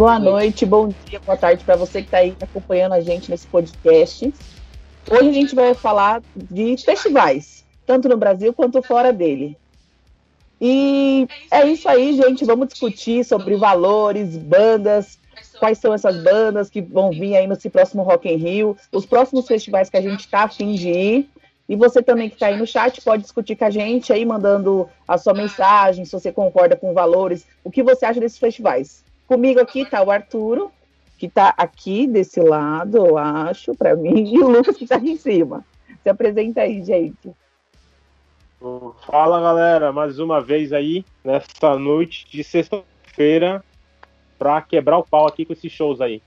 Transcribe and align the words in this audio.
Boa 0.00 0.18
noite, 0.18 0.64
bom 0.64 0.88
dia, 0.88 1.20
boa 1.20 1.36
tarde 1.36 1.62
para 1.62 1.76
você 1.76 2.00
que 2.00 2.06
está 2.06 2.16
aí 2.16 2.34
acompanhando 2.40 2.94
a 2.94 3.02
gente 3.02 3.30
nesse 3.30 3.46
podcast. 3.46 4.32
Hoje 5.10 5.28
a 5.28 5.32
gente 5.32 5.54
vai 5.54 5.74
falar 5.74 6.22
de 6.34 6.74
festivais, 6.78 7.66
tanto 7.84 8.08
no 8.08 8.16
Brasil 8.16 8.54
quanto 8.54 8.80
fora 8.80 9.12
dele. 9.12 9.58
E 10.58 11.28
é 11.50 11.66
isso 11.66 11.86
aí, 11.86 12.16
gente. 12.16 12.46
Vamos 12.46 12.68
discutir 12.68 13.26
sobre 13.26 13.56
valores, 13.56 14.38
bandas, 14.38 15.18
quais 15.58 15.76
são 15.76 15.92
essas 15.92 16.16
bandas 16.22 16.70
que 16.70 16.80
vão 16.80 17.10
vir 17.10 17.36
aí 17.36 17.46
nesse 17.46 17.68
próximo 17.68 18.02
Rock 18.02 18.26
in 18.26 18.36
Rio, 18.36 18.78
os 18.90 19.04
próximos 19.04 19.46
festivais 19.46 19.90
que 19.90 19.98
a 19.98 20.02
gente 20.02 20.20
está 20.20 20.44
afim 20.44 20.72
de 20.72 20.88
ir. 20.88 21.30
E 21.68 21.76
você 21.76 22.02
também 22.02 22.30
que 22.30 22.36
está 22.36 22.46
aí 22.46 22.56
no 22.56 22.66
chat 22.66 23.02
pode 23.02 23.24
discutir 23.24 23.54
com 23.54 23.66
a 23.66 23.70
gente 23.70 24.14
aí, 24.14 24.24
mandando 24.24 24.88
a 25.06 25.18
sua 25.18 25.34
mensagem, 25.34 26.06
se 26.06 26.12
você 26.12 26.32
concorda 26.32 26.74
com 26.74 26.94
valores, 26.94 27.46
o 27.62 27.70
que 27.70 27.82
você 27.82 28.06
acha 28.06 28.18
desses 28.18 28.38
festivais. 28.38 29.09
Comigo 29.30 29.60
aqui 29.60 29.82
está 29.82 30.02
o 30.02 30.10
Arturo, 30.10 30.72
que 31.16 31.26
está 31.26 31.54
aqui 31.56 32.04
desse 32.04 32.40
lado, 32.40 32.96
eu 32.96 33.16
acho, 33.16 33.72
para 33.76 33.94
mim, 33.94 34.24
e 34.34 34.40
o 34.40 34.48
Lucas 34.48 34.76
que 34.76 34.82
está 34.82 34.96
aqui 34.96 35.12
em 35.12 35.16
cima. 35.16 35.64
Se 36.02 36.08
apresenta 36.08 36.62
aí, 36.62 36.84
gente. 36.84 37.30
Fala 39.06 39.40
galera, 39.40 39.92
mais 39.92 40.18
uma 40.18 40.40
vez 40.40 40.72
aí, 40.72 41.04
nessa 41.22 41.78
noite 41.78 42.26
de 42.28 42.42
sexta-feira, 42.42 43.64
para 44.36 44.60
quebrar 44.62 44.98
o 44.98 45.06
pau 45.06 45.28
aqui 45.28 45.44
com 45.44 45.52
esses 45.52 45.70
shows 45.70 46.00
aí. 46.00 46.20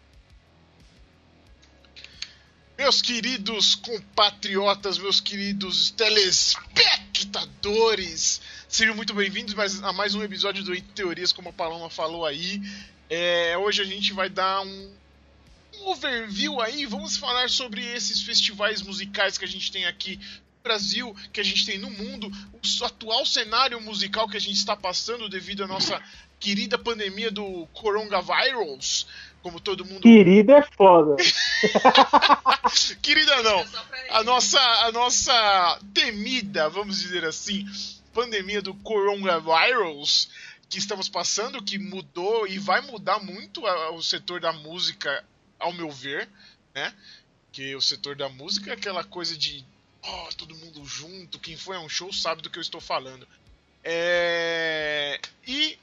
Meus 2.78 3.02
queridos 3.02 3.76
compatriotas, 3.76 4.98
meus 4.98 5.20
queridos 5.20 5.92
telespectadores, 5.92 8.42
sejam 8.70 8.96
muito 8.96 9.14
bem-vindos 9.14 9.54
a 9.84 9.92
mais 9.92 10.16
um 10.16 10.24
episódio 10.24 10.64
do 10.64 10.74
Entre 10.74 10.94
Teorias, 10.94 11.34
como 11.34 11.50
a 11.50 11.54
Paloma 11.54 11.90
falou 11.90 12.26
aí. 12.26 12.62
É, 13.10 13.58
hoje 13.58 13.82
a 13.82 13.86
gente 13.86 14.14
vai 14.14 14.30
dar 14.30 14.62
um, 14.62 14.92
um 15.80 15.88
overview 15.90 16.62
aí, 16.62 16.86
vamos 16.86 17.18
falar 17.18 17.50
sobre 17.50 17.86
esses 17.86 18.22
festivais 18.22 18.82
musicais 18.82 19.38
que 19.38 19.46
a 19.46 19.48
gente 19.48 19.72
tem 19.72 19.86
aqui 19.86 20.18
no 20.18 20.64
Brasil, 20.64 21.16
que 21.32 21.40
a 21.40 21.44
gente 21.44 21.66
tem 21.66 21.78
no 21.78 21.90
mundo, 21.90 22.32
o 22.54 22.86
atual 22.86 23.26
cenário 23.26 23.80
musical 23.82 24.28
que 24.28 24.38
a 24.38 24.42
gente 24.42 24.58
está 24.58 24.76
passando 24.76 25.30
devido 25.30 25.64
à 25.64 25.68
nossa 25.68 26.02
querida 26.40 26.78
pandemia 26.78 27.32
do 27.32 27.68
coronavirus 27.74 29.08
como 29.44 29.60
todo 29.60 29.86
mundo. 29.86 30.02
Querida 30.02 30.60
é 30.60 30.62
foda. 30.62 31.18
Querida 33.04 33.44
não. 33.44 33.66
A 34.10 34.24
nossa, 34.24 34.60
a 34.60 34.92
nossa 34.92 35.80
temida, 35.94 36.70
vamos 36.70 37.02
dizer 37.02 37.26
assim, 37.26 37.66
pandemia 38.14 38.62
do 38.62 38.74
coronavirus 38.76 40.30
que 40.74 40.80
estamos 40.80 41.08
passando, 41.08 41.62
que 41.62 41.78
mudou 41.78 42.48
e 42.48 42.58
vai 42.58 42.82
mudar 42.82 43.20
muito 43.20 43.64
o 43.64 44.02
setor 44.02 44.42
da 44.42 44.52
música, 44.52 45.24
ao 45.60 45.72
meu 45.72 45.92
ver, 45.92 46.28
né? 46.74 46.92
Que 47.52 47.76
o 47.76 47.82
setor 47.82 48.16
da 48.16 48.28
música 48.28 48.72
é 48.72 48.74
aquela 48.74 49.04
coisa 49.04 49.38
de 49.38 49.64
oh, 50.02 50.30
todo 50.36 50.56
mundo 50.56 50.84
junto, 50.84 51.38
quem 51.38 51.56
foi 51.56 51.76
a 51.76 51.80
um 51.80 51.88
show 51.88 52.12
sabe 52.12 52.42
do 52.42 52.50
que 52.50 52.58
eu 52.58 52.62
estou 52.62 52.82
falando. 52.82 53.28
É... 53.84 55.22
E 55.46 55.78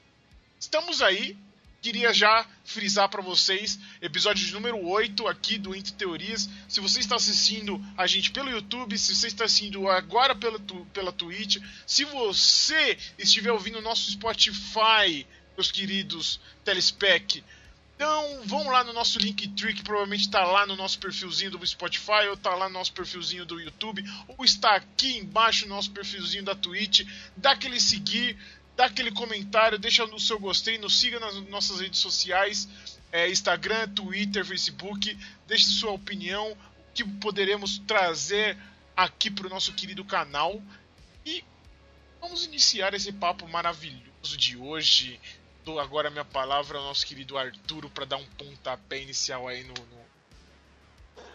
estamos 0.59 1.01
aí 1.01 1.37
queria 1.81 2.13
já 2.13 2.45
frisar 2.63 3.09
para 3.09 3.23
vocês, 3.23 3.79
episódio 3.99 4.45
de 4.45 4.53
número 4.53 4.79
8 4.85 5.27
aqui 5.27 5.57
do 5.57 5.75
Entre 5.75 5.91
Teorias. 5.93 6.47
Se 6.69 6.79
você 6.79 6.99
está 6.99 7.15
assistindo 7.15 7.83
a 7.97 8.05
gente 8.05 8.29
pelo 8.31 8.51
YouTube, 8.51 8.97
se 8.97 9.15
você 9.15 9.27
está 9.27 9.45
assistindo 9.45 9.89
agora 9.89 10.35
pela, 10.35 10.59
pela 10.93 11.11
Twitch, 11.11 11.57
se 11.87 12.05
você 12.05 12.97
estiver 13.17 13.51
ouvindo 13.51 13.79
o 13.79 13.81
nosso 13.81 14.11
Spotify, 14.11 15.25
meus 15.57 15.71
queridos 15.71 16.39
Telespec, 16.63 17.43
então 17.95 18.41
vão 18.45 18.67
lá 18.67 18.83
no 18.83 18.93
nosso 18.93 19.19
Linktree, 19.19 19.75
que 19.75 19.83
provavelmente 19.83 20.21
está 20.21 20.43
lá 20.43 20.65
no 20.65 20.75
nosso 20.75 20.97
perfilzinho 20.97 21.51
do 21.51 21.67
Spotify, 21.67 22.27
ou 22.29 22.33
está 22.33 22.55
lá 22.55 22.67
no 22.67 22.73
nosso 22.73 22.91
perfilzinho 22.93 23.45
do 23.45 23.59
YouTube, 23.59 24.03
ou 24.27 24.43
está 24.43 24.75
aqui 24.75 25.17
embaixo 25.17 25.67
no 25.67 25.75
nosso 25.75 25.91
perfilzinho 25.91 26.43
da 26.43 26.55
Twitch. 26.55 27.07
Dá 27.37 27.51
aquele 27.51 27.79
seguir, 27.79 28.35
dá 28.81 28.87
aquele 28.87 29.11
comentário, 29.11 29.77
deixa 29.77 30.03
o 30.03 30.19
seu 30.19 30.39
gostei, 30.39 30.79
nos 30.79 30.99
siga 30.99 31.19
nas 31.19 31.35
nossas 31.49 31.79
redes 31.79 31.99
sociais, 31.99 32.67
é, 33.11 33.29
Instagram, 33.29 33.87
Twitter, 33.89 34.43
Facebook, 34.43 35.15
deixe 35.45 35.65
sua 35.65 35.91
opinião, 35.91 36.51
o 36.53 36.57
que 36.91 37.03
poderemos 37.03 37.77
trazer 37.77 38.57
aqui 38.97 39.29
para 39.29 39.45
o 39.45 39.49
nosso 39.51 39.71
querido 39.73 40.03
canal. 40.03 40.59
E 41.23 41.45
vamos 42.19 42.43
iniciar 42.43 42.95
esse 42.95 43.13
papo 43.13 43.47
maravilhoso 43.47 44.35
de 44.35 44.57
hoje. 44.57 45.19
Dou 45.63 45.79
agora 45.79 46.07
a 46.07 46.11
minha 46.11 46.25
palavra 46.25 46.79
ao 46.79 46.83
nosso 46.83 47.05
querido 47.05 47.37
Arturo 47.37 47.87
para 47.87 48.05
dar 48.05 48.17
um 48.17 48.25
pontapé 48.25 48.99
inicial 48.99 49.47
aí 49.47 49.63
no, 49.63 49.75
no 49.75 50.01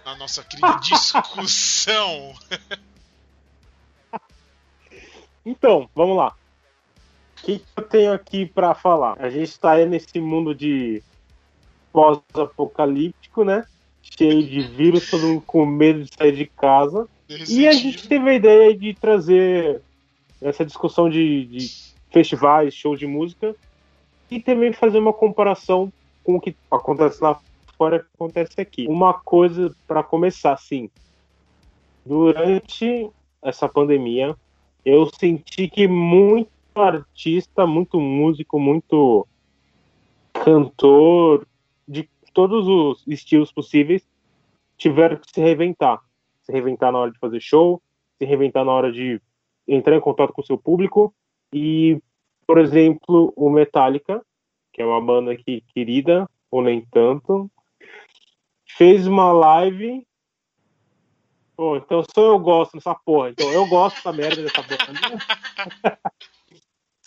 na 0.04 0.16
nossa 0.16 0.42
querida 0.42 0.78
discussão. 0.82 2.34
então, 5.44 5.88
vamos 5.94 6.16
lá. 6.16 6.36
O 7.38 7.46
que 7.46 7.62
eu 7.76 7.82
tenho 7.84 8.12
aqui 8.12 8.46
para 8.46 8.74
falar? 8.74 9.16
A 9.18 9.28
gente 9.28 9.50
está 9.50 9.72
aí 9.72 9.86
nesse 9.86 10.18
mundo 10.20 10.54
de 10.54 11.02
pós-apocalíptico, 11.92 13.44
né? 13.44 13.64
Cheio 14.02 14.42
de 14.42 14.60
vírus, 14.62 15.10
todo 15.10 15.26
mundo 15.26 15.42
com 15.46 15.64
medo 15.64 16.04
de 16.04 16.10
sair 16.14 16.32
de 16.32 16.46
casa. 16.46 17.08
E 17.48 17.66
a 17.66 17.72
gente 17.72 18.08
teve 18.08 18.30
a 18.30 18.34
ideia 18.34 18.76
de 18.76 18.94
trazer 18.94 19.80
essa 20.40 20.64
discussão 20.64 21.08
de, 21.08 21.46
de 21.46 21.70
festivais, 22.10 22.74
shows 22.74 22.98
de 22.98 23.06
música, 23.06 23.54
e 24.30 24.40
também 24.40 24.72
fazer 24.72 24.98
uma 24.98 25.12
comparação 25.12 25.92
com 26.22 26.36
o 26.36 26.40
que 26.40 26.56
acontece 26.70 27.22
lá 27.22 27.40
fora 27.76 28.00
que 28.00 28.06
acontece 28.14 28.60
aqui. 28.60 28.86
Uma 28.88 29.14
coisa 29.14 29.74
para 29.86 30.02
começar, 30.02 30.56
sim. 30.56 30.90
Durante 32.04 33.08
essa 33.42 33.68
pandemia, 33.68 34.34
eu 34.84 35.08
senti 35.18 35.68
que 35.68 35.86
muito 35.86 36.50
artista, 36.80 37.66
muito 37.66 38.00
músico, 38.00 38.58
muito 38.58 39.26
cantor, 40.32 41.46
de 41.86 42.08
todos 42.32 42.68
os 42.68 43.06
estilos 43.06 43.52
possíveis, 43.52 44.06
tiveram 44.76 45.16
que 45.16 45.30
se 45.32 45.40
reinventar. 45.40 46.00
Se 46.42 46.52
reinventar 46.52 46.92
na 46.92 46.98
hora 46.98 47.10
de 47.10 47.18
fazer 47.18 47.40
show, 47.40 47.82
se 48.18 48.24
reinventar 48.24 48.64
na 48.64 48.72
hora 48.72 48.92
de 48.92 49.20
entrar 49.66 49.96
em 49.96 50.00
contato 50.00 50.32
com 50.32 50.42
o 50.42 50.46
seu 50.46 50.58
público. 50.58 51.14
E, 51.52 52.00
por 52.46 52.58
exemplo, 52.58 53.32
o 53.36 53.50
Metallica, 53.50 54.24
que 54.72 54.82
é 54.82 54.86
uma 54.86 55.00
banda 55.00 55.32
aqui 55.32 55.64
querida, 55.74 56.28
ou 56.50 56.62
nem 56.62 56.82
tanto, 56.90 57.50
fez 58.76 59.06
uma 59.06 59.32
live. 59.32 60.06
Pô, 61.56 61.76
então 61.76 62.02
só 62.14 62.32
eu 62.32 62.38
gosto 62.38 62.74
dessa 62.74 62.94
porra. 62.94 63.30
Então 63.30 63.50
eu 63.50 63.66
gosto 63.66 64.04
da 64.04 64.12
merda 64.12 64.42
dessa 64.42 64.62
banda. 64.62 65.18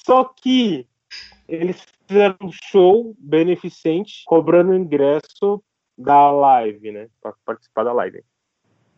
Só 0.10 0.24
que 0.24 0.88
eles 1.48 1.86
fizeram 2.08 2.36
um 2.42 2.52
show 2.52 3.16
beneficente 3.20 4.24
cobrando 4.26 4.74
ingresso 4.74 5.64
da 5.96 6.32
live, 6.32 6.92
né? 6.92 7.10
Para 7.22 7.36
participar 7.46 7.84
da 7.84 7.94
live. 7.94 8.24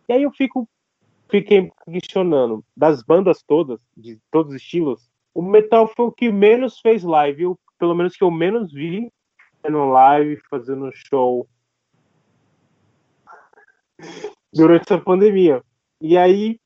E 0.07 0.13
aí 0.13 0.23
eu 0.23 0.31
fico 0.31 0.69
fiquei 1.29 1.69
questionando 1.83 2.63
das 2.77 3.03
bandas 3.03 3.43
todas, 3.43 3.81
de 3.95 4.21
todos 4.31 4.53
os 4.53 4.61
estilos, 4.61 5.11
o 5.33 5.41
metal 5.41 5.85
foi 5.85 6.05
o 6.05 6.11
que 6.13 6.31
menos 6.31 6.79
fez 6.79 7.03
live, 7.03 7.43
eu, 7.43 7.59
pelo 7.77 7.93
menos 7.93 8.15
que 8.15 8.23
eu 8.23 8.31
menos 8.31 8.71
vi 8.71 9.11
fazendo 9.61 9.89
live, 9.89 10.41
fazendo 10.49 10.91
show 10.93 11.45
durante 14.53 14.83
essa 14.83 14.97
pandemia. 14.97 15.61
E 15.99 16.17
aí 16.17 16.57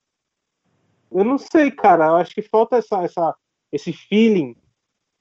eu 1.11 1.23
não 1.23 1.39
sei, 1.39 1.71
cara, 1.71 2.05
eu 2.05 2.15
acho 2.17 2.35
que 2.35 2.43
falta 2.43 2.77
essa 2.77 3.01
essa 3.01 3.35
esse 3.75 3.91
feeling 3.91 4.55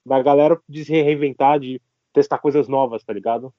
da 0.06 0.22
galera 0.22 0.60
de 0.68 0.84
se 0.84 0.92
reinventar, 0.92 1.58
de 1.58 1.80
testar 2.12 2.38
coisas 2.38 2.68
novas, 2.68 3.02
tá 3.02 3.12
ligado? 3.12 3.52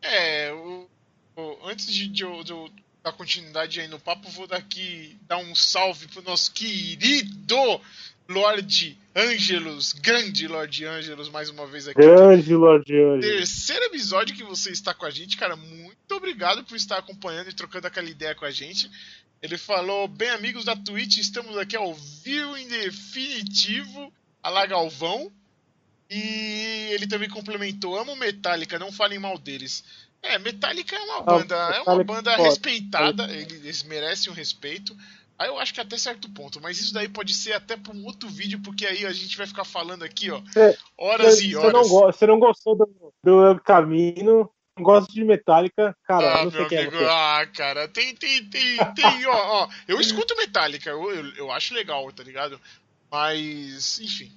É, 0.00 0.52
o, 0.52 0.88
o, 1.36 1.58
antes 1.66 1.92
de, 1.92 2.08
de, 2.08 2.24
de, 2.44 2.72
dar 3.02 3.12
continuidade 3.12 3.80
aí 3.80 3.88
no 3.88 3.98
papo, 3.98 4.30
vou 4.30 4.46
daqui 4.46 5.16
dar 5.26 5.38
um 5.38 5.54
salve 5.54 6.06
pro 6.08 6.22
nosso 6.22 6.52
querido 6.52 7.56
Lorde 8.28 8.96
Angelus, 9.14 9.92
grande 9.92 10.46
Lorde 10.46 10.84
Angelus, 10.84 11.28
mais 11.28 11.50
uma 11.50 11.66
vez 11.66 11.88
aqui. 11.88 12.00
Grande 12.00 12.54
Lorde 12.54 12.94
Angelus. 12.94 13.26
Terceiro 13.26 13.84
episódio 13.86 14.36
que 14.36 14.44
você 14.44 14.70
está 14.70 14.94
com 14.94 15.06
a 15.06 15.10
gente, 15.10 15.36
cara. 15.36 15.56
Muito 15.56 16.14
obrigado 16.14 16.64
por 16.64 16.76
estar 16.76 16.98
acompanhando 16.98 17.50
e 17.50 17.54
trocando 17.54 17.86
aquela 17.88 18.08
ideia 18.08 18.34
com 18.34 18.44
a 18.44 18.50
gente. 18.50 18.88
Ele 19.42 19.58
falou: 19.58 20.06
Bem, 20.06 20.30
amigos 20.30 20.64
da 20.64 20.76
Twitch, 20.76 21.18
estamos 21.18 21.56
aqui 21.58 21.76
ao 21.76 21.92
vivo 21.94 22.56
em 22.56 22.68
definitivo, 22.68 24.12
a 24.42 24.66
Galvão. 24.66 25.30
E 26.08 26.88
ele 26.92 27.06
também 27.06 27.28
complementou: 27.28 27.98
Amo 27.98 28.14
Metallica, 28.16 28.78
não 28.78 28.92
falem 28.92 29.18
mal 29.18 29.36
deles. 29.38 29.82
É, 30.22 30.38
Metallica 30.38 30.94
é 30.94 31.00
uma 31.00 31.20
banda, 31.22 31.56
é 31.56 31.80
uma 31.80 32.04
banda 32.04 32.36
respeitada, 32.36 33.24
eles 33.34 33.82
merecem 33.82 34.30
um 34.30 34.34
respeito. 34.36 34.96
Aí 35.36 35.48
eu 35.48 35.58
acho 35.58 35.74
que 35.74 35.80
até 35.80 35.98
certo 35.98 36.28
ponto, 36.30 36.60
mas 36.60 36.78
isso 36.78 36.94
daí 36.94 37.08
pode 37.08 37.34
ser 37.34 37.54
até 37.54 37.76
para 37.76 37.92
um 37.92 38.04
outro 38.04 38.28
vídeo, 38.28 38.60
porque 38.62 38.86
aí 38.86 39.04
a 39.04 39.12
gente 39.12 39.36
vai 39.36 39.46
ficar 39.46 39.64
falando 39.64 40.04
aqui, 40.04 40.30
ó, 40.30 40.40
É, 40.56 40.76
horas 40.96 41.40
Você 41.40 41.46
e 41.46 41.54
não, 41.54 41.62
horas. 41.62 41.88
go- 41.88 42.06
você 42.12 42.26
não 42.26 42.38
gostou 42.38 42.76
do, 42.76 42.88
do 43.24 43.46
El 43.46 43.58
Camino, 43.60 44.48
não 44.76 44.84
gosta 44.84 45.12
de 45.12 45.24
Metallica, 45.24 45.96
cara, 46.04 46.40
Ah, 46.40 46.44
não 46.44 46.50
sei 46.50 46.60
meu 46.60 46.68
quem 46.68 46.78
é 46.78 46.80
amigo, 46.82 46.96
você. 46.96 47.04
ah, 47.08 47.46
cara, 47.54 47.88
tem, 47.88 48.14
tem, 48.14 48.44
tem, 48.48 48.76
tem, 48.94 49.26
ó, 49.26 49.64
ó, 49.64 49.68
eu 49.86 50.00
escuto 50.00 50.36
Metallica, 50.36 50.90
eu, 50.90 51.10
eu, 51.12 51.34
eu 51.34 51.52
acho 51.52 51.74
legal, 51.74 52.10
tá 52.12 52.22
ligado? 52.22 52.60
Mas, 53.10 54.00
enfim, 54.00 54.32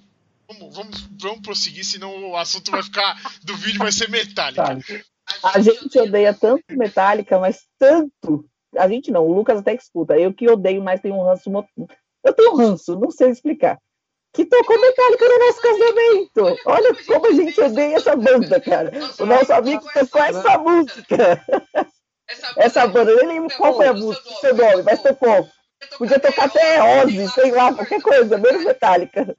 vamos, 0.48 0.76
vamos, 0.76 1.00
vamos 1.18 1.40
prosseguir, 1.40 1.84
senão 1.84 2.30
o 2.30 2.36
assunto 2.36 2.70
vai 2.70 2.82
ficar, 2.82 3.16
do 3.42 3.56
vídeo 3.56 3.78
vai 3.78 3.92
ser 3.92 4.10
Metallica. 4.10 4.62
Tá. 4.62 5.50
A 5.54 5.60
gente 5.60 5.98
odeia 5.98 6.32
tanto 6.34 6.62
Metallica, 6.70 7.38
mas 7.38 7.66
tanto. 7.78 8.48
A 8.76 8.88
gente 8.88 9.10
não, 9.10 9.26
o 9.26 9.34
Lucas 9.34 9.58
até 9.58 9.76
que 9.76 9.82
escuta. 9.82 10.16
Eu 10.18 10.32
que 10.32 10.48
odeio 10.48 10.82
mais 10.82 11.00
tenho 11.00 11.16
um 11.16 11.24
ranço. 11.24 11.50
Eu 12.22 12.32
tenho 12.32 12.52
um 12.52 12.56
ranço, 12.56 12.96
não 12.98 13.10
sei 13.10 13.30
explicar. 13.30 13.78
Que 14.36 14.44
tocou 14.44 14.78
Metallica 14.78 15.28
no 15.28 15.38
nosso 15.38 15.62
casamento. 15.62 16.60
Olha 16.66 16.94
como 17.06 17.26
a 17.26 17.32
gente 17.32 17.58
odeia 17.58 17.96
essa 17.96 18.14
banda, 18.14 18.60
cara. 18.60 18.92
O 19.18 19.24
nosso 19.24 19.50
amigo 19.50 19.82
tocou 19.94 20.22
essa 20.22 20.58
música. 20.58 21.42
Essa 22.58 22.86
banda, 22.88 23.12
eu 23.12 23.26
nem 23.26 23.40
lembro 23.40 23.56
qual 23.56 23.74
foi 23.74 23.86
a 23.86 23.94
música, 23.94 24.28
seu 24.40 24.54
nome, 24.54 24.82
mas 24.82 25.02
tocou. 25.02 25.48
Podia 25.96 26.20
tocar 26.20 26.44
até 26.44 27.02
Ozzy, 27.02 27.28
sei 27.28 27.50
lá, 27.50 27.72
qualquer 27.72 28.02
coisa, 28.02 28.36
menos 28.36 28.62
Metallica. 28.64 29.34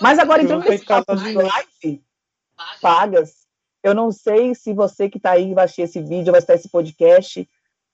Mas 0.00 0.18
agora 0.18 0.42
entrando 0.42 0.68
nesse 0.68 0.84
papo 0.84 1.16
de- 1.16 1.32
live, 1.34 2.04
pagas. 2.80 3.42
Eu 3.82 3.94
não 3.94 4.12
sei 4.12 4.54
se 4.54 4.72
você 4.72 5.08
que 5.08 5.16
está 5.16 5.32
aí 5.32 5.52
vai 5.54 5.64
assistir 5.64 5.82
esse 5.82 6.00
vídeo, 6.00 6.30
vai 6.30 6.38
estar 6.40 6.54
esse 6.54 6.68
podcast, 6.68 7.48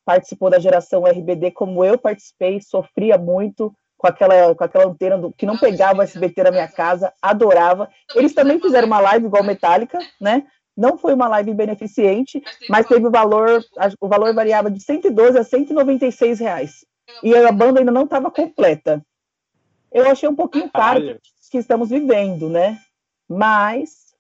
participou 0.05 0.51
da 0.51 0.59
geração 0.59 1.07
RBD 1.07 1.51
como 1.53 1.83
eu 1.83 1.97
participei, 1.97 2.61
sofria 2.61 3.17
muito 3.17 3.75
com 3.99 4.07
aquela, 4.07 4.55
com 4.55 4.65
aquela 4.65 4.87
antena 4.87 5.19
do, 5.19 5.33
que 5.33 5.45
não 5.45 5.59
pegava 5.59 5.99
o 5.99 6.03
SBT 6.03 6.45
na 6.45 6.51
minha 6.53 6.69
casa, 6.69 7.13
adorava. 7.21 7.91
Eles 8.15 8.33
também 8.33 8.61
fizeram 8.61 8.87
uma 8.87 9.01
live 9.01 9.27
igual 9.27 9.43
Metallica, 9.43 9.99
né? 10.21 10.47
Não 10.77 10.97
foi 10.97 11.13
uma 11.13 11.27
live 11.27 11.53
beneficente, 11.53 12.41
mas 12.71 12.87
teve 12.87 13.05
o 13.05 13.11
valor, 13.11 13.61
o 14.01 14.07
valor 14.07 14.33
variava 14.33 14.71
de 14.71 14.81
112 14.81 15.37
a 15.37 15.43
196 15.43 16.39
reais. 16.39 16.87
E 17.23 17.35
a 17.35 17.51
banda 17.51 17.81
ainda 17.81 17.91
não 17.91 18.05
estava 18.05 18.31
completa. 18.31 19.05
Eu 19.91 20.09
achei 20.09 20.29
um 20.29 20.37
pouquinho 20.37 20.71
caro 20.71 21.01
Caralho. 21.01 21.21
que 21.51 21.59
estamos 21.59 21.89
vivendo, 21.89 22.49
né? 22.49 22.79
Mas 23.29 24.15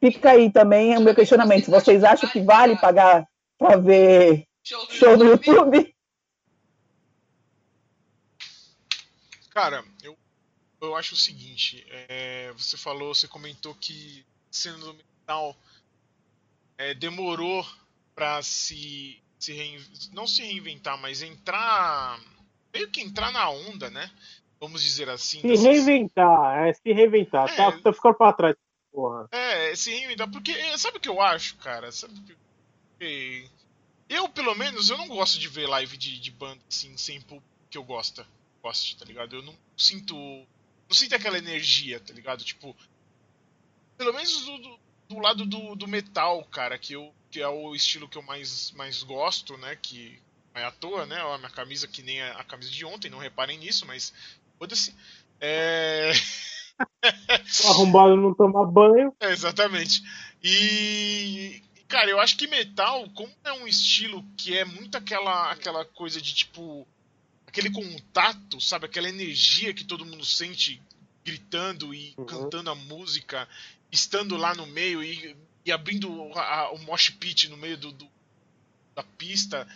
fica 0.00 0.32
aí 0.32 0.50
também 0.50 0.98
o 0.98 1.00
meu 1.00 1.14
questionamento. 1.14 1.70
Vocês 1.70 2.02
acham 2.02 2.28
que 2.28 2.42
vale 2.42 2.76
pagar 2.76 3.24
para 3.56 3.76
ver 3.76 4.44
show 4.64 5.16
no 5.16 5.26
YouTube? 5.26 5.94
Cara, 9.54 9.84
eu, 10.02 10.16
eu 10.80 10.96
acho 10.96 11.14
o 11.14 11.18
seguinte, 11.18 11.84
é, 11.88 12.52
você 12.56 12.76
falou, 12.76 13.14
você 13.14 13.28
comentou 13.28 13.74
que 13.74 14.24
sendo 14.50 14.78
do 14.92 14.94
metal 14.94 15.56
é, 16.78 16.94
demorou 16.94 17.66
pra 18.14 18.42
se, 18.42 19.22
se 19.38 19.52
rein- 19.52 19.84
não 20.12 20.26
se 20.26 20.42
reinventar, 20.42 20.98
mas 20.98 21.22
entrar 21.22 22.18
meio 22.72 22.88
que 22.90 23.00
entrar 23.02 23.30
na 23.32 23.48
onda, 23.50 23.90
né? 23.90 24.10
Vamos 24.60 24.82
dizer 24.82 25.08
assim. 25.10 25.40
Se 25.40 25.46
dessas- 25.48 25.64
reinventar, 25.64 26.66
é, 26.68 26.72
se 26.72 26.92
reinventar, 26.92 27.50
É. 27.52 27.56
tá, 27.56 27.72
tá 27.72 27.92
ficando 27.92 28.14
pra 28.14 28.32
trás, 28.32 28.56
porra. 28.90 29.28
É, 29.32 29.74
se 29.74 29.90
reinventar, 29.90 30.30
porque 30.30 30.52
é, 30.52 30.78
sabe 30.78 30.96
o 30.96 31.00
que 31.00 31.08
eu 31.08 31.20
acho, 31.20 31.56
cara? 31.56 31.90
Sabe 31.92 32.14
o 32.18 32.22
que 32.98 33.48
eu, 34.08 34.28
pelo 34.28 34.54
menos, 34.54 34.88
eu 34.90 34.96
não 34.98 35.08
gosto 35.08 35.38
de 35.38 35.48
ver 35.48 35.66
live 35.66 35.96
de, 35.96 36.18
de 36.20 36.30
banda 36.30 36.60
assim, 36.70 36.96
sem 36.96 37.20
público 37.20 37.46
que 37.70 37.76
eu 37.78 37.82
gosta, 37.82 38.26
goste, 38.62 38.96
tá 38.96 39.04
ligado? 39.04 39.36
Eu 39.36 39.42
não 39.42 39.54
sinto. 39.76 40.14
Não 40.14 40.94
sinto 40.94 41.14
aquela 41.14 41.38
energia, 41.38 42.00
tá 42.00 42.12
ligado? 42.12 42.44
Tipo. 42.44 42.76
Pelo 43.96 44.12
menos 44.12 44.44
do, 44.44 44.58
do, 44.58 44.78
do 45.08 45.18
lado 45.18 45.46
do, 45.46 45.74
do 45.74 45.86
metal, 45.86 46.44
cara, 46.44 46.78
que, 46.78 46.94
eu, 46.94 47.12
que 47.30 47.40
é 47.40 47.48
o 47.48 47.74
estilo 47.74 48.08
que 48.08 48.16
eu 48.16 48.22
mais, 48.22 48.70
mais 48.72 49.02
gosto, 49.02 49.56
né? 49.58 49.76
Que 49.80 50.18
é 50.54 50.64
à 50.64 50.70
toa, 50.70 51.06
né? 51.06 51.22
Ó, 51.22 51.34
A 51.34 51.38
minha 51.38 51.50
camisa 51.50 51.88
que 51.88 52.02
nem 52.02 52.20
a, 52.20 52.32
a 52.32 52.44
camisa 52.44 52.70
de 52.70 52.84
ontem, 52.84 53.10
não 53.10 53.18
reparem 53.18 53.58
nisso, 53.58 53.86
mas. 53.86 54.12
Foda-se. 54.58 54.94
É. 55.40 56.12
Arrombado 57.68 58.16
não 58.16 58.34
tomar 58.34 58.64
banho. 58.66 59.14
É, 59.20 59.30
exatamente. 59.30 60.02
E. 60.42 61.62
Cara, 61.88 62.08
eu 62.08 62.18
acho 62.20 62.38
que 62.38 62.46
metal, 62.46 63.06
como 63.10 63.30
é 63.44 63.52
um 63.52 63.66
estilo 63.66 64.24
que 64.36 64.56
é 64.56 64.64
muito 64.64 64.96
aquela, 64.96 65.50
aquela 65.50 65.84
coisa 65.84 66.20
de 66.20 66.34
tipo. 66.34 66.86
Aquele 67.52 67.70
contato, 67.70 68.58
sabe? 68.60 68.86
Aquela 68.86 69.08
energia 69.10 69.74
que 69.74 69.84
todo 69.84 70.06
mundo 70.06 70.24
sente 70.24 70.80
gritando 71.24 71.94
e 71.94 72.14
Uhum. 72.16 72.24
cantando 72.24 72.70
a 72.70 72.74
música, 72.74 73.46
estando 73.90 74.36
lá 74.38 74.54
no 74.54 74.66
meio 74.66 75.02
e, 75.04 75.36
e 75.64 75.70
abrindo 75.70 76.32
a- 76.34 76.60
a- 76.62 76.72
o 76.72 76.78
mosh 76.78 77.10
pit 77.10 77.48
no 77.50 77.56
meio 77.58 77.76
do, 77.76 77.92
do- 77.92 78.08
da 78.94 79.02
pista. 79.18 79.68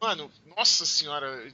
Mano, 0.00 0.30
nossa 0.56 0.84
senhora, 0.84 1.26
eu 1.26 1.52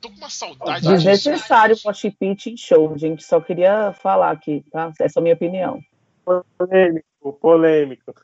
tô 0.00 0.10
com 0.10 0.16
uma 0.16 0.28
saudade 0.28 0.80
disso. 0.80 0.96
Desnecessário 1.04 1.76
o 1.76 1.78
mosh 1.88 2.02
pit 2.18 2.50
em 2.50 2.56
show, 2.56 2.98
gente. 2.98 3.22
Só 3.24 3.40
queria 3.40 3.92
falar 3.92 4.32
aqui, 4.32 4.64
tá? 4.72 4.92
Essa 5.00 5.18
é 5.18 5.20
a 5.20 5.22
minha 5.22 5.34
opinião. 5.36 5.80
Polêmico, 6.58 7.32
polêmico. 7.40 8.14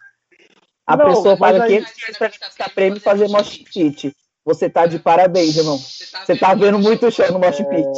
A 0.86 0.96
Não, 0.96 1.06
pessoa 1.06 1.36
paga 1.36 1.62
aí- 1.64 1.76
500 1.78 2.02
reais 2.02 2.18
para 2.18 2.28
buscar 2.48 2.70
prêmio 2.74 2.96
e 2.96 3.00
fazer 3.00 3.28
mosh 3.28 3.58
pit. 3.58 4.12
Você 4.44 4.70
tá 4.70 4.86
de 4.86 4.98
parabéns, 4.98 5.56
irmão. 5.56 5.76
Você 5.78 6.36
tá 6.36 6.54
vendo 6.54 6.78
muito 6.78 7.10
show 7.10 7.30
no 7.32 7.38
mosh 7.38 7.58
pit. 7.58 7.88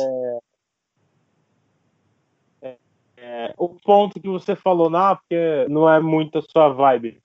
É, 3.17 3.55
o 3.57 3.69
ponto 3.69 4.21
que 4.21 4.29
você 4.29 4.57
falou, 4.57 4.91
não, 4.91 5.17
porque 5.17 5.67
não 5.69 5.89
é 5.89 6.01
muito 6.01 6.39
a 6.39 6.43
sua 6.43 6.69
vibe. 6.71 7.23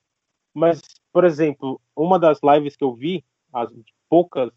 Mas, 0.54 0.80
por 1.12 1.24
exemplo, 1.24 1.80
uma 1.96 2.18
das 2.18 2.38
lives 2.42 2.76
que 2.76 2.84
eu 2.84 2.94
vi, 2.94 3.24
as 3.52 3.68
poucas, 4.08 4.50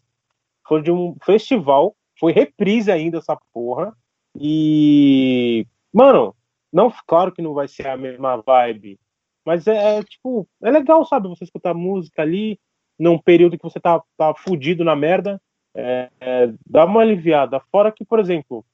foi 0.66 0.82
de 0.82 0.92
um 0.92 1.16
festival, 1.24 1.96
foi 2.18 2.32
reprise 2.32 2.90
ainda 2.90 3.18
essa 3.18 3.36
porra. 3.52 3.92
E, 4.38 5.66
mano, 5.92 6.34
não, 6.72 6.92
claro 7.06 7.32
que 7.32 7.42
não 7.42 7.52
vai 7.52 7.68
ser 7.68 7.88
a 7.88 7.96
mesma 7.96 8.36
vibe, 8.36 8.98
mas 9.44 9.66
é, 9.66 9.98
é, 9.98 10.02
tipo, 10.02 10.48
é 10.62 10.70
legal, 10.70 11.04
sabe, 11.04 11.28
você 11.28 11.44
escutar 11.44 11.74
música 11.74 12.22
ali 12.22 12.58
num 12.98 13.18
período 13.18 13.56
que 13.56 13.62
você 13.64 13.80
tá, 13.80 14.00
tá 14.16 14.34
fudido 14.34 14.84
na 14.84 14.94
merda, 14.94 15.40
é, 15.74 16.10
é, 16.20 16.52
dá 16.66 16.84
uma 16.84 17.00
aliviada. 17.00 17.60
Fora 17.70 17.90
que, 17.90 18.04
por 18.04 18.18
exemplo, 18.20 18.64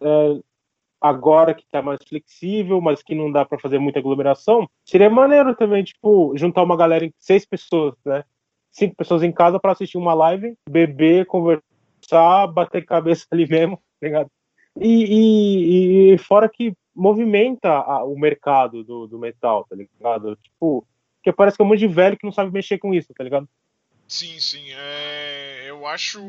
é, 0.00 0.40
agora 1.00 1.54
que 1.54 1.64
tá 1.70 1.82
mais 1.82 2.00
flexível, 2.06 2.80
mas 2.80 3.02
que 3.02 3.14
não 3.14 3.30
dá 3.30 3.44
pra 3.44 3.58
fazer 3.58 3.78
muita 3.78 3.98
aglomeração, 3.98 4.68
seria 4.84 5.10
maneiro 5.10 5.54
também, 5.54 5.82
tipo, 5.84 6.36
juntar 6.36 6.62
uma 6.62 6.76
galera 6.76 7.10
seis 7.18 7.44
pessoas, 7.44 7.94
né? 8.04 8.24
Cinco 8.70 8.96
pessoas 8.96 9.22
em 9.22 9.30
casa 9.32 9.60
pra 9.60 9.72
assistir 9.72 9.98
uma 9.98 10.14
live, 10.14 10.56
beber, 10.68 11.26
conversar, 11.26 12.46
bater 12.52 12.84
cabeça 12.84 13.26
ali 13.30 13.46
mesmo, 13.46 13.76
tá 14.00 14.06
ligado? 14.06 14.30
E, 14.80 15.04
e- 16.10 16.14
e 16.14 16.18
fora 16.18 16.48
que 16.48 16.74
movimenta 16.94 17.68
a- 17.70 18.04
o 18.04 18.18
mercado 18.18 18.82
do, 18.82 19.06
do 19.06 19.18
metal, 19.18 19.64
tá 19.68 19.76
ligado? 19.76 20.36
Tipo, 20.42 20.84
porque 21.24 21.32
parece 21.32 21.56
que 21.56 21.62
é 21.62 21.64
um 21.64 21.68
monte 21.68 21.78
de 21.80 21.88
velho 21.88 22.18
que 22.18 22.26
não 22.26 22.32
sabe 22.32 22.52
mexer 22.52 22.78
com 22.78 22.92
isso, 22.92 23.14
tá 23.14 23.24
ligado? 23.24 23.48
Sim, 24.06 24.38
sim. 24.38 24.64
É, 24.72 25.64
eu 25.68 25.86
acho. 25.86 26.20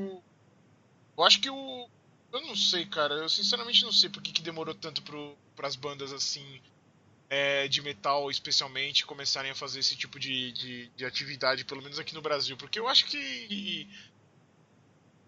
Eu 1.17 1.23
acho 1.23 1.41
que 1.41 1.49
o. 1.49 1.89
Eu 2.31 2.41
não 2.41 2.55
sei, 2.55 2.85
cara. 2.85 3.15
Eu 3.15 3.29
sinceramente 3.29 3.83
não 3.83 3.91
sei 3.91 4.09
por 4.09 4.21
que, 4.23 4.31
que 4.31 4.41
demorou 4.41 4.73
tanto 4.73 5.01
pro, 5.03 5.37
pras 5.55 5.75
bandas 5.75 6.13
assim. 6.13 6.61
é, 7.29 7.67
de 7.67 7.81
metal, 7.81 8.29
especialmente, 8.31 9.05
começarem 9.05 9.51
a 9.51 9.55
fazer 9.55 9.79
esse 9.79 9.95
tipo 9.97 10.19
de, 10.19 10.51
de, 10.53 10.89
de 10.95 11.05
atividade, 11.05 11.65
pelo 11.65 11.81
menos 11.81 11.99
aqui 11.99 12.13
no 12.13 12.21
Brasil. 12.21 12.57
Porque 12.57 12.79
eu 12.79 12.87
acho 12.87 13.05
que. 13.05 13.87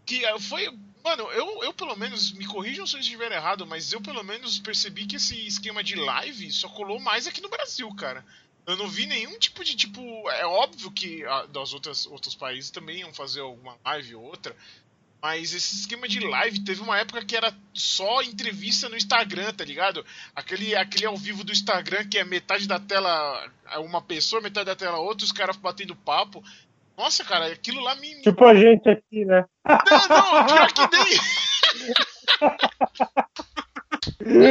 Que 0.05 0.21
foi. 0.39 0.69
Mano, 1.03 1.23
eu, 1.31 1.63
eu 1.63 1.73
pelo 1.73 1.95
menos. 1.95 2.31
Me 2.33 2.45
corrijam 2.47 2.87
se 2.87 2.95
eu 2.95 2.99
estiver 3.01 3.31
errado, 3.31 3.67
mas 3.67 3.91
eu 3.91 4.01
pelo 4.01 4.23
menos 4.23 4.59
percebi 4.59 5.05
que 5.05 5.17
esse 5.17 5.47
esquema 5.47 5.83
de 5.83 5.95
live 5.95 6.51
só 6.51 6.69
colou 6.69 6.99
mais 6.99 7.27
aqui 7.27 7.41
no 7.41 7.49
Brasil, 7.49 7.93
cara. 7.95 8.25
Eu 8.67 8.75
não 8.75 8.87
vi 8.89 9.05
nenhum 9.05 9.39
tipo 9.39 9.63
de 9.63 9.77
tipo. 9.77 10.01
É 10.29 10.45
óbvio 10.45 10.91
que 10.91 11.25
a, 11.25 11.45
das 11.45 11.73
outras 11.73 12.05
outros 12.05 12.35
países 12.35 12.69
também 12.69 12.99
iam 12.99 13.13
fazer 13.13 13.39
alguma 13.39 13.77
live 13.85 14.15
ou 14.15 14.25
outra. 14.25 14.53
Mas 15.21 15.53
esse 15.53 15.73
esquema 15.75 16.05
de 16.05 16.19
live 16.19 16.63
teve 16.63 16.81
uma 16.81 16.99
época 16.99 17.23
que 17.25 17.35
era 17.35 17.55
só 17.73 18.21
entrevista 18.21 18.89
no 18.89 18.97
Instagram, 18.97 19.53
tá 19.53 19.63
ligado? 19.63 20.05
Aquele, 20.35 20.75
aquele 20.75 21.05
ao 21.05 21.15
vivo 21.15 21.45
do 21.45 21.51
Instagram 21.51 22.07
que 22.07 22.19
é 22.19 22.25
metade 22.25 22.67
da 22.67 22.79
tela 22.79 23.49
é 23.71 23.79
uma 23.79 24.01
pessoa, 24.01 24.41
metade 24.41 24.65
da 24.65 24.75
tela 24.75 24.99
outra, 24.99 25.25
os 25.25 25.31
caras 25.31 25.55
batendo 25.55 25.95
papo. 25.95 26.43
Nossa, 26.97 27.23
cara, 27.23 27.47
aquilo 27.47 27.81
lá 27.81 27.95
me. 27.95 28.21
Tipo 28.21 28.45
a 28.45 28.53
gente 28.53 28.89
aqui, 28.89 29.23
né? 29.23 29.45
Não, 29.65 30.07
não, 30.09 30.45
pior 30.45 30.73
que 30.73 30.81
nem. 30.97 31.17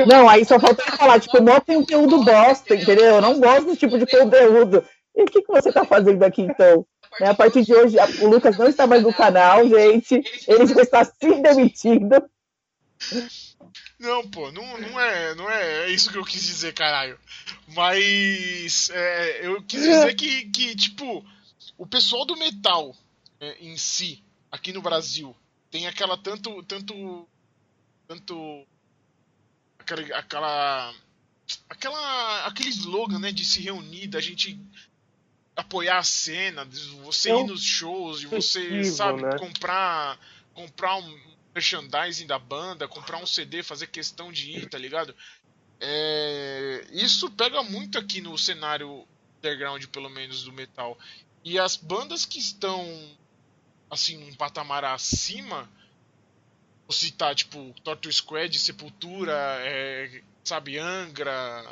Não, 0.07 0.29
aí 0.29 0.45
só 0.45 0.59
falta 0.59 0.83
ele 0.83 0.97
falar, 0.97 1.21
tipo, 1.21 1.43
mó 1.43 1.61
conteúdo 1.61 2.25
bosta, 2.25 2.75
entendeu? 2.75 3.17
Eu 3.17 3.21
não 3.21 3.41
gosto 3.41 3.67
desse 3.67 3.79
tipo 3.79 3.99
de 3.99 4.07
conteúdo. 4.07 4.85
E 5.15 5.23
o 5.23 5.27
que, 5.27 5.43
que 5.43 5.49
você 5.49 5.73
tá 5.73 5.85
fazendo 5.85 6.23
aqui, 6.23 6.43
então? 6.43 6.87
Né? 7.21 7.29
A 7.29 7.35
partir 7.35 7.63
de 7.63 7.75
hoje, 7.75 7.97
o 8.21 8.27
Lucas 8.27 8.59
não 8.59 8.69
está 8.69 8.87
mais 8.87 9.03
no 9.03 9.13
canal, 9.13 9.67
gente. 9.67 10.23
Ele 10.47 10.67
já 10.67 10.83
está 10.83 11.05
se 11.05 11.35
demitindo. 11.41 12.23
Não, 13.99 14.29
pô, 14.29 14.53
não, 14.53 14.79
não, 14.79 15.01
é, 15.01 15.35
não 15.35 15.51
é 15.51 15.91
isso 15.91 16.11
que 16.11 16.19
eu 16.19 16.25
quis 16.25 16.45
dizer, 16.45 16.75
caralho. 16.75 17.19
Mas 17.69 18.91
é, 18.91 19.47
eu 19.47 19.63
quis 19.63 19.83
dizer 19.83 20.15
que, 20.15 20.47
que, 20.51 20.77
tipo, 20.77 21.25
o 21.79 21.87
pessoal 21.87 22.27
do 22.27 22.37
metal 22.37 22.95
é, 23.41 23.57
em 23.61 23.77
si, 23.77 24.23
aqui 24.51 24.73
no 24.73 24.83
Brasil, 24.83 25.35
tem 25.71 25.87
aquela 25.87 26.17
tanto. 26.17 26.63
tanto. 26.63 27.27
tanto. 28.07 28.67
Aquela. 29.87 30.19
aquela 30.19 30.95
aquela 31.69 32.47
aquele 32.47 32.71
slogan 32.71 33.19
né 33.19 33.33
de 33.33 33.45
se 33.45 33.61
reunir 33.61 34.09
da 34.09 34.21
gente 34.21 34.59
apoiar 35.55 35.99
a 35.99 36.02
cena 36.02 36.66
de 36.66 36.81
você 36.97 37.31
é 37.31 37.40
ir 37.40 37.45
nos 37.45 37.62
shows 37.62 38.21
de 38.21 38.26
você 38.26 38.85
sabe 38.85 39.23
né? 39.23 39.38
comprar 39.38 40.19
comprar 40.52 40.97
um 40.97 41.21
merchandising 41.55 42.26
da 42.26 42.38
banda 42.38 42.88
comprar 42.88 43.19
um 43.19 43.26
CD 43.26 43.62
fazer 43.62 43.87
questão 43.87 44.33
de 44.33 44.50
ir 44.50 44.69
tá 44.69 44.78
ligado 44.78 45.14
é, 45.78 46.87
isso 46.90 47.31
pega 47.31 47.62
muito 47.62 47.99
aqui 47.99 48.21
no 48.21 48.37
cenário 48.37 49.07
underground 49.38 49.85
pelo 49.87 50.09
menos 50.09 50.43
do 50.43 50.52
metal 50.52 50.99
e 51.45 51.59
as 51.59 51.76
bandas 51.76 52.25
que 52.26 52.38
estão 52.38 52.85
assim 53.90 54.23
um 54.28 54.35
patamar 54.35 54.85
acima 54.85 55.71
citar 56.93 57.35
tipo 57.35 57.75
Torture 57.83 58.12
Squad 58.12 58.59
Sepultura 58.59 59.33
é, 59.61 60.23
sabe, 60.45 60.78
Angra, 60.78 61.64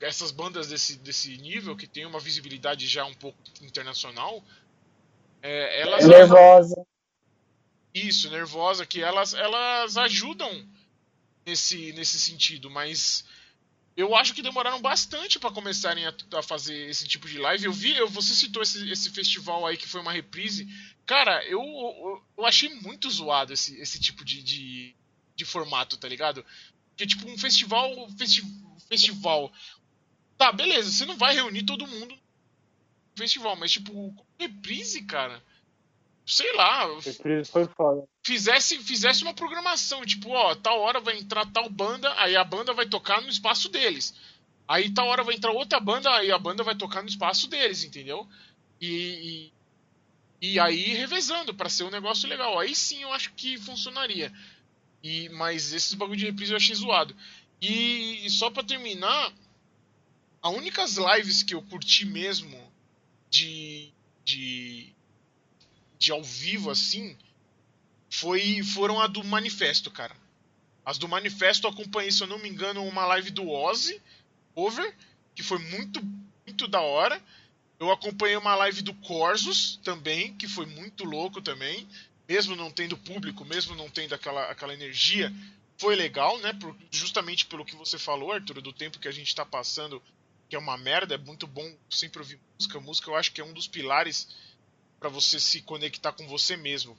essas 0.00 0.30
bandas 0.30 0.68
desse, 0.68 0.96
desse 0.98 1.36
nível, 1.38 1.76
que 1.76 1.86
tem 1.86 2.06
uma 2.06 2.20
visibilidade 2.20 2.86
já 2.86 3.04
um 3.04 3.14
pouco 3.14 3.38
internacional, 3.60 4.42
é, 5.42 5.82
elas. 5.82 6.06
Nervosa. 6.06 6.86
Isso, 7.92 8.30
nervosa, 8.30 8.86
que 8.86 9.02
elas, 9.02 9.34
elas 9.34 9.96
ajudam 9.96 10.64
nesse, 11.44 11.92
nesse 11.92 12.20
sentido, 12.20 12.70
mas 12.70 13.24
eu 13.96 14.14
acho 14.14 14.34
que 14.34 14.42
demoraram 14.42 14.80
bastante 14.80 15.38
para 15.38 15.50
começarem 15.50 16.06
a, 16.06 16.14
a, 16.34 16.42
fazer 16.42 16.88
esse 16.88 17.06
tipo 17.06 17.28
de 17.28 17.38
live. 17.38 17.64
Eu 17.64 17.72
vi, 17.72 17.96
eu, 17.96 18.08
você 18.08 18.34
citou 18.34 18.62
esse, 18.62 18.90
esse 18.90 19.10
festival 19.10 19.66
aí 19.66 19.76
que 19.76 19.88
foi 19.88 20.00
uma 20.00 20.12
reprise. 20.12 20.66
Cara, 21.04 21.44
eu, 21.44 21.60
eu, 21.60 22.22
eu 22.38 22.46
achei 22.46 22.74
muito 22.76 23.10
zoado 23.10 23.52
esse, 23.52 23.78
esse 23.80 24.00
tipo 24.00 24.24
de, 24.24 24.42
de, 24.42 24.94
de 25.34 25.44
formato, 25.44 25.96
tá 25.96 26.08
ligado? 26.08 26.44
Que 26.96 27.04
é 27.04 27.06
tipo 27.06 27.28
um 27.28 27.36
festival. 27.36 28.08
Festi 28.16 28.42
festival. 28.88 29.52
Tá, 30.36 30.50
beleza, 30.50 30.90
você 30.90 31.04
não 31.04 31.16
vai 31.16 31.34
reunir 31.34 31.64
todo 31.64 31.86
mundo 31.86 32.14
no 32.14 32.20
festival, 33.16 33.54
mas 33.56 33.72
tipo, 33.72 34.14
reprise, 34.38 35.02
cara. 35.02 35.42
Sei 36.30 36.52
lá. 36.54 36.86
Foi 37.50 37.66
foda. 37.66 38.08
Fizesse, 38.22 38.78
fizesse 38.78 39.24
uma 39.24 39.34
programação, 39.34 40.06
tipo, 40.06 40.30
ó, 40.30 40.54
tal 40.54 40.78
hora 40.78 41.00
vai 41.00 41.18
entrar 41.18 41.44
tal 41.50 41.68
banda, 41.68 42.14
aí 42.20 42.36
a 42.36 42.44
banda 42.44 42.72
vai 42.72 42.86
tocar 42.86 43.20
no 43.20 43.28
espaço 43.28 43.68
deles. 43.68 44.14
Aí 44.68 44.88
tal 44.90 45.08
hora 45.08 45.24
vai 45.24 45.34
entrar 45.34 45.50
outra 45.50 45.80
banda, 45.80 46.08
aí 46.14 46.30
a 46.30 46.38
banda 46.38 46.62
vai 46.62 46.76
tocar 46.76 47.02
no 47.02 47.08
espaço 47.08 47.48
deles, 47.48 47.82
entendeu? 47.82 48.28
E, 48.80 49.50
e, 50.40 50.52
e 50.52 50.60
aí 50.60 50.94
revezando 50.94 51.52
para 51.52 51.68
ser 51.68 51.82
um 51.82 51.90
negócio 51.90 52.28
legal. 52.28 52.56
Aí 52.60 52.76
sim 52.76 53.02
eu 53.02 53.12
acho 53.12 53.32
que 53.32 53.58
funcionaria. 53.58 54.32
E, 55.02 55.28
mas 55.30 55.72
esses 55.72 55.94
bagulho 55.94 56.16
de 56.16 56.26
reprise 56.26 56.52
eu 56.52 56.56
achei 56.56 56.76
zoado. 56.76 57.16
E, 57.60 58.24
e 58.24 58.30
só 58.30 58.50
para 58.50 58.62
terminar, 58.62 59.32
a 60.40 60.48
únicas 60.48 60.96
lives 60.96 61.42
que 61.42 61.56
eu 61.56 61.62
curti 61.62 62.06
mesmo 62.06 62.72
de, 63.28 63.92
de, 64.24 64.94
de 66.00 66.10
ao 66.10 66.24
vivo 66.24 66.68
assim 66.68 67.16
foi 68.08 68.64
foram 68.64 69.00
a 69.00 69.06
do 69.06 69.22
Manifesto, 69.22 69.88
cara. 69.88 70.16
As 70.84 70.98
do 70.98 71.06
Manifesto 71.06 71.68
eu 71.68 71.70
acompanhei, 71.70 72.10
se 72.10 72.22
eu 72.22 72.26
não 72.26 72.38
me 72.40 72.48
engano, 72.48 72.84
uma 72.84 73.06
live 73.06 73.30
do 73.30 73.48
Ozzy, 73.48 74.02
Over, 74.56 74.92
que 75.36 75.44
foi 75.44 75.58
muito, 75.58 76.02
muito 76.44 76.66
da 76.66 76.80
hora. 76.80 77.22
Eu 77.78 77.92
acompanhei 77.92 78.36
uma 78.36 78.56
live 78.56 78.82
do 78.82 78.92
Corsos 78.94 79.78
também, 79.84 80.34
que 80.34 80.48
foi 80.48 80.66
muito 80.66 81.04
louco 81.04 81.40
também 81.40 81.86
mesmo 82.30 82.54
não 82.54 82.70
tendo 82.70 82.96
público, 82.96 83.44
mesmo 83.44 83.74
não 83.74 83.90
tendo 83.90 84.14
aquela, 84.14 84.48
aquela 84.52 84.72
energia, 84.72 85.34
foi 85.76 85.96
legal, 85.96 86.38
né? 86.38 86.52
Por, 86.52 86.76
justamente 86.88 87.44
pelo 87.44 87.64
que 87.64 87.74
você 87.74 87.98
falou, 87.98 88.30
Arthur, 88.30 88.62
do 88.62 88.72
tempo 88.72 89.00
que 89.00 89.08
a 89.08 89.10
gente 89.10 89.26
está 89.26 89.44
passando, 89.44 90.00
que 90.48 90.54
é 90.54 90.58
uma 90.58 90.78
merda, 90.78 91.16
é 91.16 91.18
muito 91.18 91.44
bom 91.48 91.76
sempre 91.90 92.20
ouvir 92.20 92.38
música. 92.54 92.78
Música 92.78 93.10
eu 93.10 93.16
acho 93.16 93.32
que 93.32 93.40
é 93.40 93.44
um 93.44 93.52
dos 93.52 93.66
pilares 93.66 94.28
para 95.00 95.08
você 95.08 95.40
se 95.40 95.62
conectar 95.62 96.12
com 96.12 96.28
você 96.28 96.56
mesmo. 96.56 96.96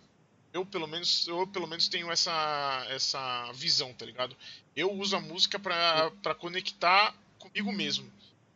Eu 0.51 0.65
pelo 0.65 0.87
menos, 0.87 1.27
eu 1.27 1.47
pelo 1.47 1.67
menos 1.67 1.87
tenho 1.87 2.11
essa 2.11 2.85
essa 2.89 3.51
visão, 3.53 3.93
tá 3.93 4.05
ligado? 4.05 4.35
Eu 4.75 4.91
uso 4.91 5.15
a 5.15 5.21
música 5.21 5.57
para 5.57 6.35
conectar 6.35 7.15
comigo 7.39 7.71
mesmo. 7.71 8.11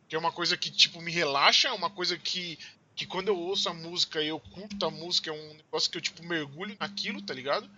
Que 0.08 0.14
é 0.14 0.18
uma 0.18 0.32
coisa 0.32 0.56
que 0.56 0.70
tipo 0.70 1.00
me 1.00 1.10
relaxa, 1.10 1.68
é 1.68 1.72
uma 1.72 1.88
coisa 1.88 2.18
que 2.18 2.58
que 2.96 3.06
quando 3.06 3.28
eu 3.28 3.38
ouço 3.38 3.68
a 3.68 3.74
música 3.74 4.22
e 4.22 4.28
eu 4.28 4.40
curto 4.40 4.86
a 4.86 4.90
música, 4.90 5.30
é 5.30 5.32
um 5.32 5.54
negócio 5.54 5.90
que 5.90 5.98
eu, 5.98 6.00
tipo, 6.00 6.24
mergulho 6.24 6.74
naquilo, 6.80 7.20
tá 7.20 7.34
ligado? 7.34 7.70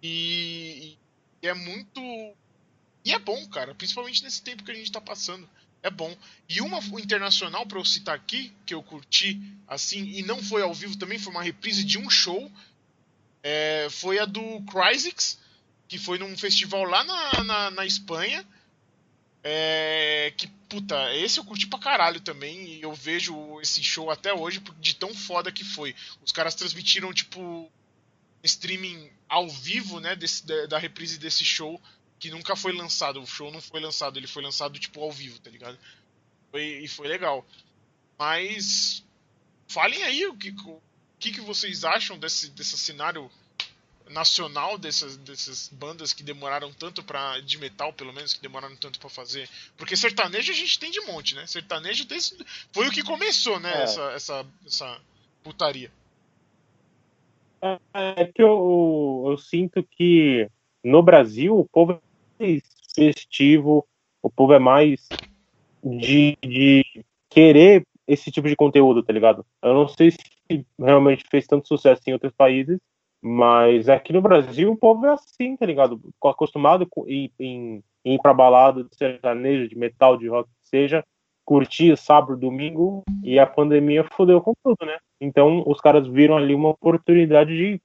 E, 0.00 0.96
e 1.42 1.48
é 1.48 1.52
muito. 1.52 2.00
E 3.04 3.12
é 3.12 3.18
bom, 3.18 3.48
cara, 3.48 3.74
principalmente 3.74 4.22
nesse 4.22 4.40
tempo 4.40 4.62
que 4.62 4.70
a 4.70 4.74
gente 4.74 4.92
tá 4.92 5.00
passando. 5.00 5.50
É 5.82 5.90
bom. 5.90 6.14
E 6.48 6.60
uma 6.60 6.78
internacional, 7.00 7.64
pra 7.66 7.78
eu 7.78 7.84
citar 7.84 8.14
aqui, 8.14 8.52
que 8.66 8.74
eu 8.74 8.82
curti, 8.82 9.40
assim, 9.66 10.04
e 10.10 10.22
não 10.22 10.42
foi 10.42 10.62
ao 10.62 10.74
vivo 10.74 10.96
também, 10.96 11.18
foi 11.18 11.32
uma 11.32 11.42
reprise 11.42 11.84
de 11.84 11.98
um 11.98 12.10
show. 12.10 12.50
É, 13.42 13.88
foi 13.90 14.18
a 14.18 14.26
do 14.26 14.62
Cryzix, 14.62 15.38
que 15.88 15.98
foi 15.98 16.18
num 16.18 16.36
festival 16.36 16.84
lá 16.84 17.02
na, 17.04 17.44
na, 17.44 17.70
na 17.70 17.86
Espanha. 17.86 18.46
É, 19.42 20.34
que, 20.36 20.46
puta, 20.68 21.14
esse 21.14 21.40
eu 21.40 21.44
curti 21.44 21.66
pra 21.66 21.78
caralho 21.78 22.20
também. 22.20 22.74
E 22.74 22.82
eu 22.82 22.92
vejo 22.92 23.58
esse 23.60 23.82
show 23.82 24.10
até 24.10 24.34
hoje 24.34 24.62
de 24.78 24.94
tão 24.94 25.14
foda 25.14 25.50
que 25.50 25.64
foi. 25.64 25.94
Os 26.22 26.30
caras 26.30 26.54
transmitiram, 26.54 27.12
tipo, 27.12 27.72
streaming 28.42 29.10
ao 29.28 29.48
vivo, 29.48 29.98
né? 29.98 30.14
Desse, 30.14 30.46
da, 30.46 30.66
da 30.66 30.78
reprise 30.78 31.18
desse 31.18 31.44
show. 31.44 31.80
Que 32.20 32.30
nunca 32.30 32.54
foi 32.54 32.72
lançado. 32.72 33.20
O 33.20 33.26
show 33.26 33.50
não 33.50 33.60
foi 33.60 33.80
lançado, 33.80 34.18
ele 34.18 34.28
foi 34.28 34.42
lançado, 34.42 34.78
tipo, 34.78 35.02
ao 35.02 35.10
vivo, 35.10 35.40
tá 35.40 35.50
ligado? 35.50 35.76
Foi, 36.52 36.62
e 36.62 36.86
foi 36.86 37.08
legal. 37.08 37.44
Mas. 38.16 39.04
Falem 39.66 40.02
aí 40.02 40.26
o 40.26 40.36
que, 40.36 40.50
o 40.50 40.80
que, 41.18 41.32
que 41.32 41.40
vocês 41.40 41.84
acham 41.84 42.18
desse, 42.18 42.50
desse 42.50 42.76
cenário 42.76 43.30
nacional 44.10 44.76
dessas, 44.76 45.16
dessas 45.18 45.68
bandas 45.68 46.12
que 46.12 46.22
demoraram 46.22 46.72
tanto 46.72 47.02
para 47.02 47.40
de 47.40 47.58
metal 47.58 47.92
pelo 47.92 48.12
menos 48.12 48.34
que 48.34 48.42
demoraram 48.42 48.74
tanto 48.76 48.98
para 48.98 49.08
fazer 49.08 49.48
porque 49.76 49.96
sertanejo 49.96 50.50
a 50.50 50.54
gente 50.54 50.78
tem 50.78 50.90
de 50.90 51.00
monte 51.02 51.34
né 51.34 51.46
sertanejo 51.46 52.04
desse, 52.06 52.36
foi 52.72 52.88
o 52.88 52.90
que 52.90 53.04
começou 53.04 53.60
né 53.60 53.72
é. 53.72 53.82
essa, 53.84 54.02
essa 54.12 54.46
essa 54.66 55.00
putaria 55.44 55.92
é, 57.62 57.78
é 57.94 58.24
que 58.24 58.42
eu, 58.42 59.26
eu 59.28 59.38
sinto 59.38 59.82
que 59.82 60.50
no 60.82 61.02
Brasil 61.02 61.58
o 61.58 61.68
povo 61.68 62.02
festivo 62.94 63.86
o 64.22 64.30
povo 64.30 64.52
é 64.52 64.58
mais 64.58 65.08
de, 65.82 66.36
de 66.42 66.84
querer 67.28 67.84
esse 68.06 68.30
tipo 68.30 68.48
de 68.48 68.56
conteúdo 68.56 69.02
tá 69.02 69.12
ligado 69.12 69.44
eu 69.62 69.74
não 69.74 69.88
sei 69.88 70.10
se 70.10 70.18
realmente 70.78 71.24
fez 71.30 71.46
tanto 71.46 71.68
sucesso 71.68 72.02
em 72.06 72.12
outros 72.12 72.32
países 72.32 72.78
mas 73.22 73.88
aqui 73.88 74.12
no 74.12 74.22
Brasil 74.22 74.72
o 74.72 74.76
povo 74.76 75.06
é 75.06 75.10
assim, 75.10 75.54
tá 75.56 75.66
ligado? 75.66 76.00
Acostumado 76.24 76.88
em, 77.06 77.30
em, 77.38 77.84
em 78.04 78.14
ir 78.14 78.18
pra 78.18 78.32
balada 78.32 78.82
de 78.82 78.96
sertanejo, 78.96 79.68
de 79.68 79.76
metal, 79.76 80.16
de 80.16 80.26
rock, 80.26 80.48
seja, 80.62 81.04
curtir 81.44 81.96
sábado, 81.98 82.36
domingo, 82.36 83.02
e 83.22 83.38
a 83.38 83.46
pandemia 83.46 84.04
fodeu 84.04 84.40
com 84.40 84.54
tudo, 84.64 84.86
né? 84.86 84.96
Então 85.20 85.62
os 85.66 85.80
caras 85.80 86.06
viram 86.06 86.36
ali 86.36 86.54
uma 86.54 86.70
oportunidade 86.70 87.54
de, 87.54 87.82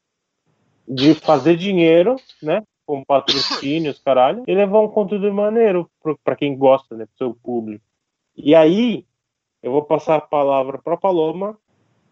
de 0.87 1.13
fazer 1.15 1.57
dinheiro, 1.57 2.15
né? 2.41 2.63
Com 2.85 3.03
patrocínios, 3.03 3.99
caralho, 3.99 4.43
e 4.47 4.53
levar 4.53 4.81
um 4.81 4.87
conteúdo 4.87 5.33
maneiro 5.33 5.89
para 6.23 6.35
quem 6.35 6.55
gosta, 6.55 6.95
né? 6.95 7.05
Pro 7.05 7.17
seu 7.17 7.33
público. 7.33 7.83
E 8.35 8.53
aí, 8.53 9.05
eu 9.63 9.71
vou 9.71 9.83
passar 9.83 10.17
a 10.17 10.21
palavra 10.21 10.77
pra 10.77 10.95
Paloma. 10.95 11.57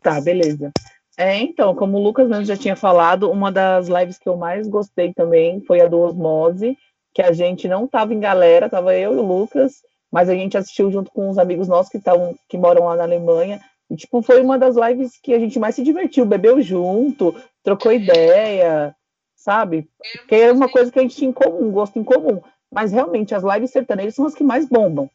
Tá, 0.01 0.20
beleza. 0.20 0.72
É, 1.18 1.38
então, 1.38 1.75
como 1.75 1.98
o 1.98 2.03
Lucas 2.03 2.27
mesmo 2.27 2.46
já 2.46 2.58
tinha 2.58 2.75
falado, 2.75 3.30
uma 3.30 3.51
das 3.51 3.88
lives 3.88 4.18
que 4.18 4.27
eu 4.27 4.36
mais 4.36 4.68
gostei 4.68 5.13
também 5.13 5.62
foi 5.62 5.80
a 5.80 5.88
do 5.88 6.00
Osmose, 6.00 6.75
que 7.13 7.22
a 7.22 7.32
gente 7.32 7.68
não 7.68 7.88
tava 7.88 8.13
em 8.13 8.20
galera, 8.20 8.70
tava 8.70 8.96
eu 8.96 9.13
e 9.13 9.18
o 9.18 9.22
Lucas, 9.22 9.84
mas 10.12 10.27
a 10.30 10.34
gente 10.34 10.58
assistiu 10.58 10.92
junto 10.92 11.12
com 11.12 11.30
uns 11.30 11.38
amigos 11.38 11.68
nossos 11.68 11.92
que, 11.92 12.00
tavam, 12.00 12.36
que 12.50 12.58
moram 12.58 12.86
lá 12.86 12.96
na 12.96 13.03
Alemanha. 13.03 13.62
E, 13.89 13.96
tipo, 13.96 14.24
foi 14.24 14.42
uma 14.42 14.58
das 14.58 14.75
lives 14.75 15.20
que 15.22 15.34
a 15.34 15.39
gente 15.39 15.60
mais 15.60 15.75
se 15.75 15.84
divertiu, 15.84 16.25
bebeu 16.25 16.60
junto, 16.62 17.36
trocou 17.63 17.92
ideia, 17.92 18.96
sabe? 19.44 19.90
Que 20.28 20.36
era 20.36 20.54
uma 20.54 20.70
coisa 20.70 20.90
que 20.90 20.98
a 20.98 21.02
gente 21.02 21.18
tinha 21.18 21.30
em 21.30 21.34
comum, 21.34 21.70
gosto 21.70 22.00
em 22.00 22.04
comum. 22.04 22.42
Mas 22.72 22.94
realmente, 22.94 23.36
as 23.36 23.44
lives 23.44 23.72
sertanejas 23.72 24.16
são 24.16 24.26
as 24.26 24.34
que 24.34 24.44
mais 24.44 24.68
bombam, 24.68 25.10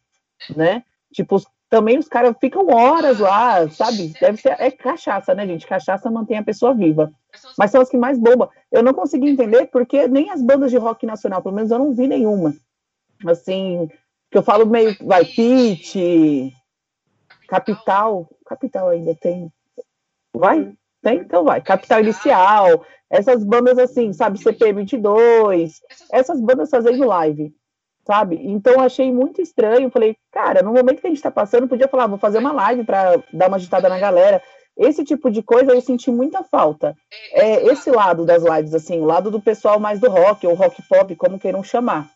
né? 0.54 0.84
Tipo, 1.12 1.40
também 1.70 1.98
os 1.98 2.06
caras 2.06 2.36
ficam 2.38 2.68
horas 2.68 3.18
lá, 3.18 3.68
sabe? 3.70 4.12
Deve 4.20 4.38
ser. 4.38 4.54
É 4.60 4.70
cachaça, 4.70 5.34
né, 5.34 5.46
gente? 5.46 5.66
Cachaça 5.66 6.10
mantém 6.10 6.36
a 6.36 6.42
pessoa 6.42 6.74
viva. 6.74 7.10
Mas 7.56 7.70
são 7.70 7.80
as 7.80 7.88
que 7.88 7.96
mais 7.96 8.18
bombam. 8.18 8.50
Eu 8.70 8.82
não 8.82 8.92
consegui 8.92 9.30
entender 9.30 9.66
porque 9.66 10.06
nem 10.06 10.30
as 10.30 10.42
bandas 10.42 10.70
de 10.70 10.76
rock 10.76 11.06
nacional, 11.06 11.42
pelo 11.42 11.54
menos 11.54 11.70
eu 11.70 11.78
não 11.78 11.94
vi 11.94 12.06
nenhuma. 12.06 12.54
Assim, 13.26 13.90
que 14.30 14.36
eu 14.36 14.42
falo 14.42 14.66
meio. 14.66 14.94
Vai, 15.00 15.24
Pit, 15.24 16.54
Capital. 17.48 18.28
Capital 18.44 18.90
ainda 18.90 19.14
tem. 19.14 19.50
Vai? 20.34 20.72
Tem? 21.02 21.18
Então 21.18 21.44
vai. 21.44 21.60
Capital 21.60 22.00
Inicial. 22.00 22.84
Essas 23.10 23.44
bandas 23.44 23.78
assim, 23.78 24.12
sabe? 24.12 24.38
CP22. 24.38 25.72
Essas 26.10 26.40
bandas 26.40 26.70
fazendo 26.70 27.06
live 27.06 27.54
sabe? 28.08 28.40
Então 28.42 28.80
achei 28.80 29.12
muito 29.12 29.42
estranho. 29.42 29.90
Falei, 29.90 30.16
cara, 30.32 30.62
no 30.62 30.72
momento 30.72 30.98
que 31.02 31.06
a 31.06 31.10
gente 31.10 31.18
está 31.18 31.30
passando, 31.30 31.68
podia 31.68 31.86
falar, 31.86 32.06
vou 32.06 32.16
fazer 32.16 32.38
uma 32.38 32.52
live 32.52 32.82
para 32.82 33.22
dar 33.30 33.48
uma 33.48 33.58
agitada 33.58 33.86
na 33.86 33.98
galera. 33.98 34.42
Esse 34.74 35.04
tipo 35.04 35.30
de 35.30 35.42
coisa 35.42 35.72
eu 35.72 35.80
senti 35.82 36.10
muita 36.10 36.42
falta. 36.42 36.94
É 37.32 37.66
esse 37.66 37.90
lado 37.90 38.24
das 38.24 38.42
lives, 38.42 38.72
assim, 38.72 38.98
o 39.00 39.04
lado 39.04 39.30
do 39.30 39.42
pessoal 39.42 39.78
mais 39.78 40.00
do 40.00 40.08
rock, 40.08 40.46
ou 40.46 40.54
rock 40.54 40.80
pop, 40.88 41.14
como 41.16 41.38
queiram 41.38 41.62
chamar. 41.62 42.08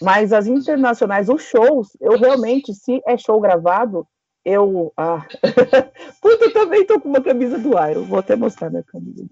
Mas 0.00 0.32
as 0.32 0.46
internacionais, 0.46 1.28
os 1.28 1.42
shows, 1.42 1.88
eu 2.00 2.16
realmente, 2.16 2.72
se 2.72 3.02
é 3.06 3.18
show 3.18 3.38
gravado, 3.38 4.06
eu. 4.44 4.92
Ah. 4.96 5.26
Puta, 6.20 6.44
eu 6.44 6.52
também 6.52 6.86
tô 6.86 7.00
com 7.00 7.08
uma 7.08 7.22
camisa 7.22 7.58
do 7.58 7.70
Iron. 7.70 8.04
Vou 8.04 8.18
até 8.18 8.36
mostrar 8.36 8.70
minha 8.70 8.82
camisa. 8.82 9.24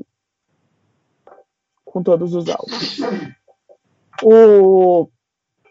Com 1.85 2.03
todos 2.03 2.35
os 2.35 2.49
álbuns. 2.49 2.99
O 4.23 5.09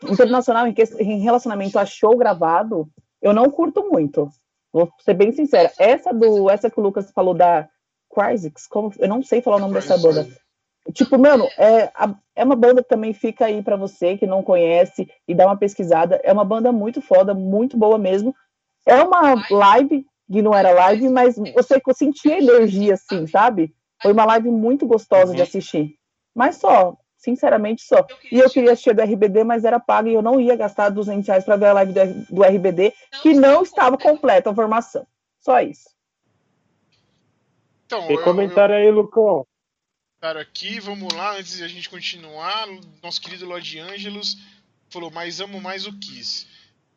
internacional 0.04 0.68
em, 0.68 0.74
que, 0.74 0.84
em 1.00 1.20
relacionamento 1.20 1.78
a 1.78 1.86
show 1.86 2.18
gravado, 2.18 2.90
eu 3.22 3.34
não 3.34 3.50
curto 3.50 3.90
muito. 3.90 4.30
Vou 4.72 4.90
ser 5.00 5.14
bem 5.14 5.32
sincera. 5.32 5.72
Essa 5.78 6.14
do 6.14 6.50
essa 6.50 6.70
que 6.70 6.80
o 6.80 6.84
Lucas 6.84 7.12
falou 7.12 7.34
da 7.34 7.68
Crysis, 8.14 8.68
como 8.68 8.92
eu 8.98 9.08
não 9.08 9.22
sei 9.24 9.42
falar 9.42 9.58
o 9.58 9.60
nome 9.60 9.74
dessa 9.74 9.98
banda. 9.98 10.28
Tipo, 10.94 11.20
mano, 11.20 11.48
é, 11.58 11.92
é 12.36 12.44
uma 12.44 12.56
banda 12.56 12.82
que 12.82 12.90
também 12.90 13.14
fica 13.14 13.46
aí 13.46 13.62
para 13.62 13.76
você 13.76 14.18
que 14.18 14.26
não 14.26 14.42
conhece 14.42 15.08
e 15.28 15.36
dá 15.36 15.46
uma 15.46 15.58
pesquisada. 15.58 16.20
É 16.24 16.32
uma 16.32 16.46
banda 16.46 16.72
muito 16.72 17.02
foda, 17.02 17.34
muito 17.34 17.78
boa 17.78 17.98
mesmo. 17.98 18.36
É 18.90 19.04
uma 19.04 19.46
live, 19.52 20.04
que 20.32 20.42
não 20.42 20.56
era 20.56 20.72
live, 20.72 21.10
mas 21.10 21.36
você 21.36 21.80
sentia 21.94 22.40
energia, 22.40 22.96
assim, 22.96 23.28
sabe? 23.28 23.72
Foi 24.02 24.12
uma 24.12 24.26
live 24.26 24.50
muito 24.50 24.88
gostosa 24.88 25.32
de 25.32 25.42
uhum. 25.42 25.44
assistir. 25.44 25.96
Mas 26.34 26.56
só, 26.56 26.98
sinceramente 27.16 27.84
só. 27.84 28.08
E 28.32 28.40
eu 28.40 28.50
queria 28.50 28.72
assistir 28.72 28.96
do 28.96 29.04
RBD, 29.04 29.44
mas 29.44 29.64
era 29.64 29.80
pago 29.80 30.08
e 30.08 30.14
eu 30.16 30.24
não 30.24 30.42
ia 30.42 30.56
gastar 30.56 30.90
200 30.90 31.28
reais 31.28 31.44
para 31.44 31.56
ver 31.56 31.68
a 31.68 31.74
live 31.74 31.94
do 32.30 32.44
RBD, 32.44 32.94
que 33.22 33.34
não 33.36 33.62
estava 33.62 33.96
completa 33.96 34.50
a 34.50 34.56
formação. 34.56 35.06
Só 35.40 35.62
isso. 35.62 35.90
Então, 37.86 38.08
Tem 38.08 38.22
comentário 38.24 38.74
eu, 38.74 38.80
aí, 38.80 38.92
Lucão. 38.92 39.46
Cara, 40.20 40.42
aqui, 40.42 40.80
vamos 40.80 41.14
lá, 41.14 41.38
antes 41.38 41.58
de 41.58 41.64
a 41.64 41.68
gente 41.68 41.90
continuar, 41.90 42.68
nosso 43.04 43.22
querido 43.22 43.46
Lord 43.46 43.80
Angelos 43.80 44.38
falou, 44.90 45.12
mas 45.12 45.40
amo 45.40 45.62
mais 45.62 45.86
o 45.86 45.94
Kiss. 46.00 46.48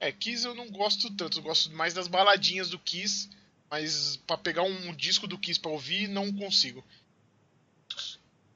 É, 0.02 0.10
Kiss 0.10 0.44
eu 0.44 0.52
não 0.52 0.68
gosto 0.68 1.08
tanto, 1.10 1.38
eu 1.38 1.42
gosto 1.44 1.70
mais 1.74 1.94
das 1.94 2.08
baladinhas 2.08 2.68
do 2.68 2.76
Kiss, 2.76 3.30
mas 3.70 4.16
para 4.26 4.36
pegar 4.36 4.64
um 4.64 4.92
disco 4.96 5.28
do 5.28 5.38
Kiss 5.38 5.60
para 5.60 5.70
ouvir, 5.70 6.08
não 6.08 6.32
consigo. 6.32 6.82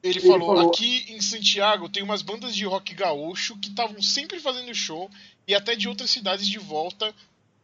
Ele, 0.02 0.18
ele 0.18 0.20
falou, 0.26 0.56
falou, 0.56 0.72
aqui 0.72 1.06
em 1.08 1.20
Santiago 1.20 1.88
tem 1.88 2.02
umas 2.02 2.20
bandas 2.20 2.52
de 2.52 2.64
rock 2.64 2.92
gaúcho 2.94 3.56
que 3.58 3.68
estavam 3.68 4.02
sempre 4.02 4.40
fazendo 4.40 4.74
show 4.74 5.08
e 5.46 5.54
até 5.54 5.76
de 5.76 5.88
outras 5.88 6.10
cidades 6.10 6.48
de 6.48 6.58
volta 6.58 7.14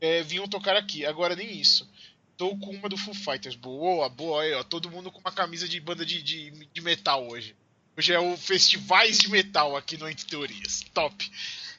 é, 0.00 0.22
vinham 0.22 0.46
tocar 0.46 0.76
aqui. 0.76 1.04
Agora 1.04 1.34
nem 1.34 1.60
isso. 1.60 1.90
Tô 2.36 2.56
com 2.58 2.70
uma 2.70 2.88
do 2.88 2.96
Foo 2.96 3.12
Fighters. 3.12 3.56
Boa, 3.56 4.08
boa 4.08 4.44
aí, 4.44 4.52
ó. 4.52 4.62
Todo 4.62 4.90
mundo 4.92 5.10
com 5.10 5.18
uma 5.18 5.32
camisa 5.32 5.66
de 5.66 5.80
banda 5.80 6.06
de, 6.06 6.22
de, 6.22 6.50
de 6.72 6.80
metal 6.80 7.28
hoje. 7.28 7.56
Hoje 7.98 8.12
é 8.12 8.20
o 8.20 8.36
Festivais 8.36 9.18
de 9.18 9.28
Metal 9.28 9.76
aqui 9.76 9.96
no 9.96 10.08
Entre 10.08 10.24
Teorias. 10.24 10.84
Top. 10.94 11.30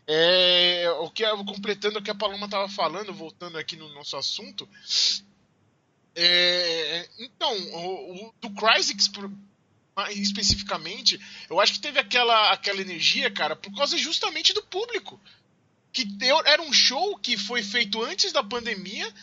É, 0.05 0.89
o 0.99 1.09
que, 1.09 1.23
completando 1.45 1.99
o 1.99 2.01
que 2.01 2.11
a 2.11 2.15
Paloma 2.15 2.49
tava 2.49 2.67
falando, 2.67 3.13
voltando 3.13 3.57
aqui 3.57 3.75
no 3.75 3.87
nosso 3.93 4.17
assunto. 4.17 4.67
É, 6.15 7.09
então, 7.19 7.51
o, 7.71 8.27
o 8.27 8.33
do 8.41 8.49
Crysis 8.51 9.09
especificamente, 10.09 11.19
eu 11.49 11.59
acho 11.59 11.73
que 11.73 11.79
teve 11.79 11.99
aquela, 11.99 12.51
aquela 12.51 12.81
energia, 12.81 13.31
cara, 13.31 13.55
por 13.55 13.73
causa 13.75 13.97
justamente 13.97 14.53
do 14.53 14.63
público. 14.63 15.19
Que 15.91 16.03
deu, 16.03 16.39
era 16.45 16.61
um 16.61 16.73
show 16.73 17.17
que 17.19 17.37
foi 17.37 17.61
feito 17.61 18.01
antes 18.01 18.31
da 18.31 18.43
pandemia, 18.43 19.13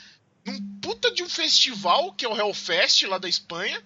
num 0.45 0.81
puta 0.81 1.11
de 1.11 1.23
um 1.23 1.29
festival, 1.29 2.13
que 2.13 2.25
é 2.25 2.29
o 2.29 2.37
Hellfest 2.37 3.03
lá 3.03 3.19
da 3.19 3.29
Espanha. 3.29 3.83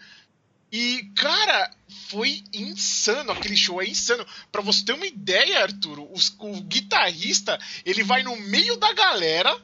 E, 0.77 1.09
cara, 1.15 1.71
foi 2.09 2.43
insano. 2.53 3.31
Aquele 3.31 3.57
show 3.57 3.81
é 3.81 3.87
insano. 3.87 4.27
Pra 4.51 4.61
você 4.61 4.85
ter 4.85 4.93
uma 4.93 5.07
ideia, 5.07 5.63
Arturo, 5.63 6.11
os, 6.13 6.35
o 6.41 6.61
guitarrista, 6.63 7.57
ele 7.87 8.03
vai 8.03 8.25
no 8.25 8.35
meio 8.35 8.77
da 8.77 8.93
galera 8.93 9.57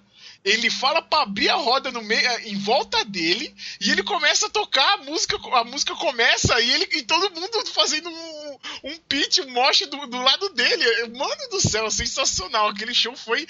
ele 0.43 0.71
fala 0.71 1.03
para 1.03 1.25
abrir 1.25 1.51
a 1.51 1.57
roda 1.57 1.91
no 1.91 2.03
meio, 2.03 2.27
em 2.49 2.57
volta 2.57 3.05
dele 3.05 3.55
e 3.79 3.91
ele 3.91 4.03
começa 4.03 4.47
a 4.47 4.51
tocar 4.51 4.95
a 4.95 4.97
música, 5.05 5.37
a 5.37 5.65
música 5.65 5.95
começa 5.95 6.59
e 6.63 6.71
ele 6.71 6.89
e 6.93 7.03
todo 7.03 7.39
mundo 7.39 7.67
fazendo 7.67 8.09
um, 8.09 8.59
um 8.85 8.97
pitch, 9.07 9.41
um 9.41 9.51
mosh 9.51 9.81
do, 9.81 10.07
do 10.07 10.17
lado 10.23 10.49
dele. 10.51 11.09
Mano 11.09 11.49
do 11.51 11.61
céu, 11.61 11.91
sensacional. 11.91 12.69
Aquele 12.69 12.95
show 12.95 13.15
foi 13.15 13.47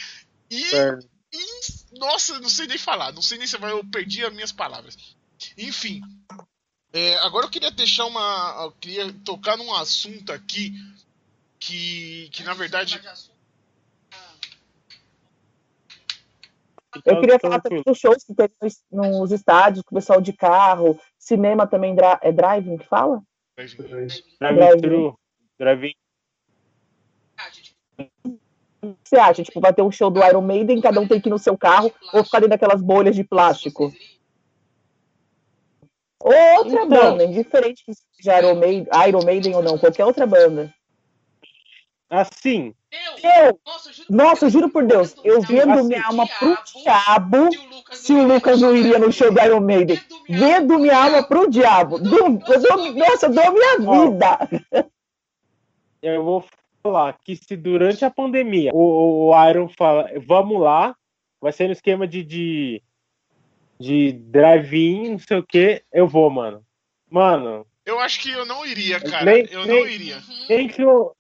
e, 0.51 0.65
e 1.33 1.99
nossa, 1.99 2.41
não 2.41 2.49
sei 2.49 2.67
nem 2.67 2.79
falar, 2.79 3.13
não 3.13 3.23
sei 3.23 3.39
nem 3.39 3.47
se 3.47 3.57
vai 3.57 3.71
eu 3.71 3.85
perdi 3.85 4.25
as 4.25 4.33
minhas 4.33 4.51
palavras. 4.51 4.97
Enfim, 5.57 6.03
é, 6.93 7.17
agora 7.19 7.47
eu 7.47 7.51
queria 7.51 7.71
deixar 7.71 8.07
uma, 8.07 8.65
eu 8.65 8.73
queria 8.73 9.13
tocar 9.25 9.57
num 9.57 9.73
assunto 9.75 10.33
aqui 10.33 10.73
que 11.59 12.29
que 12.33 12.43
na 12.43 12.55
verdade 12.55 13.01
Eu 17.07 17.21
queria 17.21 17.39
falar 17.39 17.61
também 17.61 17.83
dos 17.87 17.99
shows 17.99 18.25
que 18.25 18.35
teve 18.35 18.53
nos 18.91 19.31
estádios, 19.31 19.85
com 19.85 19.95
o 19.95 19.99
pessoal 19.99 20.21
de 20.21 20.33
carro, 20.33 20.99
cinema 21.17 21.67
também, 21.67 21.95
é 22.21 22.33
driving 22.33 22.79
que 22.79 22.87
fala? 22.87 23.23
Drive-thru. 24.41 25.17
Drive-in. 25.59 25.95
O 28.83 28.95
que 28.95 29.09
você 29.09 29.17
acha? 29.17 29.43
Tipo, 29.43 29.61
vai 29.61 29.73
ter 29.73 29.83
um 29.83 29.93
show 29.93 30.11
do 30.11 30.25
Iron 30.25 30.41
Maiden, 30.41 30.81
cada 30.81 31.01
um 31.01 31.07
tem 31.07 31.21
que 31.21 31.29
ir 31.29 31.31
no 31.31 31.39
seu 31.39 31.57
carro, 31.57 31.93
ou 32.13 32.25
ficar 32.25 32.41
dentro 32.41 32.51
daquelas 32.51 32.83
bolhas 32.83 33.15
de 33.15 33.23
plástico? 33.23 33.93
Outra 36.23 36.85
então, 36.85 36.89
banda, 36.89 37.25
indiferente 37.25 37.83
que 37.85 37.93
seja 37.95 38.39
Iron 38.39 38.57
Maiden, 38.57 38.87
Iron 39.09 39.25
Maiden 39.25 39.55
ou 39.55 39.63
não, 39.63 39.79
qualquer 39.79 40.05
outra 40.05 40.27
banda. 40.27 40.73
Assim, 42.11 42.75
eu, 43.23 43.61
nossa, 44.11 44.47
eu 44.47 44.51
juro 44.51 44.69
por 44.69 44.85
Deus, 44.85 45.15
eu 45.23 45.41
vendo 45.41 45.85
minha 45.85 46.05
alma 46.05 46.27
pro 46.27 46.59
diabo 46.83 47.49
se 47.93 48.13
o 48.13 48.27
Lucas 48.27 48.61
não 48.61 48.77
iria 48.77 48.99
no 48.99 49.13
show 49.13 49.33
do 49.33 49.41
Iron 49.41 49.61
Maiden. 49.61 49.99
Vendo 50.29 50.79
minha 50.79 50.97
alma 50.97 51.23
pro 51.23 51.49
diabo. 51.49 51.99
eu 51.99 52.61
dou, 52.61 52.93
nossa, 52.95 53.27
eu 53.27 53.33
dou 53.33 53.53
minha 53.53 53.79
vida. 53.79 54.91
Eu 56.03 56.25
vou 56.25 56.45
falar 56.83 57.17
que 57.23 57.37
se 57.37 57.57
durante 57.57 58.05
a 58.05 58.11
pandemia 58.11 58.73
o, 58.75 59.31
o 59.31 59.49
Iron 59.49 59.69
fala, 59.69 60.11
vamos 60.27 60.61
lá, 60.61 60.97
vai 61.41 61.53
ser 61.53 61.67
no 61.67 61.73
esquema 61.73 62.07
de, 62.07 62.25
de, 62.25 62.83
de 63.81 64.13
drive-in, 64.13 65.13
não 65.13 65.19
sei 65.19 65.39
o 65.39 65.43
que, 65.43 65.83
eu 65.91 66.07
vou, 66.07 66.29
mano. 66.29 66.63
Mano. 67.11 67.67
Eu 67.87 67.99
acho 67.99 68.21
que 68.21 68.31
eu 68.31 68.45
não 68.45 68.65
iria, 68.67 69.01
cara. 69.01 69.25
Nem, 69.25 69.47
eu 69.51 69.65
nem, 69.65 69.81
não 69.81 69.89
iria. 69.89 70.23
Nem 70.49 70.69
que 70.69 70.83
eu, 70.83 71.17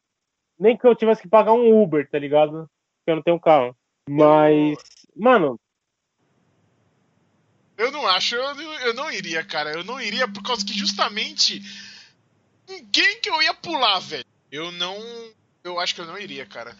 nem 0.58 0.76
que 0.76 0.86
eu 0.86 0.94
tivesse 0.94 1.22
que 1.22 1.28
pagar 1.28 1.52
um 1.52 1.82
Uber, 1.82 2.06
tá 2.08 2.18
ligado? 2.18 2.70
Porque 2.98 3.10
eu 3.10 3.16
não 3.16 3.22
tenho 3.22 3.40
carro. 3.40 3.74
Mas, 4.08 4.76
mano. 5.16 5.58
Eu 7.78 7.90
não 7.90 8.06
acho, 8.06 8.34
eu, 8.34 8.62
eu 8.82 8.92
não 8.92 9.10
iria, 9.10 9.42
cara. 9.42 9.72
Eu 9.72 9.82
não 9.82 9.98
iria 9.98 10.28
por 10.28 10.42
causa 10.42 10.64
que 10.64 10.74
justamente. 10.74 11.62
Quem 12.92 13.20
que 13.20 13.30
eu 13.30 13.40
ia 13.40 13.54
pular, 13.54 13.98
velho? 14.00 14.24
Eu 14.52 14.70
não. 14.70 14.98
Eu 15.64 15.80
acho 15.80 15.94
que 15.94 16.02
eu 16.02 16.06
não 16.06 16.18
iria, 16.18 16.44
cara. 16.44 16.76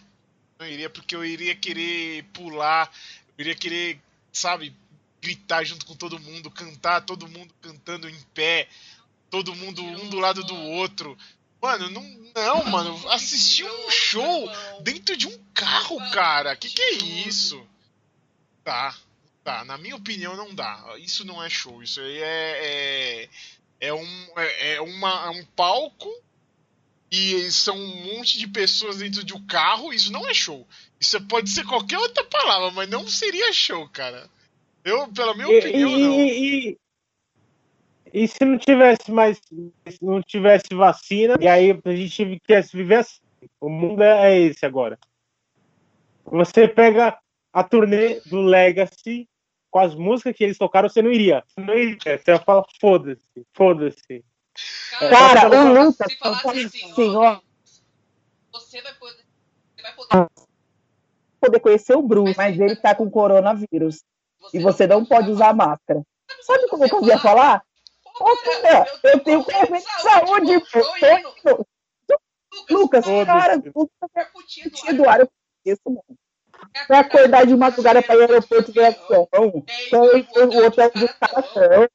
Não 0.59 0.67
iria 0.67 0.91
porque 0.91 1.15
eu 1.15 1.25
iria 1.25 1.55
querer 1.55 2.23
pular, 2.25 2.91
eu 3.35 3.41
iria 3.41 3.55
querer, 3.55 3.99
sabe, 4.31 4.75
gritar 5.21 5.63
junto 5.63 5.85
com 5.85 5.95
todo 5.95 6.19
mundo, 6.19 6.49
cantar, 6.49 7.01
todo 7.01 7.27
mundo 7.27 7.53
cantando 7.61 8.09
em 8.09 8.21
pé, 8.33 8.67
todo 9.29 9.55
mundo 9.55 9.83
um 9.83 10.09
do 10.09 10.19
lado 10.19 10.43
do 10.43 10.55
outro. 10.55 11.17
Mano, 11.61 11.89
não, 11.91 12.03
não, 12.35 12.63
mano. 12.65 13.09
Assistir 13.09 13.63
um 13.65 13.91
show 13.91 14.51
dentro 14.81 15.15
de 15.15 15.27
um 15.27 15.45
carro, 15.53 15.97
cara. 16.11 16.55
Que 16.55 16.67
que 16.67 16.81
é 16.81 16.93
isso? 17.27 17.63
Tá, 18.63 18.97
tá. 19.43 19.63
Na 19.63 19.77
minha 19.77 19.95
opinião, 19.95 20.35
não 20.35 20.55
dá. 20.55 20.95
Isso 20.97 21.23
não 21.23 21.41
é 21.41 21.49
show. 21.49 21.83
Isso 21.83 22.01
aí 22.01 22.17
é. 22.17 23.29
É, 23.79 23.87
é 23.87 23.93
um, 23.93 24.27
é, 24.37 24.73
é 24.73 24.81
uma, 24.81 25.25
é 25.25 25.29
um 25.29 25.45
palco 25.45 26.11
e 27.11 27.51
são 27.51 27.77
um 27.77 28.15
monte 28.15 28.39
de 28.39 28.47
pessoas 28.47 28.97
dentro 28.97 29.23
de 29.23 29.33
um 29.33 29.45
carro. 29.45 29.93
Isso 29.93 30.11
não 30.11 30.27
é 30.27 30.33
show. 30.33 30.67
Isso 30.99 31.21
pode 31.21 31.49
ser 31.51 31.65
qualquer 31.65 31.99
outra 31.99 32.23
palavra, 32.23 32.71
mas 32.71 32.89
não 32.89 33.07
seria 33.07 33.53
show, 33.53 33.87
cara. 33.89 34.27
Eu, 34.83 35.11
pela 35.13 35.33
minha 35.35 35.47
E, 35.47 35.59
opinião, 35.59 35.89
e- 35.89 35.99
não. 35.99 36.19
e- 36.19 36.77
e 38.13 38.27
se 38.27 38.43
não 38.43 38.57
tivesse 38.57 39.11
mais, 39.11 39.37
se 39.37 40.03
não 40.03 40.21
tivesse 40.21 40.73
vacina, 40.73 41.35
e 41.39 41.47
aí 41.47 41.71
a 41.71 41.95
gente 41.95 42.39
quisesse 42.45 42.75
viver 42.75 42.95
assim. 42.95 43.21
O 43.59 43.69
mundo 43.69 44.03
é 44.03 44.37
esse 44.39 44.65
agora. 44.65 44.99
Você 46.25 46.67
pega 46.67 47.17
a 47.53 47.63
turnê 47.63 48.21
do 48.25 48.41
Legacy 48.41 49.27
com 49.69 49.79
as 49.79 49.95
músicas 49.95 50.35
que 50.35 50.43
eles 50.43 50.57
tocaram, 50.57 50.89
você 50.89 51.01
não 51.01 51.11
iria. 51.11 51.43
Você 51.47 51.61
não 51.61 51.73
iria. 51.73 51.97
Você 52.17 52.31
ia 52.31 52.39
falar, 52.39 52.65
foda-se, 52.79 53.45
foda-se. 53.53 54.23
Cara, 54.89 55.39
Tá 55.39 55.49
o 55.49 55.73
Lucas 55.73 56.11
se 56.11 56.17
falasse 56.17 56.43
fala 56.43 56.57
assim, 56.57 56.91
assim, 56.91 57.15
ó, 57.15 57.33
ó, 57.33 57.41
você 58.51 58.81
vai 58.81 58.93
poder, 58.95 59.25
você 59.75 59.81
vai 59.81 59.95
poder, 59.95 60.27
poder 61.39 61.59
conhecer 61.61 61.95
o 61.95 62.01
Bruce, 62.01 62.37
mas 62.37 62.59
ele 62.59 62.75
tá 62.75 62.93
com 62.93 63.09
coronavírus. 63.09 64.03
E 64.53 64.59
você 64.59 64.87
não 64.87 65.05
pode 65.05 65.31
usar 65.31 65.53
máscara. 65.53 66.01
Sabe 66.41 66.67
como 66.67 66.85
eu 66.85 67.05
ia 67.05 67.17
falar? 67.19 67.63
Cara, 68.61 68.85
eu 69.03 69.19
tenho 69.19 69.43
problema 69.43 69.77
de 69.77 70.01
saúde, 70.01 70.59
pô. 70.71 71.65
Lucas, 72.69 73.05
Foda-se. 73.05 73.25
cara, 73.25 73.61
Lucas 73.75 74.09
é 74.15 74.25
curtindo 74.25 74.97
do 74.97 75.09
ar, 75.09 75.21
eu 75.21 75.29
conheço, 75.63 75.81
mano. 75.85 76.19
Vai 76.87 76.99
acordar 76.99 77.45
de 77.45 77.55
madrugada 77.55 78.03
pra 78.03 78.15
ir 78.15 78.23
ao 78.23 78.29
aeroporto 78.29 78.71
ver 78.71 78.85
avião. 78.85 79.27
Pra 79.89 80.17
ir 80.17 80.23
pro 80.25 80.65
hotel 80.65 80.91
do 80.93 81.07
cartão. 81.07 81.87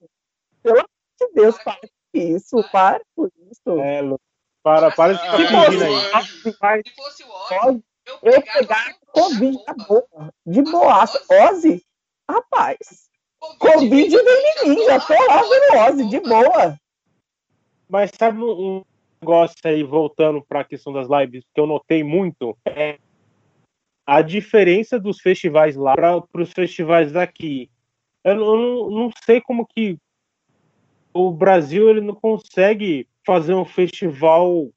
Pelo 0.62 0.78
amor 0.78 0.88
de 1.20 1.32
Deus, 1.34 1.58
para 1.62 1.78
com 1.80 1.88
isso, 2.14 2.70
para 2.72 3.00
com 3.14 3.28
isso. 3.50 3.80
É, 3.80 4.00
Lu, 4.02 4.18
para, 4.62 4.90
para 4.90 5.12
de 5.14 5.20
ficar 5.20 5.36
fingindo 5.36 5.84
aí. 5.84 6.82
Se 6.82 6.94
fosse 6.94 7.22
o 7.22 7.68
Ozzy, 7.68 7.84
eu 8.22 8.42
pegava 8.42 8.94
Covid 9.12 9.58
na 9.66 9.74
boca, 9.74 10.34
de 10.44 10.62
boaça. 10.62 11.22
Ozzy, 11.30 11.85
rapaz, 12.30 13.10
Covid 13.58 14.10
vem 14.16 14.44
em 14.64 14.68
mim, 14.70 14.84
já 14.84 15.00
tô 15.00 15.14
lá 15.14 15.88
Ozzy, 15.88 16.08
de 16.08 16.20
boa. 16.20 16.78
mas 17.88 18.10
sabe 18.18 18.42
um 18.42 18.82
negócio 19.20 19.56
aí, 19.64 19.82
voltando 19.82 20.42
para 20.42 20.60
a 20.60 20.64
questão 20.64 20.92
das 20.92 21.08
lives, 21.08 21.44
que 21.54 21.60
eu 21.60 21.66
notei 21.66 22.02
muito? 22.02 22.56
É 22.64 22.98
a 24.06 24.22
diferença 24.22 25.00
dos 25.00 25.20
festivais 25.20 25.74
lá 25.76 25.94
para 25.94 26.42
os 26.42 26.52
festivais 26.52 27.12
daqui. 27.12 27.70
Eu, 28.22 28.34
não- 28.36 28.46
eu 28.46 28.56
não, 28.56 28.90
não 28.90 29.10
sei 29.24 29.40
como 29.40 29.66
que 29.66 29.98
o 31.12 31.30
Brasil 31.30 31.88
ele 31.88 32.00
não 32.00 32.14
consegue 32.14 33.08
fazer 33.24 33.54
um 33.54 33.64
festival 33.64 34.70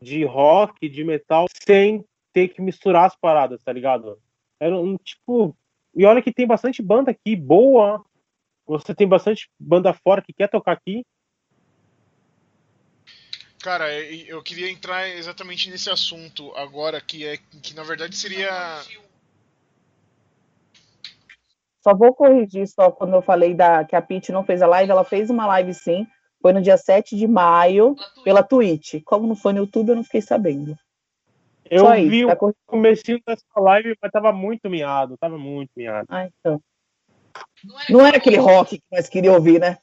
de 0.00 0.24
rock, 0.24 0.88
de 0.88 1.02
metal, 1.04 1.46
sem 1.66 2.04
ter 2.32 2.48
que 2.48 2.60
misturar 2.60 3.06
as 3.06 3.16
paradas, 3.16 3.62
tá 3.62 3.72
ligado? 3.72 4.18
Eu 4.60 4.70
não- 4.70 4.98
tipo, 4.98 5.56
e 5.94 6.04
olha 6.04 6.22
que 6.22 6.32
tem 6.32 6.46
bastante 6.46 6.82
banda 6.82 7.10
aqui, 7.10 7.36
boa. 7.36 8.04
Você 8.66 8.94
tem 8.94 9.06
bastante 9.06 9.48
banda 9.58 9.92
fora 9.92 10.22
que 10.22 10.32
quer 10.32 10.48
tocar 10.48 10.72
aqui. 10.72 11.04
Cara, 13.62 13.90
eu 13.92 14.42
queria 14.42 14.70
entrar 14.70 15.08
exatamente 15.08 15.70
nesse 15.70 15.88
assunto 15.88 16.52
agora, 16.54 17.00
que 17.00 17.24
é 17.24 17.38
que 17.62 17.74
na 17.74 17.82
verdade 17.82 18.14
seria. 18.14 18.50
Só 21.82 21.94
vou 21.94 22.14
corrigir 22.14 22.66
só 22.66 22.90
quando 22.90 23.14
eu 23.14 23.22
falei 23.22 23.54
da, 23.54 23.84
que 23.84 23.96
a 23.96 24.02
Pete 24.02 24.32
não 24.32 24.44
fez 24.44 24.60
a 24.60 24.66
live, 24.66 24.90
ela 24.90 25.04
fez 25.04 25.30
uma 25.30 25.46
live 25.46 25.72
sim, 25.72 26.06
foi 26.42 26.52
no 26.52 26.60
dia 26.60 26.76
7 26.76 27.16
de 27.16 27.26
maio, 27.26 27.94
pela 28.22 28.42
Twitch. 28.42 29.02
Como 29.04 29.26
não 29.26 29.34
foi 29.34 29.52
no 29.52 29.60
YouTube, 29.60 29.90
eu 29.90 29.96
não 29.96 30.04
fiquei 30.04 30.20
sabendo. 30.20 30.78
Eu 31.70 31.80
Só 31.80 31.96
isso, 31.96 32.10
vi 32.10 32.26
tá 32.26 32.36
o 32.40 32.54
comecinho 32.66 33.20
dessa 33.26 33.44
live, 33.56 33.96
mas 34.00 34.12
tava 34.12 34.32
muito 34.32 34.68
miado, 34.68 35.16
tava 35.16 35.38
muito 35.38 35.70
miado. 35.76 36.06
Ah, 36.10 36.26
então. 36.26 36.60
Não 37.88 38.06
era 38.06 38.18
aquele 38.18 38.36
rock 38.36 38.78
que 38.78 38.84
nós 38.92 39.08
queríamos 39.08 39.38
ouvir, 39.38 39.58
né? 39.58 39.78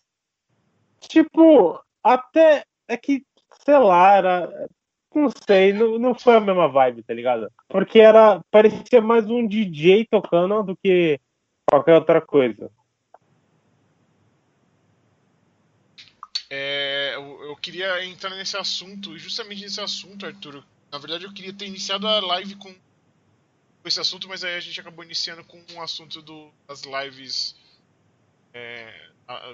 Tipo, 0.99 1.81
até 2.03 2.63
é 2.87 2.97
que, 2.97 3.25
sei 3.65 3.77
lá, 3.77 4.15
era. 4.15 4.69
Não 5.13 5.29
sei, 5.45 5.73
não, 5.73 5.99
não 5.99 6.15
foi 6.15 6.37
a 6.37 6.39
mesma 6.39 6.69
vibe, 6.69 7.03
tá 7.03 7.13
ligado? 7.13 7.51
Porque 7.67 7.99
era. 7.99 8.41
Parecia 8.51 9.01
mais 9.01 9.29
um 9.29 9.45
DJ 9.45 10.07
tocando 10.09 10.63
do 10.63 10.77
que 10.77 11.19
qualquer 11.69 11.95
outra 11.95 12.21
coisa. 12.21 12.71
É, 16.49 17.15
eu, 17.15 17.43
eu 17.45 17.55
queria 17.55 18.05
entrar 18.05 18.35
nesse 18.35 18.57
assunto, 18.57 19.17
justamente 19.17 19.63
nesse 19.63 19.81
assunto, 19.81 20.25
Arthur. 20.25 20.63
Na 20.91 20.97
verdade, 20.97 21.25
eu 21.25 21.33
queria 21.33 21.53
ter 21.53 21.65
iniciado 21.65 22.07
a 22.07 22.19
live 22.19 22.55
com, 22.55 22.75
esse 23.85 23.99
assunto, 23.99 24.27
mas 24.27 24.43
aí 24.43 24.55
a 24.55 24.59
gente 24.59 24.79
acabou 24.79 25.03
iniciando 25.03 25.43
com 25.43 25.63
um 25.71 25.81
assunto 25.81 26.21
do, 26.21 26.51
das 26.67 26.81
lives. 26.83 27.55
é, 28.53 29.09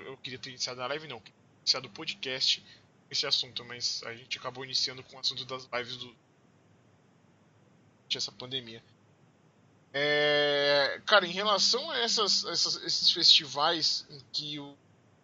eu 0.06 0.18
queria 0.18 0.40
ter 0.40 0.50
iniciado 0.50 0.82
a 0.82 0.88
live, 0.88 1.08
não, 1.08 1.22
iniciado 1.62 1.88
o 1.88 1.92
podcast 1.92 2.64
esse 3.10 3.26
assunto, 3.26 3.64
mas 3.64 4.04
a 4.04 4.14
gente 4.14 4.38
acabou 4.38 4.66
iniciando 4.66 5.02
com 5.04 5.16
o 5.16 5.20
assunto 5.20 5.46
das 5.46 5.68
lives 5.74 5.96
do. 5.98 6.16
essa 8.14 8.32
pandemia. 8.32 8.84
É, 9.94 11.02
cara, 11.06 11.26
em 11.26 11.32
relação 11.32 11.90
a 11.92 12.00
essas, 12.00 12.44
essas- 12.46 12.76
esses 12.84 13.12
festivais 13.12 14.06
em 14.10 14.20
que 14.34 14.60
o 14.60 14.76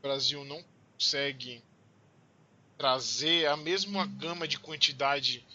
Brasil 0.02 0.46
não 0.46 0.64
consegue 0.94 1.62
trazer 2.78 3.48
a 3.48 3.58
mesma 3.58 4.06
gama 4.06 4.48
de 4.48 4.60
quantidade 4.60 5.46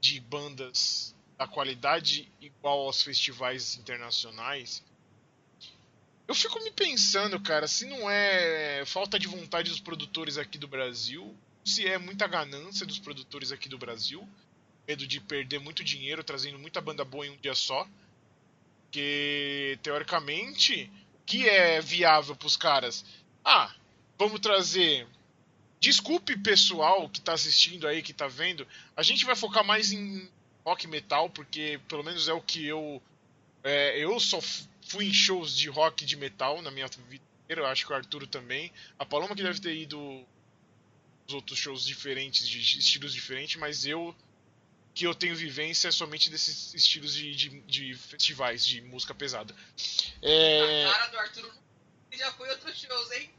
de 0.00 0.20
bandas 0.20 1.14
da 1.36 1.46
qualidade 1.46 2.30
igual 2.40 2.80
aos 2.80 3.02
festivais 3.02 3.76
internacionais, 3.76 4.82
eu 6.26 6.34
fico 6.34 6.62
me 6.62 6.70
pensando, 6.70 7.40
cara, 7.40 7.66
se 7.66 7.86
não 7.86 8.10
é 8.10 8.84
falta 8.84 9.18
de 9.18 9.26
vontade 9.26 9.70
dos 9.70 9.80
produtores 9.80 10.36
aqui 10.36 10.58
do 10.58 10.68
Brasil, 10.68 11.34
se 11.64 11.86
é 11.86 11.96
muita 11.96 12.26
ganância 12.26 12.84
dos 12.84 12.98
produtores 12.98 13.50
aqui 13.50 13.68
do 13.68 13.78
Brasil, 13.78 14.28
medo 14.86 15.06
de 15.06 15.20
perder 15.20 15.58
muito 15.58 15.82
dinheiro 15.82 16.22
trazendo 16.22 16.58
muita 16.58 16.80
banda 16.80 17.04
boa 17.04 17.26
em 17.26 17.30
um 17.30 17.36
dia 17.36 17.54
só, 17.54 17.88
que 18.90 19.78
teoricamente 19.82 20.90
o 21.14 21.24
que 21.24 21.48
é 21.48 21.80
viável 21.80 22.36
para 22.36 22.46
os 22.46 22.56
caras? 22.56 23.04
Ah, 23.44 23.74
vamos 24.18 24.40
trazer. 24.40 25.06
Desculpe 25.80 26.36
pessoal 26.36 27.08
que 27.08 27.20
tá 27.20 27.32
assistindo 27.34 27.86
aí, 27.86 28.02
que 28.02 28.12
tá 28.12 28.26
vendo. 28.26 28.66
A 28.96 29.02
gente 29.02 29.24
vai 29.24 29.36
focar 29.36 29.64
mais 29.64 29.92
em 29.92 30.28
rock 30.64 30.86
metal, 30.86 31.30
porque 31.30 31.80
pelo 31.88 32.02
menos 32.02 32.28
é 32.28 32.32
o 32.32 32.40
que 32.40 32.66
eu. 32.66 33.02
é, 33.62 33.98
eu 33.98 34.18
só 34.18 34.40
fui 34.88 35.06
em 35.06 35.12
shows 35.12 35.56
de 35.56 35.68
rock 35.68 36.02
e 36.02 36.06
de 36.06 36.16
metal 36.16 36.60
na 36.62 36.70
minha 36.70 36.88
vida 36.88 37.22
inteira. 37.44 37.62
Eu 37.62 37.66
acho 37.66 37.86
que 37.86 37.92
o 37.92 37.96
Arturo 37.96 38.26
também. 38.26 38.72
A 38.98 39.04
Paloma 39.04 39.36
que 39.36 39.42
deve 39.42 39.60
ter 39.60 39.74
ido 39.76 39.98
nos 41.26 41.34
outros 41.34 41.58
shows 41.58 41.84
diferentes, 41.84 42.48
de 42.48 42.58
estilos 42.58 43.12
diferentes, 43.12 43.56
mas 43.56 43.86
eu. 43.86 44.14
Que 44.94 45.06
eu 45.06 45.14
tenho 45.14 45.36
vivência 45.36 45.86
é 45.86 45.92
somente 45.92 46.28
desses 46.28 46.74
estilos 46.74 47.14
de, 47.14 47.32
de, 47.36 47.60
de 47.60 47.94
festivais 47.94 48.66
de 48.66 48.80
música 48.80 49.14
pesada. 49.14 49.54
É, 50.20 50.86
A 50.86 50.92
cara 50.92 51.06
do 51.06 51.18
Arthur 51.18 51.54
já 52.12 52.32
foi 52.32 52.48
outros 52.50 52.76
shows, 52.80 53.12
hein? 53.12 53.30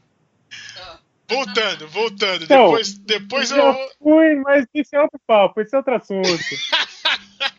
Ah, 0.78 1.00
Voltando, 1.30 1.88
voltando. 1.88 2.44
Então, 2.44 2.64
depois 2.66 2.98
depois 2.98 3.50
eu. 3.50 3.56
Já 3.56 3.88
fui, 3.98 4.34
mas 4.36 4.66
isso 4.74 4.96
é 4.96 5.00
outro 5.00 5.20
papo, 5.26 5.60
esse 5.60 5.74
é 5.74 5.78
outro 5.78 5.94
assunto. 5.94 6.28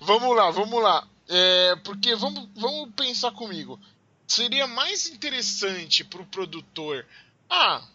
Vamos 0.00 0.34
lá, 0.34 0.50
vamos 0.50 0.82
lá. 0.82 1.06
É, 1.28 1.76
porque 1.84 2.14
vamos, 2.16 2.48
vamos 2.56 2.90
pensar 2.94 3.30
comigo. 3.32 3.78
Seria 4.26 4.66
mais 4.66 5.08
interessante 5.08 6.02
pro 6.02 6.24
produtor. 6.26 7.06
Ah, 7.48 7.86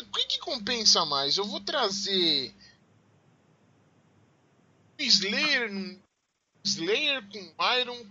o 0.00 0.12
que, 0.12 0.26
que 0.26 0.38
compensa 0.38 1.04
mais? 1.04 1.36
Eu 1.36 1.44
vou 1.44 1.60
trazer. 1.60 2.54
Slayer, 4.98 5.98
Slayer 6.64 7.22
com 7.28 7.54
Iron, 7.80 8.06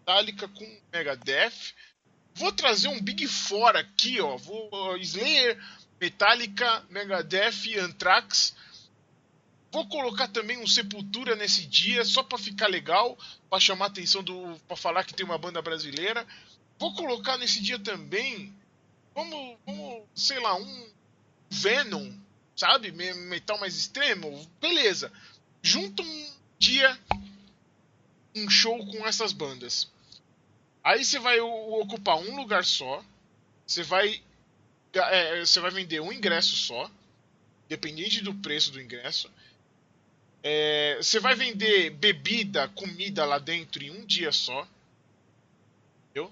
Metallica 0.00 0.48
com 0.48 0.80
Megadeth. 0.92 1.74
Vou 2.34 2.50
trazer 2.52 2.88
um 2.88 3.00
Big 3.00 3.26
Four 3.28 3.76
aqui, 3.76 4.20
ó. 4.20 4.36
Vou, 4.36 4.68
ó, 4.72 4.96
Slayer, 4.96 5.58
Metallica, 6.00 6.84
Megadeth 6.90 7.78
Anthrax. 7.80 8.54
Vou 9.70 9.86
colocar 9.88 10.28
também 10.28 10.58
um 10.58 10.66
Sepultura 10.66 11.34
nesse 11.36 11.66
dia, 11.66 12.04
só 12.04 12.22
pra 12.22 12.38
ficar 12.38 12.68
legal, 12.68 13.18
pra 13.50 13.58
chamar 13.60 13.86
a 13.86 13.88
atenção 13.88 14.22
do. 14.22 14.60
pra 14.68 14.76
falar 14.76 15.04
que 15.04 15.14
tem 15.14 15.24
uma 15.26 15.38
banda 15.38 15.60
brasileira. 15.62 16.26
Vou 16.78 16.94
colocar 16.94 17.36
nesse 17.38 17.60
dia 17.60 17.78
também. 17.78 18.52
Vamos, 19.14 19.56
vamos 19.64 20.02
sei 20.14 20.40
lá, 20.40 20.56
um 20.56 20.88
Venom, 21.50 22.12
sabe? 22.56 22.90
Me- 22.90 23.14
Metal 23.14 23.58
mais 23.60 23.76
extremo. 23.76 24.44
Beleza. 24.60 25.12
Junta 25.62 26.02
um 26.02 26.30
dia 26.58 26.98
um 28.34 28.50
show 28.50 28.76
com 28.86 29.06
essas 29.06 29.32
bandas. 29.32 29.88
Aí 30.84 31.02
você 31.02 31.18
vai 31.18 31.40
ocupar 31.40 32.18
um 32.18 32.36
lugar 32.36 32.62
só. 32.62 33.02
Você 33.66 33.82
vai. 33.82 34.22
é, 34.92 35.40
você 35.40 35.58
vai 35.58 35.70
vender 35.70 36.00
um 36.00 36.12
ingresso 36.12 36.54
só. 36.56 36.90
Dependente 37.66 38.20
do 38.20 38.34
preço 38.34 38.70
do 38.70 38.80
ingresso. 38.80 39.30
É, 40.42 40.98
você 41.00 41.18
vai 41.18 41.34
vender 41.34 41.88
bebida, 41.88 42.68
comida 42.68 43.24
lá 43.24 43.38
dentro 43.38 43.82
em 43.82 43.90
um 43.90 44.04
dia 44.04 44.30
só. 44.30 44.68
Entendeu? 46.10 46.30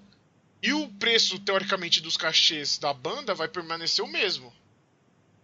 E 0.63 0.75
o 0.75 0.87
preço, 0.91 1.39
teoricamente, 1.39 2.03
dos 2.03 2.19
cachês 2.19 2.77
da 2.77 2.93
banda 2.93 3.35
vai 3.35 3.49
permanecer 3.49 4.05
o 4.05 4.09
mesmo. 4.09 4.53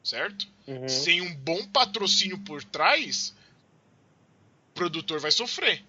Certo? 0.04 0.46
Uhum. 0.66 0.86
Sem 0.86 1.22
um 1.22 1.34
bom 1.34 1.66
patrocínio 1.68 2.38
por 2.40 2.62
trás, 2.62 3.34
o 4.70 4.74
produtor 4.74 5.18
vai 5.18 5.30
sofrer. 5.30 5.82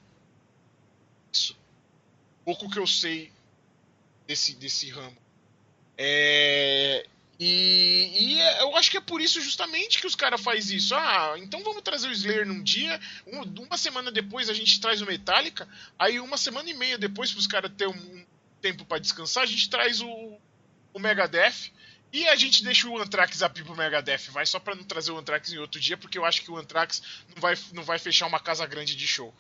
Isso. 1.34 1.59
Pouco 2.50 2.68
que 2.68 2.80
eu 2.80 2.88
sei 2.88 3.32
desse, 4.26 4.56
desse 4.56 4.90
ramo. 4.90 5.16
É, 5.96 7.06
e, 7.40 8.10
e 8.20 8.42
é- 8.42 8.62
eu 8.64 8.76
acho 8.76 8.90
que 8.90 8.98
é 8.98 9.02
por 9.02 9.22
isso 9.22 9.40
justamente 9.40 10.00
que 10.00 10.08
os 10.08 10.16
caras 10.16 10.42
fazem 10.42 10.78
isso. 10.78 10.96
Ah, 10.96 11.36
então 11.38 11.64
vamos 11.64 11.84
trazer 11.84 12.08
o 12.08 12.12
Slayer 12.12 12.48
num 12.48 12.64
dia, 12.64 13.00
um- 13.28 13.44
uma 13.66 13.78
semana 13.78 14.12
depois 14.12 14.50
a 14.50 14.54
gente 14.56 14.82
traz 14.82 15.00
o 15.00 15.06
Metallica, 15.06 15.68
aí 16.00 16.20
uma 16.20 16.38
semana 16.38 16.68
e 16.68 16.74
meia 16.74 16.98
depois, 16.98 17.32
para 17.32 17.40
os 17.40 17.46
caras 17.46 17.72
terem 17.78 17.94
um, 17.94 17.98
um 18.18 18.26
tempo 18.60 18.84
para 18.84 18.98
descansar, 18.98 19.44
a 19.44 19.46
gente 19.46 19.70
traz 19.70 20.02
o, 20.02 20.40
o 20.92 21.00
Megadeth. 21.00 21.72
E 22.12 22.28
a 22.30 22.36
gente 22.36 22.64
deixa 22.64 22.90
o 22.90 22.98
Anthrax 22.98 23.42
up 23.44 23.64
pro 23.64 23.76
Megadeth, 23.76 24.32
vai 24.32 24.44
só 24.44 24.60
pra 24.60 24.74
não 24.74 24.84
trazer 24.84 25.12
o 25.12 25.20
Anthrax 25.20 25.54
em 25.54 25.60
outro 25.60 25.80
dia, 25.80 25.96
porque 25.96 26.18
eu 26.18 26.26
acho 26.26 26.42
que 26.42 26.50
o 26.50 26.58
Anthrax 26.58 27.04
não 27.36 27.40
vai, 27.40 27.56
não 27.74 27.84
vai 27.84 28.00
fechar 28.00 28.26
uma 28.26 28.40
casa 28.40 28.66
grande 28.66 28.96
de 28.96 29.06
show. 29.06 29.32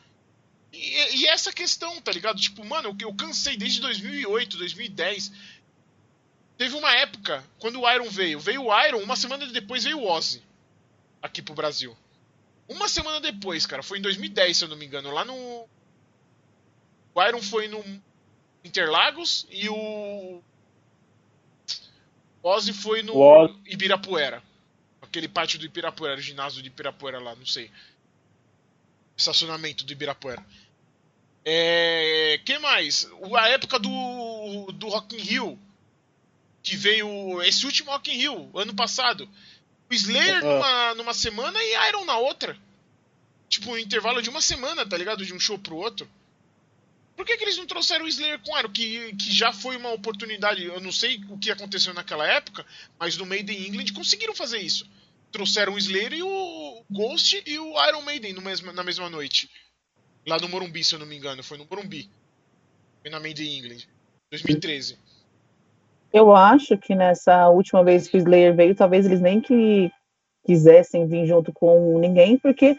E, 0.71 1.21
e 1.21 1.27
essa 1.27 1.51
questão, 1.51 1.99
tá 2.01 2.12
ligado? 2.12 2.39
Tipo, 2.39 2.63
mano, 2.65 2.89
eu, 2.89 3.08
eu 3.10 3.13
cansei 3.15 3.58
desde 3.58 3.79
2008, 3.82 4.58
2010. 4.58 5.32
Teve 6.58 6.75
uma 6.75 6.91
época, 6.95 7.43
quando 7.58 7.79
o 7.82 7.89
Iron 7.91 8.10
veio, 8.10 8.39
veio 8.39 8.65
o 8.65 8.86
Iron, 8.86 8.99
uma 9.01 9.15
semana 9.15 9.47
depois 9.47 9.84
veio 9.86 9.99
o 9.99 10.08
Ozzy 10.08 10.43
aqui 11.21 11.41
pro 11.41 11.53
Brasil. 11.55 11.95
Uma 12.67 12.88
semana 12.88 13.19
depois, 13.19 13.65
cara, 13.65 13.82
foi 13.82 13.97
em 13.97 14.01
2010, 14.01 14.58
se 14.58 14.63
eu 14.65 14.67
não 14.69 14.77
me 14.77 14.86
engano, 14.86 15.10
lá 15.12 15.25
no. 15.25 15.34
O 17.15 17.23
Iron 17.27 17.41
foi 17.41 17.67
no 17.67 17.84
Interlagos 18.63 19.47
e 19.49 19.67
o. 19.69 20.41
Ozzy 22.43 22.73
foi 22.73 23.01
no 23.03 23.15
O 23.15 23.21
Ozzy- 23.21 23.60
Ibirapuera. 23.65 24.41
Aquele 25.01 25.27
pátio 25.27 25.58
do 25.58 25.65
Ibirapuera, 25.65 26.17
o 26.17 26.21
ginásio 26.21 26.62
de 26.62 26.67
Ibirapuera 26.67 27.19
lá, 27.19 27.36
não 27.36 27.45
sei. 27.45 27.71
Estacionamento 29.19 29.84
do 29.84 29.91
Ibirapuera. 29.91 30.43
É. 31.45 32.39
que 32.45 32.58
mais? 32.60 33.10
A 33.38 33.49
época 33.49 33.79
do, 33.79 34.71
do 34.73 34.88
Rock 34.88 35.15
in 35.15 35.19
Rio. 35.19 35.60
Que 36.62 36.75
veio. 36.75 37.41
Esse 37.43 37.65
último 37.65 37.91
Rock 37.91 38.12
in 38.12 38.17
Rio, 38.17 38.49
ano 38.53 38.73
passado. 38.73 39.29
O 39.89 39.93
Slayer 39.93 40.38
Ah. 40.38 40.41
numa, 40.41 40.95
numa 40.95 41.13
semana 41.13 41.58
e 41.62 41.89
Iron 41.89 42.05
na 42.05 42.17
outra. 42.17 42.58
Tipo, 43.47 43.71
um 43.71 43.77
intervalo 43.77 44.21
de 44.21 44.29
uma 44.29 44.41
semana, 44.41 44.86
tá 44.86 44.95
ligado? 44.95 45.25
De 45.25 45.34
um 45.34 45.39
show 45.39 45.58
pro 45.58 45.75
outro. 45.75 46.08
Por 47.15 47.25
que, 47.25 47.36
que 47.36 47.43
eles 47.43 47.58
não 47.58 47.65
trouxeram 47.65 48.05
o 48.05 48.08
Slayer 48.08 48.39
com 48.39 48.58
Iron? 48.58 48.69
Que, 48.69 49.13
que 49.15 49.32
já 49.34 49.51
foi 49.51 49.75
uma 49.75 49.91
oportunidade. 49.91 50.63
Eu 50.63 50.79
não 50.79 50.91
sei 50.91 51.17
o 51.29 51.38
que 51.38 51.51
aconteceu 51.51 51.93
naquela 51.93 52.25
época, 52.27 52.65
mas 52.99 53.17
no 53.17 53.25
Made 53.25 53.51
in 53.51 53.67
England 53.67 53.91
conseguiram 53.93 54.36
fazer 54.36 54.60
isso. 54.60 54.88
Trouxeram 55.32 55.73
o 55.73 55.77
Slayer 55.77 56.13
e 56.13 56.23
o 56.23 56.29
Ghost 56.89 57.43
e 57.45 57.60
o 57.60 57.88
Iron 57.88 58.02
Maiden 58.02 58.34
mesmo, 58.41 58.73
na 58.73 58.84
mesma 58.84 59.10
noite. 59.10 59.49
Lá 60.25 60.38
no 60.38 60.49
Morumbi, 60.49 60.84
se 60.84 60.95
eu 60.95 60.99
não 60.99 61.06
me 61.06 61.17
engano. 61.17 61.43
Foi 61.43 61.58
no 61.58 61.67
Morumbi. 61.69 62.10
Foi 63.02 63.12
na 63.12 63.19
Made 63.19 63.43
in 63.43 63.58
England. 63.60 63.88
2013. 64.32 64.97
Eu 66.12 66.36
acho 66.36 66.78
que 66.78 66.95
nessa 66.95 67.49
última 67.49 67.84
vez 67.84 68.08
que 68.08 68.17
o 68.17 68.19
Slayer 68.19 68.56
veio, 68.56 68.75
talvez 68.75 69.06
eles 69.06 69.21
nem 69.21 69.39
que 69.39 69.91
quisessem 70.43 71.08
vir 71.08 71.28
junto 71.28 71.54
com 71.54 71.99
ninguém, 71.99 72.38
porque 72.38 72.75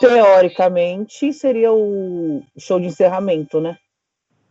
teoricamente 0.00 1.32
seria 1.32 1.72
o 1.72 2.42
show 2.58 2.80
de 2.80 2.86
encerramento, 2.86 3.60
né? 3.60 3.78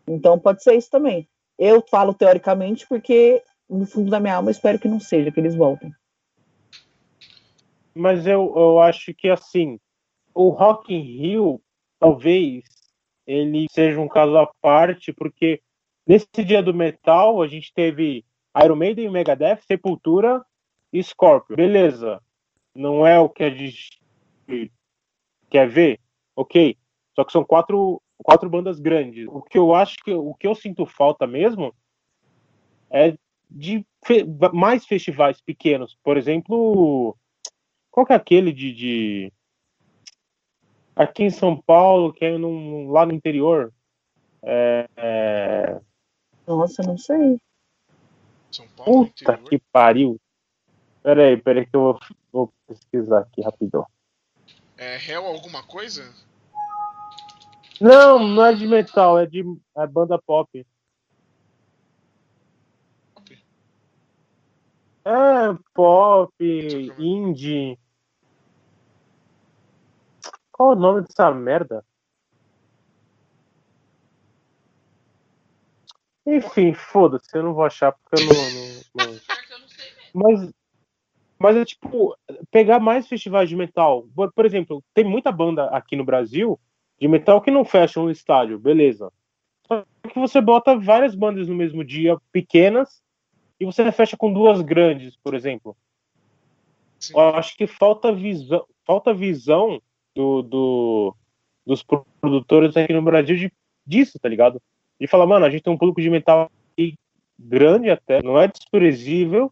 Então 0.07 0.39
pode 0.39 0.63
ser 0.63 0.75
isso 0.75 0.89
também. 0.89 1.27
Eu 1.59 1.83
falo 1.89 2.13
teoricamente 2.13 2.87
porque 2.87 3.43
no 3.69 3.85
fundo 3.85 4.09
da 4.09 4.19
minha 4.19 4.35
alma 4.35 4.51
espero 4.51 4.79
que 4.79 4.87
não 4.87 4.99
seja, 4.99 5.31
que 5.31 5.39
eles 5.39 5.55
voltem. 5.55 5.93
Mas 7.95 8.25
eu, 8.25 8.53
eu 8.55 8.79
acho 8.79 9.13
que 9.13 9.29
assim, 9.29 9.79
o 10.33 10.49
Rock 10.49 10.93
in 10.93 11.01
Rio, 11.01 11.61
talvez 11.99 12.63
ele 13.25 13.67
seja 13.71 13.99
um 13.99 14.07
caso 14.07 14.37
à 14.37 14.47
parte, 14.61 15.13
porque 15.13 15.61
nesse 16.05 16.27
dia 16.43 16.61
do 16.61 16.73
metal 16.73 17.41
a 17.41 17.47
gente 17.47 17.71
teve 17.73 18.25
Iron 18.63 18.75
Maiden, 18.75 19.09
Megadeth, 19.09 19.61
Sepultura 19.65 20.43
e 20.91 21.01
Scorpio. 21.01 21.55
Beleza. 21.55 22.21
Não 22.75 23.05
é 23.05 23.19
o 23.19 23.29
que 23.29 23.43
a 23.43 23.49
gente 23.49 24.01
quer 25.49 25.67
ver? 25.69 25.99
Ok. 26.35 26.77
Só 27.15 27.23
que 27.23 27.31
são 27.31 27.43
quatro, 27.43 28.01
quatro 28.17 28.49
bandas 28.49 28.79
grandes. 28.79 29.27
O 29.27 29.41
que 29.41 29.57
eu 29.57 29.73
acho 29.73 29.97
que 30.03 30.11
o 30.11 30.33
que 30.33 30.47
eu 30.47 30.55
sinto 30.55 30.85
falta 30.85 31.27
mesmo 31.27 31.73
é 32.89 33.15
de 33.49 33.85
fe- 34.03 34.25
mais 34.51 34.85
festivais 34.85 35.39
pequenos. 35.41 35.95
Por 36.03 36.17
exemplo, 36.17 37.15
qual 37.93 38.07
que 38.07 38.11
é 38.11 38.15
aquele 38.15 38.51
de, 38.51 38.73
de- 38.73 39.33
aqui 40.95 41.21
em 41.23 41.29
São 41.29 41.55
Paulo, 41.55 42.11
que 42.11 42.25
é 42.25 42.35
num- 42.39 42.89
lá 42.89 43.05
no 43.05 43.13
interior? 43.13 43.71
É, 44.41 44.89
é, 44.97 45.81
Nossa, 46.47 46.81
não 46.81 46.97
sei. 46.97 47.39
São 48.51 48.67
Paulo, 48.69 49.05
Puta 49.05 49.11
interior. 49.33 49.47
que 49.47 49.59
pariu. 49.71 50.19
Peraí, 51.03 51.37
peraí 51.37 51.67
que 51.67 51.75
eu 51.75 51.81
vou, 51.81 51.99
vou 52.31 52.53
pesquisar 52.65 53.19
aqui 53.19 53.41
rapidão. 53.43 53.85
É 54.75 54.97
Hell 54.97 55.27
alguma 55.27 55.61
coisa? 55.61 56.11
Não, 57.79 58.27
não 58.27 58.43
é 58.43 58.55
de 58.55 58.65
metal, 58.65 59.19
é 59.19 59.27
de 59.27 59.43
é 59.77 59.85
banda 59.85 60.17
pop. 60.19 60.65
É 65.05 65.11
pop, 65.75 66.33
indie. 66.97 67.77
Qual 70.53 70.69
o 70.69 70.75
nome 70.75 71.01
dessa 71.01 71.31
merda? 71.31 71.83
Enfim, 76.25 76.73
foda-se, 76.73 77.35
eu 77.35 77.43
não 77.43 77.53
vou 77.53 77.65
achar 77.65 77.91
porque 77.91 78.15
eu 78.15 78.21
não. 78.21 78.49
não- 78.51 78.81
não-. 78.95 79.19
Mas, 80.15 80.53
mas 81.39 81.57
é 81.57 81.65
tipo, 81.65 82.15
pegar 82.51 82.79
mais 82.79 83.07
festivais 83.07 83.49
de 83.49 83.55
metal. 83.55 84.05
Por, 84.35 84.45
exemplo, 84.45 84.83
tem 84.93 85.03
muita 85.03 85.31
banda 85.31 85.65
aqui 85.69 85.95
no 85.95 86.05
Brasil 86.05 86.59
de 86.99 87.07
metal 87.07 87.41
que 87.41 87.49
não 87.49 87.65
fecham 87.65 88.05
um 88.05 88.11
estádio, 88.11 88.59
beleza. 88.59 89.11
Só 89.65 89.83
que 90.07 90.19
você 90.19 90.39
bota 90.39 90.77
várias 90.77 91.15
bandas 91.15 91.47
no 91.47 91.55
mesmo 91.55 91.83
dia, 91.83 92.15
pequenas, 92.31 93.01
e 93.59 93.65
você 93.65 93.91
fecha 93.91 94.15
com 94.15 94.31
duas 94.31 94.61
grandes, 94.61 95.17
por 95.17 95.33
exemplo. 95.33 95.75
Sim. 96.99 97.13
Eu 97.13 97.35
acho 97.35 97.57
que 97.57 97.65
falta 97.65 98.13
visão, 98.13 98.67
falta 98.85 99.15
visão 99.15 99.81
do, 100.15 100.41
do- 100.41 101.15
dos 101.65 101.83
produtores 102.21 102.75
aqui 102.75 102.93
no 102.93 103.01
Brasil 103.01 103.35
de, 103.35 103.51
disso, 103.85 104.19
tá 104.19 104.29
ligado? 104.29 104.61
De 104.99 105.07
falar, 105.07 105.25
mano, 105.25 105.45
a 105.45 105.49
gente 105.49 105.63
tem 105.63 105.73
um 105.73 105.77
público 105.77 106.01
de 106.01 106.09
metal 106.09 106.51
grande 107.39 107.89
até, 107.89 108.21
não 108.21 108.39
é 108.39 108.47
desprezível, 108.47 109.51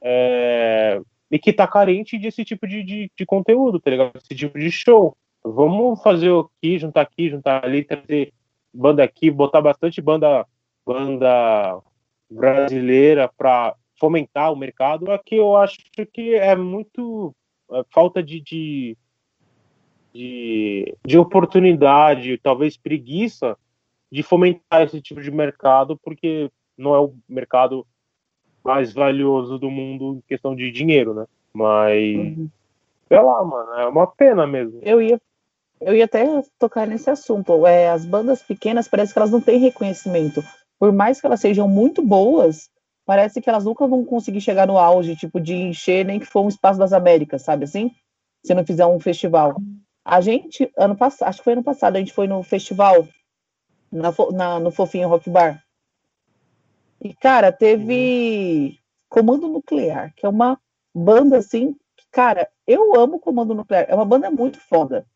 é, 0.00 1.00
e 1.30 1.38
que 1.38 1.52
tá 1.52 1.66
carente 1.66 2.18
desse 2.18 2.44
tipo 2.44 2.66
de, 2.66 2.82
de, 2.82 3.10
de 3.16 3.26
conteúdo, 3.26 3.80
tá 3.80 3.90
ligado? 3.90 4.12
Esse 4.16 4.34
tipo 4.34 4.58
de 4.58 4.70
show. 4.70 5.16
Vamos 5.42 6.02
fazer 6.02 6.30
aqui, 6.32 6.78
juntar 6.78 7.02
aqui, 7.02 7.30
juntar 7.30 7.64
ali, 7.64 7.82
trazer 7.82 8.32
banda 8.72 9.02
aqui, 9.02 9.30
botar 9.30 9.60
bastante 9.60 10.00
banda, 10.00 10.46
banda 10.86 11.80
brasileira 12.30 13.30
para 13.36 13.74
fomentar 13.98 14.52
o 14.52 14.56
mercado. 14.56 15.10
Aqui 15.10 15.36
eu 15.36 15.56
acho 15.56 15.78
que 16.12 16.34
é 16.34 16.54
muito 16.54 17.34
é, 17.72 17.82
falta 17.90 18.22
de, 18.22 18.40
de, 18.40 18.96
de, 20.14 20.96
de 21.04 21.18
oportunidade, 21.18 22.38
talvez 22.38 22.76
preguiça 22.76 23.56
de 24.10 24.22
fomentar 24.22 24.82
esse 24.82 25.00
tipo 25.02 25.20
de 25.20 25.30
mercado, 25.30 25.98
porque 25.98 26.50
não 26.78 26.94
é 26.94 27.00
o 27.00 27.14
mercado 27.28 27.84
mais 28.64 28.92
valioso 28.92 29.58
do 29.58 29.70
mundo 29.70 30.16
em 30.18 30.28
questão 30.28 30.54
de 30.54 30.70
dinheiro, 30.70 31.12
né? 31.12 31.26
Mas, 31.52 32.16
Uhum. 32.16 32.48
sei 33.08 33.20
lá, 33.20 33.44
mano, 33.44 33.72
é 33.72 33.86
uma 33.88 34.06
pena 34.06 34.46
mesmo. 34.46 34.78
Eu 34.82 35.02
ia, 35.02 35.20
eu 35.80 35.94
ia 35.94 36.04
até 36.04 36.24
tocar 36.58 36.86
nesse 36.86 37.10
assunto. 37.10 37.66
É, 37.66 37.90
as 37.90 38.04
bandas 38.04 38.40
pequenas 38.40 38.88
parece 38.88 39.12
que 39.12 39.18
elas 39.18 39.30
não 39.30 39.40
têm 39.40 39.58
reconhecimento. 39.58 40.42
Por 40.78 40.92
mais 40.92 41.20
que 41.20 41.26
elas 41.26 41.40
sejam 41.40 41.68
muito 41.68 42.00
boas, 42.00 42.70
parece 43.04 43.40
que 43.40 43.48
elas 43.50 43.64
nunca 43.64 43.86
vão 43.86 44.04
conseguir 44.04 44.40
chegar 44.40 44.66
no 44.66 44.78
auge, 44.78 45.16
tipo, 45.16 45.40
de 45.40 45.54
encher 45.54 46.04
nem 46.04 46.20
que 46.20 46.26
for 46.26 46.42
um 46.42 46.48
espaço 46.48 46.78
das 46.78 46.92
Américas, 46.92 47.42
sabe 47.42 47.64
assim? 47.64 47.90
Se 48.44 48.54
não 48.54 48.64
fizer 48.64 48.86
um 48.86 49.00
festival. 49.00 49.56
A 50.04 50.20
gente, 50.20 50.70
ano 50.76 50.96
passado, 50.96 51.28
acho 51.28 51.38
que 51.38 51.44
foi 51.44 51.52
ano 51.54 51.64
passado, 51.64 51.96
a 51.96 51.98
gente 51.98 52.12
foi 52.12 52.26
no 52.26 52.42
festival, 52.42 53.08
na, 53.92 54.12
na- 54.32 54.60
no 54.60 54.70
Fofinho 54.70 55.08
Rock 55.08 55.30
Bar. 55.30 55.62
E, 57.00 57.12
cara, 57.14 57.52
teve 57.52 58.78
Comando 59.08 59.48
Nuclear, 59.48 60.12
que 60.16 60.24
é 60.24 60.28
uma 60.28 60.58
banda 60.94 61.38
assim, 61.38 61.72
que, 61.96 62.04
cara, 62.10 62.48
eu 62.66 62.94
amo 62.98 63.18
Comando 63.18 63.54
Nuclear, 63.54 63.86
é 63.88 63.94
uma 63.94 64.04
banda 64.04 64.30
muito 64.30 64.58
foda. 64.58 65.06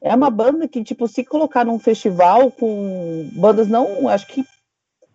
É 0.00 0.14
uma 0.14 0.30
banda 0.30 0.68
que, 0.68 0.84
tipo, 0.84 1.08
se 1.08 1.24
colocar 1.24 1.64
num 1.64 1.78
festival 1.78 2.52
com 2.52 3.30
bandas 3.34 3.68
não. 3.68 4.08
Acho 4.08 4.26
que 4.28 4.44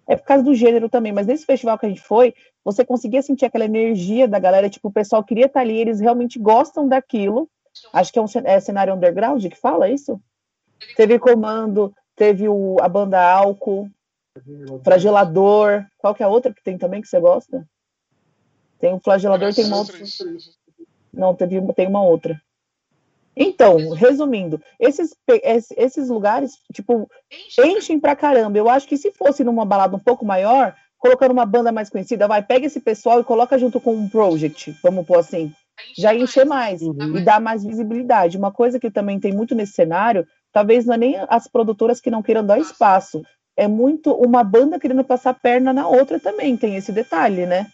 é 0.07 0.15
por 0.15 0.25
causa 0.25 0.43
do 0.43 0.55
gênero 0.55 0.89
também, 0.89 1.13
mas 1.13 1.27
nesse 1.27 1.45
festival 1.45 1.77
que 1.79 1.85
a 1.85 1.89
gente 1.89 2.01
foi, 2.01 2.33
você 2.63 2.85
conseguia 2.85 3.21
sentir 3.21 3.45
aquela 3.45 3.65
energia 3.65 4.27
da 4.27 4.39
galera, 4.39 4.69
tipo, 4.69 4.89
o 4.89 4.93
pessoal 4.93 5.23
queria 5.23 5.45
estar 5.47 5.61
ali, 5.61 5.77
eles 5.77 5.99
realmente 6.01 6.39
gostam 6.39 6.87
daquilo. 6.87 7.49
Acho 7.91 8.11
que 8.11 8.19
é 8.19 8.21
um 8.21 8.25
é 8.45 8.59
cenário 8.59 8.93
underground 8.93 9.43
que 9.45 9.55
fala 9.55 9.89
isso? 9.89 10.19
Teve 10.95 11.17
comando, 11.19 11.93
teve 12.15 12.47
o, 12.47 12.77
a 12.81 12.87
banda 12.87 13.21
álcool, 13.21 13.89
flagelador. 14.83 15.85
Qual 15.97 16.13
que 16.13 16.23
é 16.23 16.25
a 16.25 16.29
outra 16.29 16.53
que 16.53 16.63
tem 16.63 16.77
também 16.77 17.01
que 17.01 17.07
você 17.07 17.19
gosta? 17.19 17.67
Tem 18.79 18.93
o 18.93 18.99
flagelador, 18.99 19.53
tem 19.53 19.65
uma 19.65 19.77
outra. 19.77 19.97
Não, 21.13 21.35
teve, 21.35 21.61
tem 21.73 21.87
uma 21.87 22.03
outra. 22.03 22.41
Então, 23.35 23.91
resumindo, 23.91 24.61
esses, 24.79 25.15
esses 25.75 26.09
lugares, 26.09 26.57
tipo, 26.71 27.09
enchem 27.59 27.99
pra 27.99 28.15
caramba. 28.15 28.57
Eu 28.57 28.69
acho 28.69 28.87
que 28.87 28.97
se 28.97 29.11
fosse 29.11 29.43
numa 29.43 29.65
balada 29.65 29.95
um 29.95 29.99
pouco 29.99 30.23
maior, 30.23 30.75
colocando 30.99 31.31
uma 31.31 31.45
banda 31.45 31.71
mais 31.71 31.89
conhecida, 31.89 32.27
vai, 32.27 32.43
pega 32.43 32.67
esse 32.67 32.79
pessoal 32.79 33.19
e 33.19 33.23
coloca 33.23 33.57
junto 33.57 33.81
com 33.81 33.93
um 33.93 34.07
project, 34.07 34.77
vamos 34.83 35.05
pôr 35.05 35.17
assim, 35.17 35.53
já 35.97 36.13
encher 36.13 36.45
mais 36.45 36.81
uhum. 36.81 37.17
e 37.17 37.21
dá 37.21 37.39
mais 37.39 37.63
visibilidade. 37.63 38.37
Uma 38.37 38.51
coisa 38.51 38.79
que 38.79 38.91
também 38.91 39.19
tem 39.19 39.33
muito 39.33 39.55
nesse 39.55 39.73
cenário, 39.73 40.25
talvez 40.51 40.85
não 40.85 40.93
é 40.93 40.97
nem 40.97 41.15
as 41.27 41.47
produtoras 41.47 41.99
que 41.99 42.11
não 42.11 42.23
queiram 42.23 42.45
dar 42.45 42.59
espaço, 42.59 43.21
é 43.55 43.67
muito 43.67 44.11
uma 44.13 44.43
banda 44.43 44.79
querendo 44.79 45.03
passar 45.03 45.33
perna 45.33 45.71
na 45.71 45.87
outra 45.87 46.19
também, 46.19 46.57
tem 46.57 46.75
esse 46.75 46.91
detalhe, 46.91 47.45
né? 47.45 47.67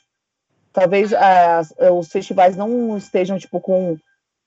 Talvez 0.72 1.14
as, 1.14 1.74
os 1.92 2.10
festivais 2.10 2.56
não 2.56 2.98
estejam, 2.98 3.38
tipo, 3.40 3.60
com 3.60 3.98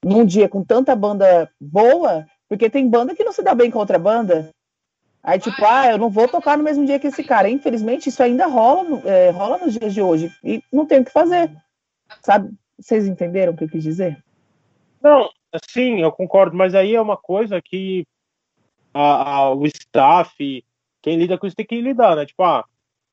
num 0.04 0.24
dia 0.24 0.48
com 0.48 0.64
tanta 0.64 0.96
banda 0.96 1.48
boa, 1.60 2.26
porque 2.48 2.68
tem 2.68 2.88
banda 2.88 3.14
que 3.14 3.24
não 3.24 3.32
se 3.32 3.42
dá 3.42 3.54
bem 3.54 3.70
com 3.70 3.78
outra 3.78 3.98
banda. 3.98 4.50
Aí, 5.22 5.38
tipo, 5.38 5.64
ah, 5.64 5.92
eu 5.92 5.98
não 5.98 6.10
vou 6.10 6.26
tocar 6.26 6.58
no 6.58 6.64
mesmo 6.64 6.84
dia 6.84 6.98
que 6.98 7.06
esse 7.06 7.22
cara. 7.22 7.48
Infelizmente, 7.48 8.08
isso 8.08 8.22
ainda 8.22 8.46
rola, 8.46 9.00
é, 9.04 9.30
rola 9.30 9.58
nos 9.58 9.74
dias 9.74 9.94
de 9.94 10.02
hoje. 10.02 10.32
E 10.42 10.62
não 10.72 10.84
tem 10.84 11.00
o 11.00 11.04
que 11.04 11.12
fazer. 11.12 11.50
Sabe? 12.24 12.52
Vocês 12.82 13.06
entenderam 13.06 13.52
o 13.52 13.56
que 13.56 13.64
eu 13.64 13.68
quis 13.68 13.82
dizer? 13.82 14.22
Não, 15.00 15.30
sim, 15.68 16.00
eu 16.00 16.10
concordo, 16.10 16.56
mas 16.56 16.74
aí 16.74 16.94
é 16.94 17.00
uma 17.00 17.16
coisa 17.16 17.62
que 17.62 18.04
a, 18.92 19.36
a, 19.36 19.54
o 19.54 19.64
staff, 19.66 20.64
quem 21.00 21.16
lida 21.16 21.38
com 21.38 21.46
isso 21.46 21.56
tem 21.56 21.64
que 21.64 21.80
lidar, 21.80 22.16
né? 22.16 22.26
Tipo, 22.26 22.42
ah, 22.42 22.64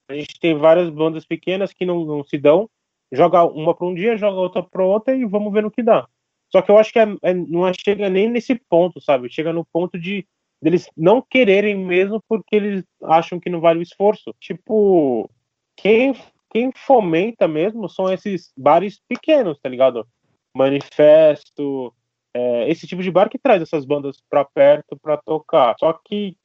a 0.08 0.14
gente 0.14 0.40
tem 0.40 0.58
várias 0.58 0.90
bandas 0.90 1.24
pequenas 1.24 1.72
que 1.72 1.86
não, 1.86 2.04
não 2.04 2.24
se 2.24 2.38
dão, 2.38 2.68
joga 3.12 3.44
uma 3.44 3.76
para 3.76 3.86
um 3.86 3.94
dia, 3.94 4.18
joga 4.18 4.38
outra 4.40 4.64
para 4.64 4.84
outra 4.84 5.16
e 5.16 5.24
vamos 5.24 5.54
ver 5.54 5.62
no 5.62 5.72
que 5.72 5.84
dá. 5.84 6.08
Só 6.52 6.64
que 6.64 6.72
eu 6.72 6.78
acho 6.80 6.92
que 6.92 7.00
é, 7.00 7.08
é, 7.22 7.34
não 7.34 7.68
é, 7.68 7.72
chega 7.74 8.10
nem 8.10 8.28
nesse 8.28 8.56
ponto, 8.56 9.00
sabe? 9.00 9.32
Chega 9.32 9.54
no 9.54 9.64
ponto 9.66 10.00
de 10.00 10.28
eles 10.64 10.90
não 10.98 11.22
quererem 11.22 11.76
mesmo 11.78 12.22
porque 12.28 12.56
eles 12.56 12.84
acham 13.04 13.40
que 13.40 13.50
não 13.50 13.62
vale 13.62 13.80
o 13.80 13.84
esforço. 13.84 14.34
Tipo, 14.40 15.30
quem, 15.76 16.16
quem 16.50 16.72
fomenta 16.76 17.48
mesmo 17.48 17.88
são 17.90 18.12
esses 18.12 18.52
bares 18.58 19.00
pequenos, 19.08 19.60
tá 19.60 19.70
ligado? 19.70 20.08
Manifesto, 20.56 21.94
é, 22.34 22.70
esse 22.70 22.88
tipo 22.88 23.04
de 23.04 23.12
bar 23.12 23.30
que 23.30 23.40
traz 23.40 23.62
essas 23.62 23.86
bandas 23.86 24.18
pra 24.30 24.44
perto 24.44 24.98
pra 25.00 25.18
tocar. 25.18 25.76
Só 25.80 25.94
que 25.94 26.36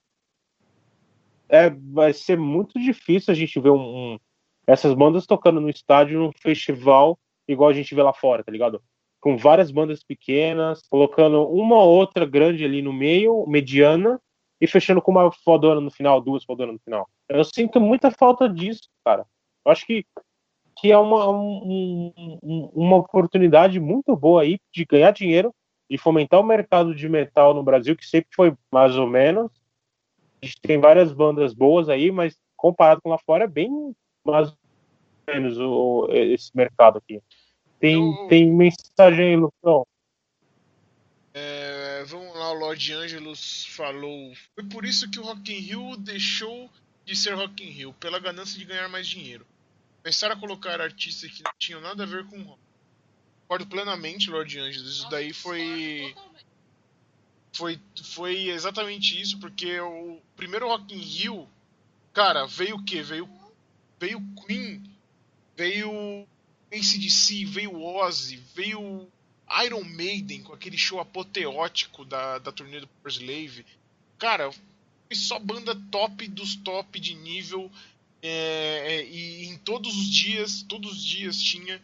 é, 1.49 1.71
vai 1.71 2.13
ser 2.13 2.39
muito 2.39 2.79
difícil 2.79 3.33
a 3.33 3.35
gente 3.35 3.59
ver 3.61 3.71
um, 3.71 4.15
um, 4.15 4.19
essas 4.67 4.95
bandas 4.95 5.27
tocando 5.27 5.61
no 5.61 5.71
estádio, 5.71 6.19
num 6.19 6.33
festival, 6.41 7.19
igual 7.47 7.71
a 7.71 7.75
gente 7.75 7.95
vê 7.95 8.03
lá 8.03 8.13
fora, 8.13 8.43
tá 8.43 8.51
ligado? 8.51 8.83
com 9.25 9.39
várias 9.39 9.71
bandas 9.71 10.05
pequenas, 10.05 10.83
colocando 10.87 11.49
uma 11.49 11.77
ou 11.77 11.97
outra 11.97 12.27
grande 12.27 12.63
ali 12.63 12.83
no 12.83 12.93
meio, 12.93 13.47
mediana, 13.47 14.21
e 14.61 14.67
fechando 14.67 15.01
com 15.01 15.11
uma 15.11 15.33
fodona 15.33 15.81
no 15.81 15.91
final, 15.91 16.21
duas 16.21 16.45
fodonas 16.45 16.75
no 16.75 16.81
final. 16.81 17.09
Eu 17.27 17.43
sinto 17.43 17.81
muita 17.81 18.11
falta 18.11 18.47
disso, 18.47 18.83
cara. 19.03 19.25
Eu 19.65 19.73
acho 19.73 19.87
que, 19.87 20.05
que 20.79 20.93
é 20.93 20.99
uma, 20.99 21.29
um, 21.31 22.13
uma 22.75 22.97
oportunidade 22.97 23.81
muito 23.81 24.15
boa 24.17 24.43
aí 24.43 24.59
de 24.73 24.85
ganhar 24.85 25.11
dinheiro, 25.13 25.55
de 25.91 25.97
fomentar 25.99 26.41
o 26.41 26.45
mercado 26.45 26.95
de 26.95 27.09
metal 27.09 27.55
no 27.55 27.63
Brasil, 27.63 27.97
que 27.97 28.07
sempre 28.07 28.29
foi 28.35 28.55
mais 28.71 28.97
ou 28.97 29.07
menos. 29.07 29.51
A 30.43 30.47
gente 30.47 30.61
tem 30.61 30.79
várias 30.79 31.13
bandas 31.13 31.55
boas 31.55 31.89
aí, 31.89 32.11
mas 32.11 32.37
comparado 32.57 33.01
com 33.03 33.11
lá 33.11 33.19
fora 33.19 33.45
é 33.45 33.49
bem 33.49 33.95
mais 34.25 34.49
ou 34.49 34.57
menos 35.27 35.59
o, 35.59 36.09
esse 36.11 36.51
mercado 36.55 36.99
aqui. 36.99 37.23
Tem, 37.79 38.29
tem 38.29 38.53
mensagem 38.53 39.27
aí, 39.27 39.37
Lucão. 39.37 39.87
É, 41.35 42.05
vamos 42.05 42.35
lá, 42.35 42.53
o 42.53 42.55
Lord 42.55 42.93
Angelus 42.93 43.67
falou. 43.67 44.33
Foi 44.55 44.65
por 44.65 44.85
isso 44.85 45.11
que 45.11 45.19
o 45.19 45.25
Rock 45.25 45.53
in 45.53 45.59
Rio 45.59 45.97
deixou 45.97 46.71
de 47.05 47.17
ser 47.17 47.35
Rock 47.35 47.63
in 47.63 47.71
Rio, 47.71 47.93
pela 47.95 48.19
ganância 48.19 48.59
de 48.59 48.65
ganhar 48.65 48.89
mais 48.89 49.07
dinheiro. 49.07 49.45
Começaram 50.05 50.35
a 50.35 50.39
colocar 50.39 50.83
artistas 50.83 51.31
que 51.31 51.43
não 51.43 51.51
tinham 51.59 51.81
nada 51.81 52.03
a 52.03 52.07
ver 52.07 52.27
com 52.27 52.43
rock. 52.43 52.61
Concordo 53.41 53.67
plenamente, 53.67 54.29
Lord 54.29 54.61
Angelus. 54.61 54.99
Isso 54.99 55.09
daí 55.09 55.33
foi. 55.33 56.15
Foi, 57.55 57.81
foi 58.13 58.51
exatamente 58.51 59.19
isso, 59.19 59.41
porque 59.41 59.81
o 59.81 60.21
primeiro 60.37 60.69
Rock 60.69 60.93
in 60.95 60.99
Rio, 60.99 61.49
cara, 62.13 62.45
veio 62.45 62.77
o 62.77 62.85
quê? 62.85 63.01
Veio, 63.01 63.27
veio 63.99 64.21
Queen, 64.45 64.83
veio 65.57 66.29
ACDC, 66.71 67.47
veio 67.47 67.81
Ozzy, 67.81 68.37
veio 68.55 69.09
Iron 69.65 69.85
Maiden 69.85 70.43
com 70.43 70.53
aquele 70.53 70.77
show 70.77 71.01
apoteótico 71.01 72.05
da, 72.05 72.39
da 72.39 72.53
turnê 72.53 72.81
do 72.81 72.89
Power 72.89 73.11
Slave. 73.11 73.65
Cara, 74.19 74.53
foi 74.53 75.17
só 75.17 75.39
banda 75.39 75.75
top 75.91 76.29
dos 76.29 76.57
top 76.57 77.01
de 77.01 77.15
nível. 77.15 77.73
É, 78.27 78.31
é, 78.87 79.05
e 79.05 79.45
em 79.49 79.59
todos 79.59 79.95
os 79.95 80.07
dias, 80.07 80.63
todos 80.63 80.93
os 80.93 81.05
dias 81.05 81.37
tinha. 81.37 81.79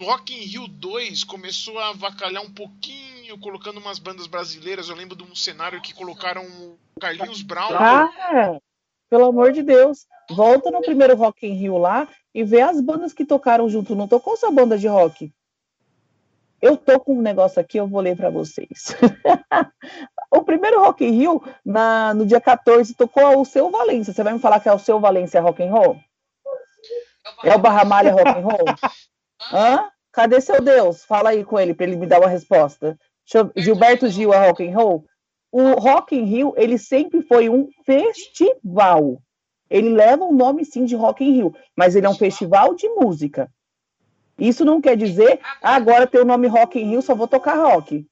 Rock 0.00 0.32
in 0.34 0.46
Rio 0.46 0.66
2 0.66 1.24
começou 1.24 1.78
a 1.78 1.90
avacalhar 1.90 2.42
um 2.42 2.50
pouquinho, 2.50 3.38
colocando 3.38 3.78
umas 3.78 3.98
bandas 3.98 4.26
brasileiras. 4.26 4.88
Eu 4.88 4.96
lembro 4.96 5.14
de 5.14 5.22
um 5.22 5.34
cenário 5.34 5.82
que 5.82 5.92
colocaram 5.92 6.42
o 6.42 6.78
Carlinhos 6.98 7.42
Brown. 7.42 7.68
Ah, 7.74 8.58
pelo 9.10 9.26
amor 9.26 9.52
de 9.52 9.62
Deus. 9.62 10.06
Volta 10.30 10.70
no 10.70 10.80
primeiro 10.80 11.14
Rock 11.14 11.46
in 11.46 11.52
Rio 11.52 11.76
lá 11.76 12.08
e 12.34 12.42
vê 12.42 12.62
as 12.62 12.80
bandas 12.80 13.12
que 13.12 13.26
tocaram 13.26 13.68
junto. 13.68 13.94
Não 13.94 14.08
tocou 14.08 14.38
sua 14.38 14.50
banda 14.50 14.78
de 14.78 14.86
rock. 14.86 15.30
Eu 16.60 16.76
tô 16.76 17.00
com 17.00 17.14
um 17.14 17.22
negócio 17.22 17.60
aqui, 17.60 17.78
eu 17.78 17.86
vou 17.86 18.00
ler 18.00 18.16
para 18.16 18.28
vocês. 18.28 18.94
o 20.30 20.42
primeiro 20.42 20.80
Rock 20.80 21.04
in 21.04 21.12
Rio, 21.12 21.42
na, 21.64 22.12
no 22.12 22.26
dia 22.26 22.40
14, 22.40 22.94
tocou 22.94 23.40
o 23.40 23.44
Seu 23.44 23.70
Valência. 23.70 24.12
Você 24.12 24.22
vai 24.22 24.34
me 24.34 24.38
falar 24.38 24.60
que 24.60 24.68
é 24.68 24.72
o 24.72 24.78
Seu 24.78 25.00
Valência 25.00 25.40
Rock 25.40 25.62
and 25.62 25.70
Roll? 25.70 25.96
É 27.44 27.54
o 27.54 27.58
Barra 27.58 27.84
Malha 27.84 28.12
Rock 28.12 28.28
and 28.28 28.42
Roll? 28.42 28.64
Hã? 29.52 29.88
Cadê 30.12 30.40
seu 30.40 30.60
Deus? 30.60 31.04
Fala 31.04 31.30
aí 31.30 31.44
com 31.44 31.58
ele 31.58 31.72
para 31.72 31.86
ele 31.86 31.96
me 31.96 32.06
dar 32.06 32.18
uma 32.18 32.28
resposta. 32.28 32.98
Eu... 33.32 33.50
Gilberto 33.56 34.08
Gil 34.08 34.34
é 34.34 34.46
Rock 34.46 34.66
and 34.66 34.76
Roll? 34.76 35.04
O 35.52 35.72
Rock 35.72 36.16
in 36.16 36.24
Rio, 36.24 36.52
ele 36.56 36.76
sempre 36.76 37.22
foi 37.22 37.48
um 37.48 37.68
festival. 37.84 39.20
Ele 39.68 39.88
leva 39.88 40.24
o 40.24 40.32
nome 40.32 40.64
sim 40.64 40.84
de 40.84 40.96
Rock 40.96 41.24
in 41.24 41.32
Rio, 41.32 41.54
mas 41.76 41.94
ele 41.94 42.06
é 42.06 42.10
um 42.10 42.14
festival 42.14 42.74
de 42.74 42.88
música. 42.88 43.50
Isso 44.40 44.64
não 44.64 44.80
quer 44.80 44.96
dizer, 44.96 45.38
ah, 45.62 45.76
agora 45.76 46.06
tem 46.06 46.20
o 46.20 46.24
nome 46.24 46.48
Rock 46.48 46.80
in 46.80 46.88
Rio, 46.88 47.02
só 47.02 47.14
vou 47.14 47.28
tocar 47.28 47.54
rock. 47.54 48.06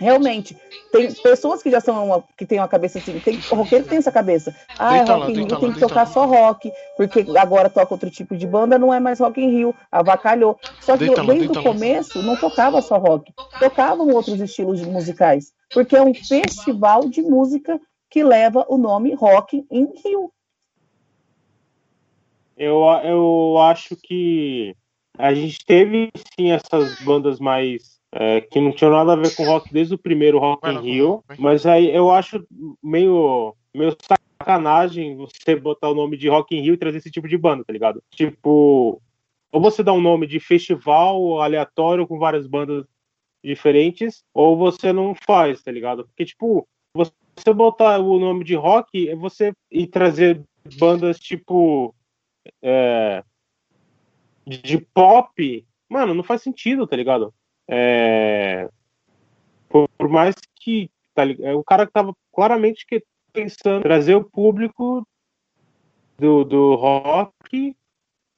Realmente, 0.00 0.56
tem 0.90 1.12
pessoas 1.12 1.62
que 1.62 1.70
já 1.70 1.78
são 1.78 2.06
uma, 2.06 2.24
que 2.34 2.46
tem 2.46 2.58
uma 2.58 2.66
cabeça 2.66 2.98
assim, 2.98 3.20
tem, 3.20 3.38
o 3.50 3.54
roqueiro 3.54 3.84
tem 3.84 3.98
essa 3.98 4.10
cabeça. 4.10 4.56
Ah, 4.78 4.96
é 4.96 5.02
Rock 5.02 5.32
in 5.32 5.44
Rio 5.44 5.60
tem 5.60 5.72
que 5.72 5.78
tocar 5.78 6.06
só 6.06 6.24
rock, 6.24 6.72
porque 6.96 7.26
agora 7.36 7.68
toca 7.68 7.92
outro 7.92 8.10
tipo 8.10 8.34
de 8.34 8.46
banda, 8.46 8.78
não 8.78 8.94
é 8.94 8.98
mais 8.98 9.20
Rock 9.20 9.38
in 9.42 9.50
Rio, 9.50 9.74
avacalhou. 9.92 10.58
Só 10.80 10.96
que 10.96 11.14
desde 11.26 11.58
o 11.58 11.62
começo 11.62 12.22
não 12.22 12.34
tocava 12.34 12.80
só 12.80 12.96
rock, 12.96 13.30
tocavam 13.58 14.08
outros 14.08 14.40
estilos 14.40 14.80
musicais, 14.80 15.52
porque 15.74 15.94
é 15.94 16.02
um 16.02 16.14
festival 16.14 17.06
de 17.06 17.20
música 17.20 17.78
que 18.08 18.24
leva 18.24 18.64
o 18.68 18.78
nome 18.78 19.12
Rock 19.12 19.66
in 19.70 19.92
Rio. 20.02 20.32
Eu, 22.56 22.82
eu 23.04 23.58
acho 23.58 23.96
que 23.96 24.74
a 25.20 25.34
gente 25.34 25.64
teve 25.64 26.10
sim 26.34 26.50
essas 26.50 27.00
bandas 27.00 27.38
mais 27.38 28.00
é, 28.12 28.40
que 28.40 28.60
não 28.60 28.72
tinham 28.72 28.92
nada 28.92 29.12
a 29.12 29.16
ver 29.16 29.34
com 29.34 29.44
rock 29.44 29.72
desde 29.72 29.94
o 29.94 29.98
primeiro 29.98 30.38
Rock 30.38 30.68
in 30.68 30.80
Rio, 30.80 31.24
mas 31.38 31.64
aí 31.64 31.94
eu 31.94 32.10
acho 32.10 32.44
meio, 32.82 33.54
meio 33.74 33.96
sacanagem 34.40 35.16
você 35.16 35.54
botar 35.54 35.90
o 35.90 35.94
nome 35.94 36.16
de 36.16 36.28
Rock 36.28 36.56
in 36.56 36.62
Rio 36.62 36.74
e 36.74 36.78
trazer 36.78 36.98
esse 36.98 37.10
tipo 37.10 37.28
de 37.28 37.38
banda, 37.38 37.64
tá 37.64 37.72
ligado? 37.72 38.02
Tipo, 38.10 39.00
ou 39.52 39.60
você 39.60 39.82
dá 39.82 39.92
um 39.92 40.00
nome 40.00 40.26
de 40.26 40.40
festival 40.40 41.40
aleatório 41.40 42.06
com 42.06 42.18
várias 42.18 42.46
bandas 42.46 42.84
diferentes, 43.42 44.22
ou 44.34 44.56
você 44.56 44.92
não 44.92 45.14
faz, 45.14 45.62
tá 45.62 45.70
ligado? 45.70 46.04
Porque, 46.04 46.24
tipo, 46.24 46.66
você 46.94 47.52
botar 47.54 47.98
o 47.98 48.18
nome 48.18 48.44
de 48.44 48.54
rock, 48.54 49.08
é 49.08 49.14
você 49.14 49.52
e 49.70 49.86
trazer 49.86 50.42
bandas 50.78 51.18
tipo 51.18 51.94
é, 52.62 53.24
de 54.46 54.78
pop, 54.78 55.66
mano, 55.88 56.14
não 56.14 56.22
faz 56.22 56.42
sentido, 56.42 56.86
tá 56.86 56.96
ligado? 56.96 57.32
É, 57.68 58.68
por, 59.68 59.88
por, 59.96 60.08
mais 60.08 60.34
que 60.56 60.90
tá 61.14 61.24
ligado? 61.24 61.46
É 61.46 61.56
um 61.56 61.62
cara 61.62 61.86
que 61.86 61.92
tava 61.92 62.14
claramente 62.32 62.86
que, 62.86 63.02
pensando 63.32 63.78
em 63.78 63.82
trazer 63.82 64.14
o 64.14 64.24
público 64.24 65.06
do, 66.18 66.44
do 66.44 66.74
rock 66.74 67.76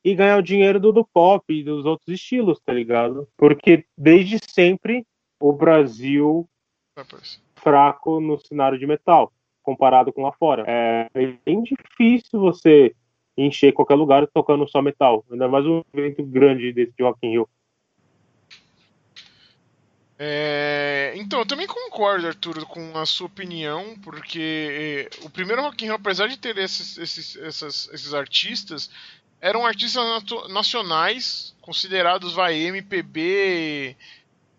e 0.05 0.15
ganhar 0.15 0.39
o 0.39 0.43
dinheiro 0.43 0.81
do, 0.81 0.93
do 0.93 1.05
pop 1.05 1.45
e 1.53 1.63
dos 1.63 1.87
outros 1.87 2.09
estilos, 2.09 2.61
tá 2.61 2.73
ligado? 2.73 3.29
Porque 3.37 3.85
desde 3.97 4.39
sempre 4.39 5.07
o 5.41 5.53
Brasil 5.53 6.49
fraco 7.57 8.21
no 8.21 8.39
cenário 8.39 8.79
de 8.79 8.87
metal, 8.87 9.33
comparado 9.63 10.13
com 10.13 10.23
lá 10.23 10.33
fora. 10.33 10.65
É 10.67 11.09
bem 11.45 11.63
difícil 11.63 12.41
você 12.41 12.95
encher 13.37 13.73
qualquer 13.73 13.95
lugar 13.95 14.27
tocando 14.27 14.69
só 14.69 14.83
metal, 14.83 15.25
ainda 15.31 15.49
mais 15.49 15.67
um 15.67 15.83
evento 15.95 16.23
grande 16.23 16.73
desse 16.73 16.93
de 16.97 17.03
Rock 17.03 17.19
in 17.27 17.31
Rio. 17.31 17.49
É, 20.19 21.15
então, 21.17 21.41
eu 21.41 21.47
também 21.47 21.67
concordo, 21.67 22.29
Arthur, 22.29 22.65
com 22.67 22.97
a 22.97 23.05
sua 23.05 23.27
opinião, 23.27 23.97
porque 24.05 25.09
eh, 25.11 25.25
o 25.25 25.31
primeiro 25.31 25.63
Rock 25.63 25.83
in 25.83 25.89
Rio, 25.89 25.97
apesar 25.97 26.29
de 26.29 26.39
ter 26.39 26.57
esses, 26.59 26.97
esses, 26.97 27.37
essas, 27.37 27.89
esses 27.93 28.15
artistas, 28.15 28.89
eram 29.41 29.67
artistas 29.67 30.05
nacionais, 30.49 31.57
considerados, 31.61 32.35
vai, 32.35 32.55
MPB, 32.55 33.97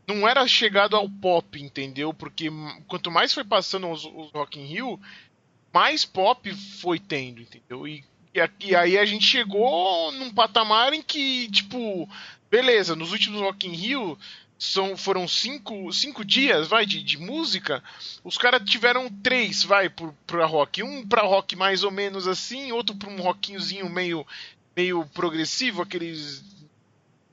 não 0.06 0.28
era 0.28 0.46
chegado 0.46 0.98
ao 0.98 1.10
pop, 1.10 1.62
entendeu? 1.62 2.14
Porque 2.14 2.50
quanto 2.88 3.10
mais 3.10 3.34
foi 3.34 3.46
passando 3.46 3.90
os, 3.90 4.04
os 4.04 4.32
Rock 4.32 4.60
in 4.60 4.66
Rio, 4.66 5.00
mais 5.74 6.04
pop 6.04 6.54
foi 6.82 7.00
tendo, 7.00 7.42
entendeu? 7.42 7.88
E, 7.88 8.04
e, 8.34 8.68
e 8.68 8.76
aí 8.76 8.98
a 8.98 9.06
gente 9.06 9.26
chegou 9.26 10.12
num 10.14 10.34
patamar 10.34 10.94
em 10.94 11.02
que, 11.02 11.50
tipo, 11.52 12.10
beleza, 12.50 12.96
nos 12.96 13.12
últimos 13.12 13.42
Rock 13.42 13.68
in 13.68 13.74
Rio 13.74 14.18
são, 14.58 14.96
foram 14.96 15.28
cinco, 15.28 15.92
cinco 15.92 16.24
dias, 16.24 16.68
vai, 16.68 16.86
de, 16.86 17.04
de 17.04 17.18
música, 17.18 17.84
os 18.24 18.38
caras 18.38 18.62
tiveram 18.70 19.10
três, 19.10 19.64
vai, 19.64 19.90
por, 19.90 20.14
pra 20.26 20.46
rock. 20.46 20.82
Um 20.82 21.06
pra 21.06 21.24
rock 21.24 21.56
mais 21.56 21.84
ou 21.84 21.92
menos 21.92 22.28
assim, 22.28 22.72
outro 22.72 22.96
pra 22.96 23.10
um 23.10 23.22
rockinhozinho 23.22 23.90
meio, 23.90 24.26
meio 24.76 25.06
progressivo, 25.08 25.82
aqueles 25.82 26.44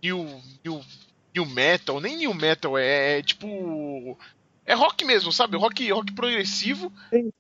new, 0.03 0.43
new, 0.65 0.85
new 1.35 1.47
metal, 1.47 2.01
nem 2.01 2.17
new 2.17 2.35
metal, 2.35 2.77
é, 2.77 3.19
é 3.19 3.23
tipo... 3.23 4.19
É 4.67 4.75
rock 4.75 5.05
mesmo, 5.05 5.33
sabe? 5.33 5.57
Rock, 5.57 5.91
rock 5.91 6.13
progressivo. 6.13 6.93
Sim. 7.11 7.33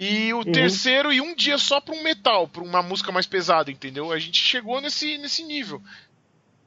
E 0.00 0.32
o 0.32 0.38
uhum. 0.38 0.52
terceiro 0.52 1.12
e 1.12 1.20
um 1.20 1.34
dia 1.34 1.58
só 1.58 1.78
para 1.78 1.94
um 1.94 2.02
metal, 2.02 2.48
para 2.48 2.62
uma 2.62 2.82
música 2.82 3.12
mais 3.12 3.26
pesada, 3.26 3.70
entendeu? 3.70 4.10
A 4.10 4.18
gente 4.18 4.42
chegou 4.42 4.80
nesse, 4.80 5.18
nesse 5.18 5.44
nível. 5.44 5.82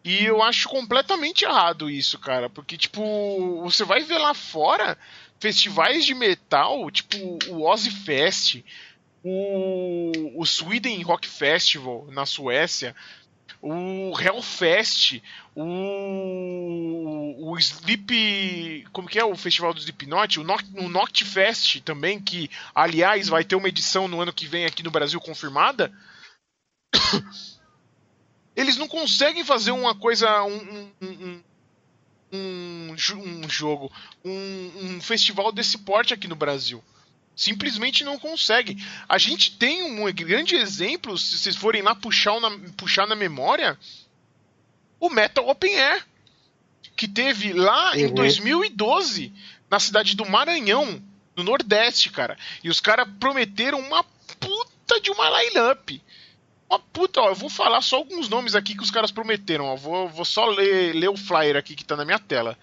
E 0.04 0.24
eu 0.24 0.44
acho 0.44 0.70
completamente 0.70 1.44
errado 1.44 1.90
isso, 1.90 2.20
cara. 2.20 2.48
Porque, 2.48 2.78
tipo, 2.78 3.60
você 3.64 3.84
vai 3.84 4.04
ver 4.04 4.20
lá 4.20 4.36
fora 4.36 4.96
festivais 5.40 6.06
de 6.06 6.14
metal, 6.14 6.92
tipo 6.92 7.18
o 7.50 7.68
Ozzy 7.68 7.90
Fest, 7.90 8.62
o, 9.24 10.12
o 10.40 10.46
Sweden 10.46 11.02
Rock 11.02 11.28
Festival 11.28 12.08
na 12.12 12.28
Suécia, 12.28 12.96
o 13.62 14.14
Hellfest, 14.20 15.22
o, 15.56 17.36
o 17.52 17.58
Sleep. 17.58 18.86
Como 18.92 19.08
que 19.08 19.20
é 19.20 19.26
o 19.26 19.36
festival 19.36 19.74
do 19.74 19.80
Slipknot? 19.80 20.40
O, 20.40 20.44
Noct, 20.44 20.70
o 20.78 20.90
Noctfest 20.90 21.82
também, 21.82 22.20
que 22.20 22.50
aliás 22.76 23.28
vai 23.28 23.44
ter 23.44 23.56
uma 23.56 23.70
edição 23.70 24.08
no 24.08 24.22
ano 24.22 24.34
que 24.34 24.48
vem 24.48 24.66
aqui 24.66 24.84
no 24.84 24.92
Brasil 24.92 25.20
confirmada 25.22 25.92
eles 28.56 28.78
não 28.78 28.88
conseguem 28.88 29.44
fazer 29.44 29.72
uma 29.72 29.96
coisa, 29.96 30.44
um, 30.44 30.92
um, 31.02 31.44
um, 32.32 32.96
um 33.18 33.50
jogo, 33.50 33.92
um, 34.24 35.02
festival 35.02 35.52
desse 35.52 35.78
porte 35.80 36.14
aqui 36.14 36.28
no 36.28 36.36
Brasil. 36.36 36.84
Simplesmente 37.36 38.04
não 38.04 38.20
consegue. 38.20 38.78
A 39.10 39.18
gente 39.18 39.58
tem 39.58 39.84
um 39.84 40.12
grande 40.12 40.56
exemplo, 40.56 41.18
se 41.18 41.38
vocês 41.38 41.56
forem 41.56 41.82
lá 41.82 41.96
puxar 41.96 42.40
na, 42.40 42.52
puxar 42.78 43.08
na 43.08 43.16
memória, 43.16 43.78
o 45.00 45.10
Metal 45.10 45.48
Open 45.48 45.76
Air, 45.76 46.06
que 46.96 47.08
teve 47.08 47.54
lá 47.54 47.92
uhum. 47.92 48.00
em 48.00 48.14
2012, 48.14 49.34
na 49.70 49.80
cidade 49.80 50.16
do 50.16 50.30
Maranhão, 50.30 51.02
no 51.36 51.44
Nordeste, 51.44 52.12
cara. 52.12 52.38
E 52.64 52.70
os 52.70 52.80
caras 52.80 53.08
prometeram 53.20 53.80
uma 53.80 54.04
puta 54.40 55.02
de 55.02 55.10
uma 55.10 55.42
line-up. 55.42 56.02
Ó, 56.70 56.78
puta, 56.78 57.22
ó, 57.22 57.30
eu 57.30 57.36
vou 57.36 57.50
falar 57.50 57.82
só 57.82 57.98
alguns 57.98 58.30
nomes 58.30 58.56
aqui 58.56 58.76
que 58.76 58.84
os 58.84 58.92
caras 58.92 59.12
prometeram. 59.12 59.66
Ó. 59.66 59.76
Vou, 59.76 60.08
vou 60.08 60.26
só 60.26 60.46
ler, 60.46 60.94
ler 60.94 61.10
o 61.10 61.18
flyer 61.18 61.56
aqui 61.56 61.76
que 61.76 61.86
tá 61.86 61.96
na 61.96 62.06
minha 62.06 62.20
tela. 62.20 62.58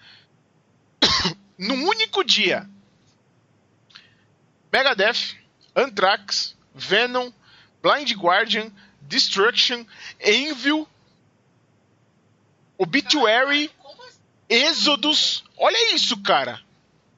Num 1.57 1.87
único 1.87 2.23
dia. 2.23 2.67
Megadeth, 4.71 5.35
Anthrax, 5.75 6.55
Venom, 6.73 7.31
Blind 7.81 8.11
Guardian, 8.13 8.71
Destruction, 9.01 9.85
Envil, 10.23 10.87
Obituary, 12.77 13.69
Exodus. 14.49 15.43
Olha 15.57 15.95
isso, 15.95 16.17
cara. 16.21 16.59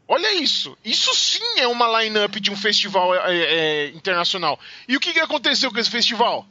Olha 0.08 0.34
isso. 0.34 0.78
Isso 0.84 1.14
sim 1.16 1.60
é 1.60 1.68
uma 1.68 2.02
line-up 2.02 2.40
de 2.40 2.52
um 2.52 2.56
festival 2.56 3.16
é, 3.16 3.36
é, 3.36 3.88
internacional. 3.90 4.60
E 4.88 4.98
o 4.98 5.00
que, 5.00 5.14
que 5.14 5.20
aconteceu 5.20 5.72
com 5.72 5.80
esse 5.80 5.90
festival? 5.90 6.48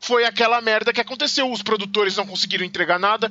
foi 0.00 0.24
aquela 0.24 0.60
merda 0.60 0.92
que 0.92 1.00
aconteceu. 1.00 1.52
Os 1.52 1.62
produtores 1.62 2.16
não 2.16 2.26
conseguiram 2.26 2.64
entregar 2.64 2.98
nada, 2.98 3.30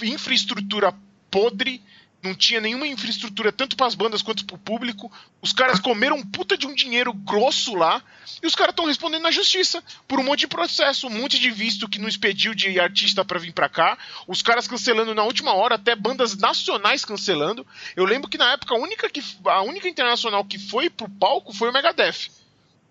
infraestrutura 0.00 0.94
podre, 1.30 1.82
não 2.26 2.34
tinha 2.34 2.60
nenhuma 2.60 2.86
infraestrutura 2.86 3.52
tanto 3.52 3.76
para 3.76 3.86
as 3.86 3.94
bandas 3.94 4.22
quanto 4.22 4.44
para 4.44 4.56
o 4.56 4.58
público. 4.58 5.10
Os 5.40 5.52
caras 5.52 5.80
comeram 5.80 6.22
puta 6.22 6.56
de 6.56 6.66
um 6.66 6.74
dinheiro 6.74 7.12
grosso 7.12 7.74
lá 7.74 8.02
e 8.42 8.46
os 8.46 8.54
caras 8.54 8.72
estão 8.72 8.86
respondendo 8.86 9.22
na 9.22 9.30
justiça 9.30 9.82
por 10.06 10.18
um 10.18 10.24
monte 10.24 10.40
de 10.40 10.48
processo, 10.48 11.06
um 11.06 11.10
monte 11.10 11.38
de 11.38 11.50
visto 11.50 11.88
que 11.88 11.98
não 11.98 12.08
expediu 12.08 12.54
de 12.54 12.78
artista 12.78 13.24
para 13.24 13.38
vir 13.38 13.52
para 13.52 13.68
cá. 13.68 13.96
Os 14.26 14.42
caras 14.42 14.66
cancelando 14.68 15.14
na 15.14 15.22
última 15.22 15.54
hora, 15.54 15.76
até 15.76 15.94
bandas 15.94 16.36
nacionais 16.36 17.04
cancelando. 17.04 17.66
Eu 17.94 18.04
lembro 18.04 18.28
que 18.28 18.38
na 18.38 18.52
época 18.52 18.74
a 18.74 18.78
única 18.78 19.08
que 19.08 19.22
a 19.46 19.62
única 19.62 19.88
internacional 19.88 20.44
que 20.44 20.58
foi 20.58 20.90
pro 20.90 21.08
palco 21.08 21.52
foi 21.52 21.70
o 21.70 21.72
Megadeth 21.72 22.30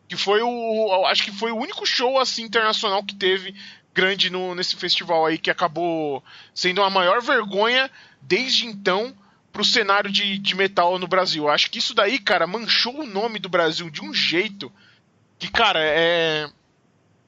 que 0.07 0.15
foi 0.15 0.41
o. 0.41 1.05
Acho 1.07 1.23
que 1.23 1.31
foi 1.31 1.51
o 1.51 1.57
único 1.57 1.85
show 1.85 2.19
assim 2.19 2.43
internacional 2.43 3.03
que 3.03 3.15
teve 3.15 3.55
grande 3.93 4.29
no, 4.29 4.53
nesse 4.53 4.75
festival 4.75 5.25
aí, 5.25 5.37
que 5.37 5.49
acabou 5.49 6.23
sendo 6.53 6.83
a 6.83 6.89
maior 6.89 7.21
vergonha 7.21 7.89
desde 8.21 8.65
então 8.65 9.15
pro 9.55 9.63
cenário 9.63 10.11
de, 10.11 10.37
de 10.37 10.53
metal 10.53 10.99
no 10.99 11.07
Brasil. 11.07 11.47
Acho 11.47 11.71
que 11.71 11.79
isso 11.79 11.93
daí, 11.93 12.19
cara, 12.19 12.45
manchou 12.45 12.99
o 12.99 13.05
nome 13.05 13.39
do 13.39 13.47
Brasil 13.47 13.89
de 13.89 14.01
um 14.01 14.13
jeito 14.13 14.69
que, 15.39 15.49
cara, 15.49 15.79
é. 15.81 16.49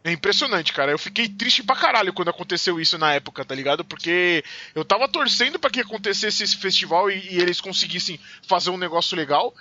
É 0.03 0.11
impressionante, 0.11 0.71
cara. 0.71 0.91
Eu 0.91 0.97
fiquei 0.97 1.28
triste 1.28 1.63
pra 1.63 1.75
caralho 1.75 2.13
quando 2.13 2.30
aconteceu 2.30 2.80
isso 2.80 2.97
na 2.97 3.13
época, 3.13 3.43
tá 3.43 3.53
ligado? 3.53 3.84
Porque 3.84 4.41
eu 4.73 4.86
tava 4.86 5.07
torcendo 5.09 5.59
para 5.59 5.69
que 5.69 5.82
acontecesse 5.82 6.43
esse 6.43 6.55
festival 6.55 7.11
e, 7.11 7.34
e, 7.34 7.41
eles 7.41 7.59
conseguissem 7.59 8.17
fazer 8.47 8.69
um 8.69 8.78
negócio 8.78 9.17
legal. 9.17 9.53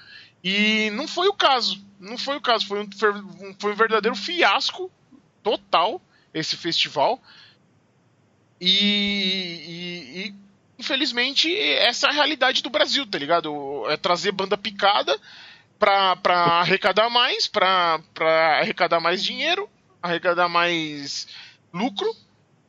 E 0.45 0.91
não 0.91 1.09
foi 1.09 1.27
o 1.27 1.33
caso. 1.33 1.85
Não 1.99 2.17
foi 2.17 2.37
o 2.37 2.41
caso. 2.41 2.67
Foi 2.67 2.81
um, 2.81 2.89
foi 3.59 3.73
um 3.73 3.77
verdadeiro 3.77 4.15
fiasco 4.15 4.89
total 5.43 6.01
esse 6.33 6.57
festival. 6.57 7.21
E, 8.61 8.69
e, 8.69 10.21
e, 10.21 10.35
infelizmente 10.79 11.55
essa 11.55 12.07
é 12.07 12.11
a 12.11 12.13
realidade 12.13 12.63
do 12.63 12.71
Brasil, 12.71 13.07
tá 13.07 13.19
ligado? 13.19 13.85
É 13.89 13.97
trazer 13.97 14.33
banda 14.33 14.57
picada 14.57 15.19
pra, 15.79 16.17
pra 16.17 16.37
arrecadar 16.61 17.09
mais, 17.09 17.47
pra, 17.47 18.01
pra 18.15 18.59
arrecadar 18.59 19.01
mais 19.01 19.23
dinheiro, 19.23 19.69
arrecadar 20.03 20.49
mais 20.49 21.27
lucro. 21.73 22.15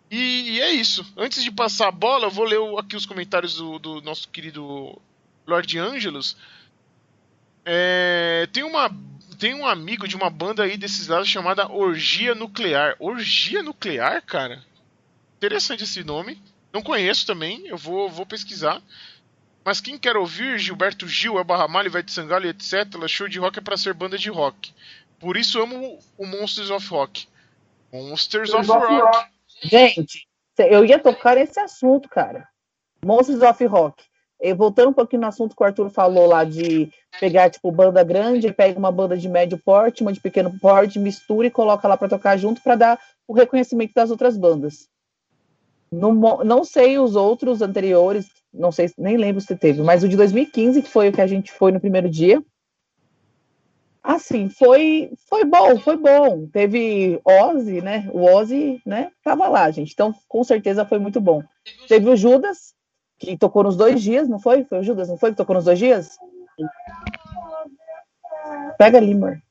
E, 0.09 0.51
e, 0.51 0.61
é 0.61 0.71
isso. 0.71 1.05
Antes 1.17 1.43
de 1.43 1.51
passar 1.51 1.89
a 1.89 1.91
bola, 1.91 2.27
eu 2.27 2.31
vou 2.31 2.45
ler 2.45 2.59
aqui 2.79 2.95
os 2.95 3.05
comentários 3.05 3.55
do, 3.55 3.77
do 3.77 4.01
nosso 4.01 4.29
querido 4.29 4.99
Lord 5.45 5.77
Angelus. 5.77 6.37
É, 7.65 8.47
tem, 8.53 8.63
uma, 8.63 8.89
tem 9.37 9.53
um 9.53 9.67
amigo 9.67 10.07
de 10.07 10.15
uma 10.15 10.29
banda 10.29 10.63
aí 10.63 10.77
desses 10.77 11.07
lados 11.07 11.27
chamada 11.27 11.69
Orgia 11.69 12.33
Nuclear. 12.33 12.95
Orgia 12.99 13.61
Nuclear, 13.61 14.21
cara? 14.25 14.63
Interessante 15.35 15.83
esse 15.83 16.03
nome. 16.03 16.41
Não 16.77 16.83
conheço 16.83 17.25
também, 17.25 17.65
eu 17.65 17.75
vou, 17.75 18.07
vou 18.07 18.23
pesquisar. 18.23 18.79
Mas 19.65 19.81
quem 19.81 19.97
quer 19.97 20.15
ouvir 20.15 20.59
Gilberto 20.59 21.07
Gil, 21.07 21.39
Elba 21.39 21.57
Ramalho, 21.57 21.87
Ivete 21.87 22.11
Sangalo, 22.11 22.45
etc., 22.45 22.85
show 23.07 23.27
de 23.27 23.39
rock 23.39 23.57
é 23.57 23.61
para 23.63 23.75
ser 23.75 23.95
banda 23.95 24.15
de 24.15 24.29
rock. 24.29 24.71
Por 25.19 25.37
isso 25.37 25.59
amo 25.59 25.97
o 26.15 26.25
Monsters 26.27 26.69
of 26.69 26.87
Rock. 26.87 27.27
Monsters 27.91 28.53
of 28.53 28.67
Rock. 28.67 29.27
Gente, 29.63 30.27
eu 30.55 30.85
ia 30.85 30.99
tocar 30.99 31.35
esse 31.35 31.59
assunto, 31.59 32.07
cara. 32.07 32.47
Monsters 33.03 33.41
of 33.41 33.65
Rock. 33.65 34.03
E 34.39 34.53
voltando 34.53 34.89
um 34.89 34.93
pouquinho 34.93 35.23
no 35.23 35.29
assunto 35.29 35.55
que 35.55 35.63
o 35.63 35.65
Arthur 35.65 35.89
falou 35.89 36.27
lá 36.27 36.43
de 36.43 36.91
pegar, 37.19 37.49
tipo, 37.49 37.71
banda 37.71 38.03
grande, 38.03 38.53
pega 38.53 38.77
uma 38.77 38.91
banda 38.91 39.17
de 39.17 39.27
médio 39.27 39.57
porte, 39.57 40.03
uma 40.03 40.13
de 40.13 40.19
pequeno 40.19 40.55
porte, 40.59 40.99
mistura 40.99 41.47
e 41.47 41.51
coloca 41.51 41.87
lá 41.87 41.97
para 41.97 42.07
tocar 42.07 42.37
junto 42.37 42.61
para 42.61 42.75
dar 42.75 42.99
o 43.27 43.33
reconhecimento 43.33 43.95
das 43.95 44.11
outras 44.11 44.37
bandas. 44.37 44.87
Não, 45.91 46.13
não 46.43 46.63
sei 46.63 46.97
os 46.99 47.15
outros 47.15 47.61
anteriores, 47.61 48.27
não 48.53 48.71
sei, 48.71 48.91
nem 48.97 49.17
lembro 49.17 49.41
se 49.41 49.55
teve, 49.55 49.81
mas 49.81 50.03
o 50.03 50.09
de 50.09 50.17
2015, 50.17 50.81
que 50.81 50.89
foi 50.89 51.09
o 51.09 51.13
que 51.13 51.21
a 51.21 51.27
gente 51.27 51.51
foi 51.51 51.71
no 51.71 51.79
primeiro 51.79 52.09
dia. 52.09 52.43
Assim, 54.03 54.47
foi, 54.49 55.11
foi 55.29 55.43
bom, 55.43 55.77
foi 55.79 55.97
bom. 55.97 56.47
Teve 56.47 57.19
Ozzy, 57.25 57.81
né? 57.81 58.09
O 58.13 58.23
Ozzy, 58.23 58.81
né? 58.85 59.11
Tava 59.21 59.49
lá, 59.49 59.69
gente. 59.69 59.91
Então, 59.91 60.15
com 60.29 60.45
certeza 60.45 60.85
foi 60.85 60.97
muito 60.97 61.19
bom. 61.19 61.43
Teve 61.89 62.09
o 62.09 62.15
Judas, 62.15 62.73
que 63.19 63.37
tocou 63.37 63.63
nos 63.63 63.75
dois 63.75 64.01
dias, 64.01 64.29
não 64.29 64.39
foi? 64.39 64.63
Foi 64.63 64.79
o 64.79 64.83
Judas, 64.83 65.09
não 65.09 65.17
foi? 65.17 65.31
Que 65.31 65.37
tocou 65.37 65.55
nos 65.55 65.65
dois 65.65 65.77
dias? 65.77 66.17
Pega 68.77 68.97
ali, 68.97 69.11
amor. 69.11 69.41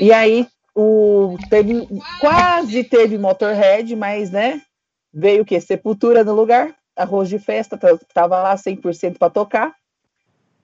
E 0.00 0.10
aí, 0.10 0.48
o, 0.74 1.36
teve, 1.50 1.86
quase 2.20 2.84
teve 2.84 3.18
Motorhead, 3.18 3.94
mas, 3.94 4.30
né? 4.30 4.62
Veio 5.12 5.42
o 5.42 5.44
quê? 5.44 5.60
Sepultura 5.60 6.24
no 6.24 6.34
lugar. 6.34 6.74
Arroz 6.96 7.28
de 7.28 7.38
festa, 7.38 7.78
tava 8.12 8.42
lá 8.42 8.56
100% 8.56 9.18
para 9.18 9.30
tocar. 9.30 9.74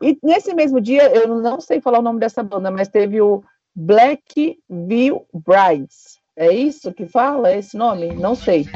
E 0.03 0.19
nesse 0.23 0.53
mesmo 0.53 0.81
dia, 0.81 1.09
eu 1.15 1.29
não 1.41 1.61
sei 1.61 1.81
falar 1.81 2.01
o 2.01 2.03
nome 2.03 2.19
dessa 2.19 2.43
banda, 2.43 2.71
mas 2.71 2.89
teve 2.89 3.21
o 3.21 3.43
Black 3.75 4.59
Veil 4.69 5.27
Brides. 5.33 6.19
É 6.37 6.53
isso 6.53 6.93
que 6.93 7.07
fala 7.07 7.55
esse 7.55 7.77
nome? 7.77 8.13
Não 8.13 8.35
sei. 8.35 8.67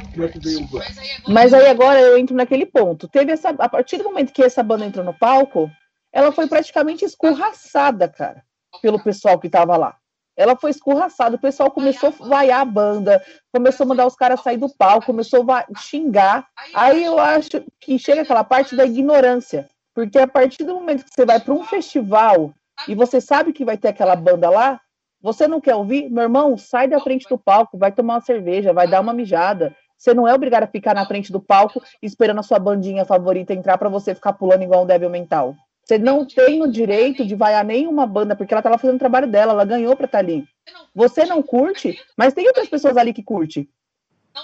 Mas 1.27 1.53
aí 1.53 1.67
agora 1.67 2.01
eu 2.01 2.17
entro 2.17 2.37
naquele 2.37 2.65
ponto. 2.65 3.09
Teve 3.09 3.33
essa, 3.33 3.49
a 3.51 3.69
partir 3.69 3.99
do 3.99 4.05
momento 4.05 4.33
que 4.33 4.45
essa 4.45 4.63
banda 4.63 4.87
entrou 4.87 5.05
no 5.05 5.13
palco, 5.13 5.69
ela 6.13 6.31
foi 6.31 6.47
praticamente 6.47 7.05
escorraçada, 7.05 8.09
cara, 8.09 8.45
pelo 8.81 9.03
pessoal 9.03 9.39
que 9.41 9.49
estava 9.49 9.77
lá. 9.77 9.98
Ela 10.39 10.55
foi 10.55 10.71
escorraçada, 10.71 11.35
o 11.35 11.41
pessoal 11.41 11.69
começou 11.69 12.11
a 12.11 12.29
vaiar 12.29 12.61
a 12.61 12.65
banda, 12.65 13.21
começou 13.53 13.85
a 13.85 13.89
mandar 13.89 14.07
os 14.07 14.15
caras 14.15 14.41
sair 14.41 14.57
do 14.57 14.73
palco, 14.73 15.07
começou 15.07 15.45
a 15.51 15.67
xingar. 15.77 16.47
Aí 16.73 17.03
eu 17.03 17.19
acho 17.19 17.65
que 17.81 17.99
chega 17.99 18.23
aquela 18.23 18.45
parte 18.45 18.77
da 18.77 18.87
ignorância, 18.87 19.69
porque 19.93 20.17
a 20.17 20.29
partir 20.29 20.63
do 20.63 20.77
momento 20.77 21.05
que 21.05 21.11
você 21.13 21.27
vai 21.27 21.41
para 21.41 21.53
um 21.53 21.65
festival 21.65 22.55
e 22.87 22.95
você 22.95 23.21
sabe 23.21 23.53
que 23.53 23.65
vai 23.65 23.77
ter 23.77 23.89
aquela 23.89 24.15
banda 24.15 24.49
lá, 24.49 24.81
você 25.21 25.49
não 25.49 25.61
quer 25.61 25.75
ouvir? 25.75 26.09
Meu 26.09 26.23
irmão, 26.23 26.57
sai 26.57 26.87
da 26.87 27.01
frente 27.01 27.29
do 27.29 27.37
palco, 27.37 27.77
vai 27.77 27.91
tomar 27.91 28.15
uma 28.15 28.21
cerveja, 28.21 28.73
vai 28.73 28.87
dar 28.87 29.01
uma 29.01 29.13
mijada. 29.13 29.75
Você 29.97 30.15
não 30.15 30.29
é 30.29 30.33
obrigado 30.33 30.63
a 30.63 30.69
ficar 30.69 30.95
na 30.95 31.05
frente 31.05 31.33
do 31.33 31.41
palco 31.41 31.83
esperando 32.01 32.39
a 32.39 32.45
sua 32.45 32.61
bandinha 32.61 33.05
favorita 33.05 33.53
entrar 33.53 33.77
para 33.77 33.89
você 33.89 34.15
ficar 34.15 34.35
pulando 34.35 34.63
igual 34.63 34.85
um 34.85 34.87
débil 34.87 35.11
mental. 35.11 35.57
Você 35.89 35.97
não 35.97 36.27
tem 36.27 36.63
o 36.63 36.71
direito 36.71 37.25
de 37.25 37.35
vaiar 37.35 37.65
nenhuma 37.65 38.07
banda, 38.07 38.37
porque 38.37 38.53
ela 38.53 38.61
estava 38.61 38.77
fazendo 38.77 38.97
o 38.97 38.99
trabalho 38.99 39.27
dela, 39.27 39.53
ela 39.55 39.65
ganhou 39.65 39.97
para 39.97 40.05
estar 40.05 40.19
tá 40.19 40.23
ali. 40.23 40.47
Você 40.95 41.25
não 41.25 41.43
curte, 41.43 41.99
mas 42.15 42.35
tem 42.35 42.47
outras 42.47 42.69
pessoas 42.69 42.95
ali 42.99 43.15
que 43.15 43.23
curte. 43.23 43.67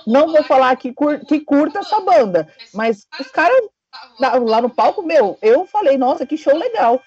Não 0.06 0.32
vou 0.32 0.42
falar 0.42 0.74
que, 0.76 0.90
cur 0.90 1.20
que 1.26 1.40
curta 1.40 1.80
essa 1.80 2.00
banda, 2.00 2.48
mas 2.72 3.06
os 3.20 3.26
caras 3.30 3.62
lá 4.18 4.62
no 4.62 4.70
palco, 4.70 5.02
meu, 5.02 5.36
eu 5.42 5.66
falei, 5.66 5.98
nossa, 5.98 6.24
que 6.24 6.38
show 6.38 6.56
legal. 6.56 7.02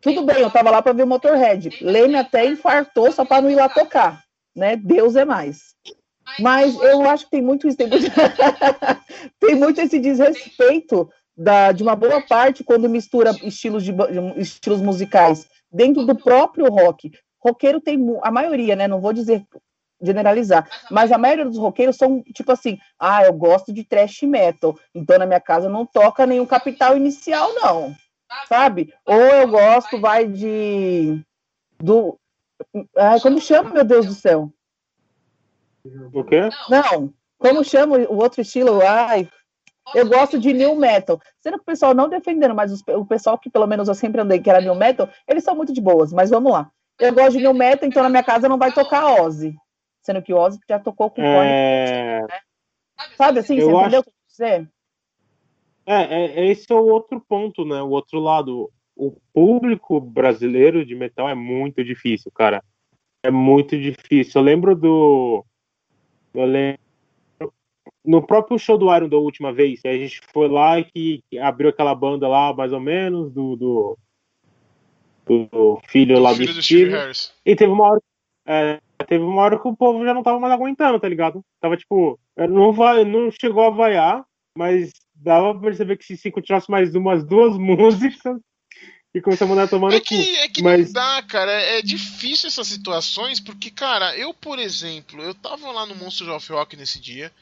Tudo 0.00 0.24
bem, 0.24 0.38
eu 0.38 0.50
tava 0.50 0.70
lá 0.70 0.82
para 0.82 0.92
ver 0.92 1.04
o 1.04 1.06
Motorhead. 1.06 1.78
Leme 1.80 2.16
até 2.16 2.46
infartou 2.46 3.12
só 3.12 3.24
para 3.24 3.42
não 3.42 3.50
ir 3.50 3.54
lá 3.54 3.68
tocar, 3.68 4.24
né? 4.56 4.74
Deus 4.74 5.14
é 5.14 5.24
mais. 5.24 5.76
Mas 6.40 6.74
eu 6.74 7.08
acho 7.08 7.26
que 7.26 7.30
tem 7.30 7.42
muito 7.42 7.68
isso, 7.68 7.76
tem 7.76 7.86
muito, 7.86 8.06
tem 9.38 9.54
muito 9.54 9.80
esse 9.80 10.00
desrespeito 10.00 11.08
da, 11.38 11.70
de 11.70 11.84
uma 11.84 11.94
boa 11.94 12.20
parte 12.20 12.64
quando 12.64 12.88
mistura 12.88 13.30
estilos, 13.42 13.84
de, 13.84 13.94
estilos 14.36 14.80
musicais 14.80 15.46
dentro 15.70 16.04
do 16.04 16.16
próprio 16.16 16.66
rock. 16.68 17.12
Roqueiro 17.38 17.80
tem 17.80 17.96
a 18.22 18.30
maioria, 18.32 18.74
né? 18.74 18.88
Não 18.88 19.00
vou 19.00 19.12
dizer 19.12 19.46
generalizar, 20.00 20.68
mas 20.92 21.10
a 21.10 21.18
maioria 21.18 21.44
dos 21.44 21.58
roqueiros 21.58 21.96
são 21.96 22.22
tipo 22.22 22.52
assim: 22.52 22.78
ah, 22.98 23.24
eu 23.24 23.32
gosto 23.32 23.72
de 23.72 23.84
thrash 23.84 24.22
metal, 24.22 24.78
então 24.94 25.18
na 25.18 25.26
minha 25.26 25.40
casa 25.40 25.68
não 25.68 25.84
toca 25.84 26.26
nenhum 26.26 26.46
capital 26.46 26.96
inicial, 26.96 27.52
não, 27.54 27.94
sabe? 28.48 28.92
Ou 29.04 29.16
eu 29.16 29.48
gosto, 29.48 30.00
vai 30.00 30.26
de 30.26 31.20
do, 31.80 32.18
ai, 32.96 33.20
como 33.20 33.40
chama, 33.40 33.70
meu 33.70 33.84
Deus 33.84 34.06
do 34.06 34.14
céu? 34.14 34.52
O 36.12 36.22
quê? 36.22 36.48
Não, 36.68 37.12
como 37.38 37.64
chama 37.64 37.96
o 37.98 38.16
outro 38.16 38.40
estilo? 38.40 38.80
Ai, 38.82 39.28
eu 39.94 40.08
gosto 40.08 40.38
de 40.38 40.52
new 40.52 40.76
metal. 40.76 41.20
Sendo 41.40 41.56
que 41.56 41.62
o 41.62 41.66
pessoal 41.66 41.94
não 41.94 42.08
defendendo, 42.08 42.54
mas 42.54 42.72
os, 42.72 42.82
o 42.88 43.04
pessoal 43.04 43.38
que 43.38 43.50
pelo 43.50 43.66
menos 43.66 43.88
eu 43.88 43.94
sempre 43.94 44.20
andei 44.20 44.40
que 44.40 44.50
era 44.50 44.60
new 44.60 44.74
metal, 44.74 45.08
eles 45.26 45.44
são 45.44 45.54
muito 45.54 45.72
de 45.72 45.80
boas, 45.80 46.12
mas 46.12 46.30
vamos 46.30 46.52
lá. 46.52 46.70
Eu 46.98 47.14
gosto 47.14 47.32
de 47.32 47.38
new 47.38 47.54
metal, 47.54 47.88
então 47.88 48.02
na 48.02 48.08
minha 48.08 48.22
casa 48.22 48.48
não 48.48 48.58
vai 48.58 48.72
tocar 48.72 49.22
Ozzy. 49.22 49.54
Sendo 50.02 50.22
que 50.22 50.34
Ozzy 50.34 50.58
já 50.68 50.78
tocou 50.78 51.10
com 51.10 51.22
é... 51.22 52.22
né? 52.22 52.38
Sabe 53.16 53.40
assim, 53.40 53.58
eu 53.58 53.66
você 53.66 53.70
acho... 53.70 53.80
entendeu 53.80 54.00
o 54.00 54.04
que 54.04 54.10
eu 54.10 54.14
dizer? 54.28 54.70
É, 55.86 56.02
é, 56.02 56.46
esse 56.50 56.70
é 56.70 56.74
o 56.74 56.86
outro 56.86 57.20
ponto, 57.20 57.64
né? 57.64 57.80
O 57.82 57.90
outro 57.90 58.18
lado. 58.20 58.70
O 58.94 59.12
público 59.32 60.00
brasileiro 60.00 60.84
de 60.84 60.94
metal 60.94 61.28
é 61.28 61.34
muito 61.34 61.84
difícil, 61.84 62.32
cara. 62.32 62.62
É 63.22 63.30
muito 63.30 63.78
difícil. 63.78 64.40
Eu 64.40 64.44
lembro 64.44 64.74
do. 64.74 65.44
Eu 66.34 66.44
lembro 66.44 66.80
no 68.08 68.26
próprio 68.26 68.58
show 68.58 68.78
do 68.78 68.94
Iron 68.94 69.06
da 69.06 69.18
última 69.18 69.52
vez, 69.52 69.80
a 69.84 69.92
gente 69.92 70.22
foi 70.32 70.48
lá 70.48 70.80
e 70.80 70.84
que 71.30 71.38
abriu 71.38 71.68
aquela 71.68 71.94
banda 71.94 72.26
lá, 72.26 72.54
mais 72.54 72.72
ou 72.72 72.80
menos, 72.80 73.30
do, 73.30 73.54
do, 73.54 73.98
do 75.26 75.78
filho 75.88 76.18
lá 76.18 76.34
filho 76.34 76.48
do, 76.48 76.54
do 76.54 76.62
Steve. 76.62 76.90
Harris. 76.90 77.34
E 77.44 77.54
teve 77.54 77.70
uma 77.70 77.84
hora. 77.84 78.02
É, 78.46 78.80
teve 79.06 79.22
uma 79.22 79.42
hora 79.42 79.58
que 79.58 79.68
o 79.68 79.76
povo 79.76 80.02
já 80.06 80.14
não 80.14 80.22
tava 80.22 80.40
mais 80.40 80.54
aguentando, 80.54 80.98
tá 80.98 81.06
ligado? 81.06 81.44
Tava 81.60 81.76
tipo, 81.76 82.18
não, 82.34 82.72
vai, 82.72 83.04
não 83.04 83.30
chegou 83.30 83.62
a 83.62 83.68
vaiar, 83.68 84.24
mas 84.56 84.90
dava 85.14 85.52
pra 85.52 85.68
perceber 85.68 85.98
que 85.98 86.06
se, 86.06 86.16
se 86.16 86.30
continuasse 86.30 86.70
mais 86.70 86.94
umas 86.94 87.22
duas 87.22 87.58
músicas, 87.60 88.40
e 89.14 89.20
começou 89.20 89.46
a 89.46 89.48
mandar 89.50 89.68
tomar 89.68 89.92
é 89.92 90.00
que, 90.00 90.16
cu. 90.16 90.38
É 90.38 90.48
que 90.48 90.62
mas... 90.62 90.86
não 90.86 90.92
dá, 90.92 91.22
cara. 91.22 91.50
É, 91.50 91.78
é 91.78 91.82
difícil 91.82 92.48
essas 92.48 92.68
situações, 92.68 93.40
porque, 93.40 93.70
cara, 93.70 94.16
eu, 94.16 94.32
por 94.32 94.58
exemplo, 94.58 95.22
eu 95.22 95.34
tava 95.34 95.70
lá 95.70 95.84
no 95.86 95.94
Monsters 95.94 96.30
of 96.30 96.52
Rock 96.52 96.76
nesse 96.76 97.00
dia. 97.00 97.32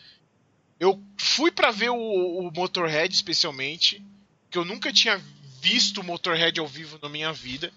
Eu 0.79 1.03
fui 1.17 1.51
para 1.51 1.71
ver 1.71 1.91
o, 1.91 1.97
o, 1.97 2.51
Motorhead 2.51 3.15
especialmente, 3.15 4.05
que 4.51 4.59
eu 4.59 4.65
nunca 4.65 4.93
tinha 4.93 5.21
visto 5.61 6.01
o 6.01 6.05
Motorhead 6.05 6.59
ao 6.61 6.67
vivo 6.67 6.99
na 7.03 7.09
minha 7.09 7.33
vida. 7.33 7.73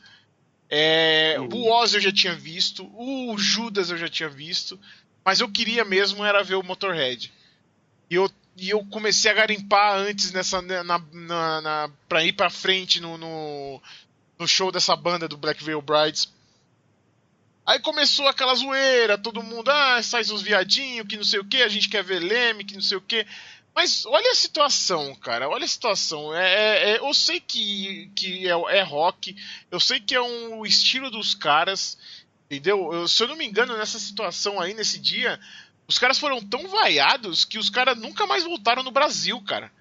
É, 0.70 1.36
uhum. 1.40 1.50
O 1.54 1.72
Oz 1.72 1.94
eu 1.94 2.02
já 2.02 2.12
tinha 2.12 2.36
visto, 2.36 2.90
o 2.94 3.38
Judas 3.38 3.90
eu 3.90 3.98
já 3.98 4.10
tinha 4.10 4.30
visto, 4.30 4.80
mas 5.24 5.40
eu 5.40 5.50
queria 5.50 5.86
mesmo 5.86 6.24
era 6.24 6.44
ver 6.44 6.56
o 6.56 6.64
Motorhead. 6.64 7.32
E 8.10 8.16
eu, 8.16 8.30
e 8.58 8.70
eu 8.70 8.86
comecei 8.86 9.32
a 9.32 9.36
garimpar 9.36 9.98
antes 9.98 10.32
nessa 10.32 10.62
na, 10.62 10.84
na, 10.84 11.62
na 11.62 11.92
para 12.08 12.24
ir 12.24 12.34
para 12.34 12.50
frente 12.50 13.00
no, 13.00 13.18
no, 13.18 13.82
no 14.38 14.48
show 14.48 14.72
dessa 14.72 14.96
banda 14.96 15.28
do 15.28 15.38
Black 15.38 15.64
Veil 15.64 15.82
Brides 15.82 16.28
Aí 17.70 17.80
começou 17.80 18.28
aquela 18.28 18.56
zoeira, 18.56 19.16
todo 19.16 19.44
mundo, 19.44 19.70
ah, 19.70 20.02
sai 20.02 20.22
os 20.22 20.42
viadinhos, 20.42 21.06
que 21.06 21.16
não 21.16 21.24
sei 21.24 21.40
o 21.40 21.46
que, 21.46 21.62
a 21.62 21.70
gente 21.70 21.88
quer 21.88 22.04
ver 22.04 22.18
Leme, 22.18 22.64
que 22.64 22.74
não 22.74 22.82
sei 22.82 22.98
o 22.98 23.02
que. 23.02 23.28
Mas 23.76 24.08
olha 24.08 24.32
a 24.32 24.36
situação, 24.36 25.14
cara, 25.14 25.48
olha 25.48 25.66
a 25.66 25.68
situação. 25.68 26.34
É, 26.34 26.50
é, 26.52 26.90
é 26.90 26.98
eu 26.98 27.14
sei 27.14 27.40
que, 27.40 28.12
que 28.16 28.48
é, 28.48 28.78
é, 28.80 28.82
rock, 28.82 29.36
eu 29.70 29.80
sei 29.80 30.00
que 30.00 30.16
é 30.16 30.22
um 30.22 30.66
estilo 30.66 31.12
dos 31.12 31.36
caras, 31.36 31.96
entendeu? 32.48 32.92
Eu, 32.92 33.08
se 33.08 33.22
eu 33.22 33.28
não 33.28 33.36
me 33.36 33.46
engano, 33.46 33.78
nessa 33.78 34.00
situação 34.00 34.60
aí, 34.60 34.74
nesse 34.74 34.98
dia, 34.98 35.40
os 35.88 36.00
caras 36.00 36.18
foram 36.18 36.42
tão 36.42 36.68
vaiados 36.70 37.46
que 37.46 37.60
os 37.60 37.70
caras 37.70 37.96
nunca 37.96 38.26
mais 38.26 38.44
voltaram 38.46 38.82
no 38.82 38.90
Brasil, 38.90 39.40
cara. 39.44 39.72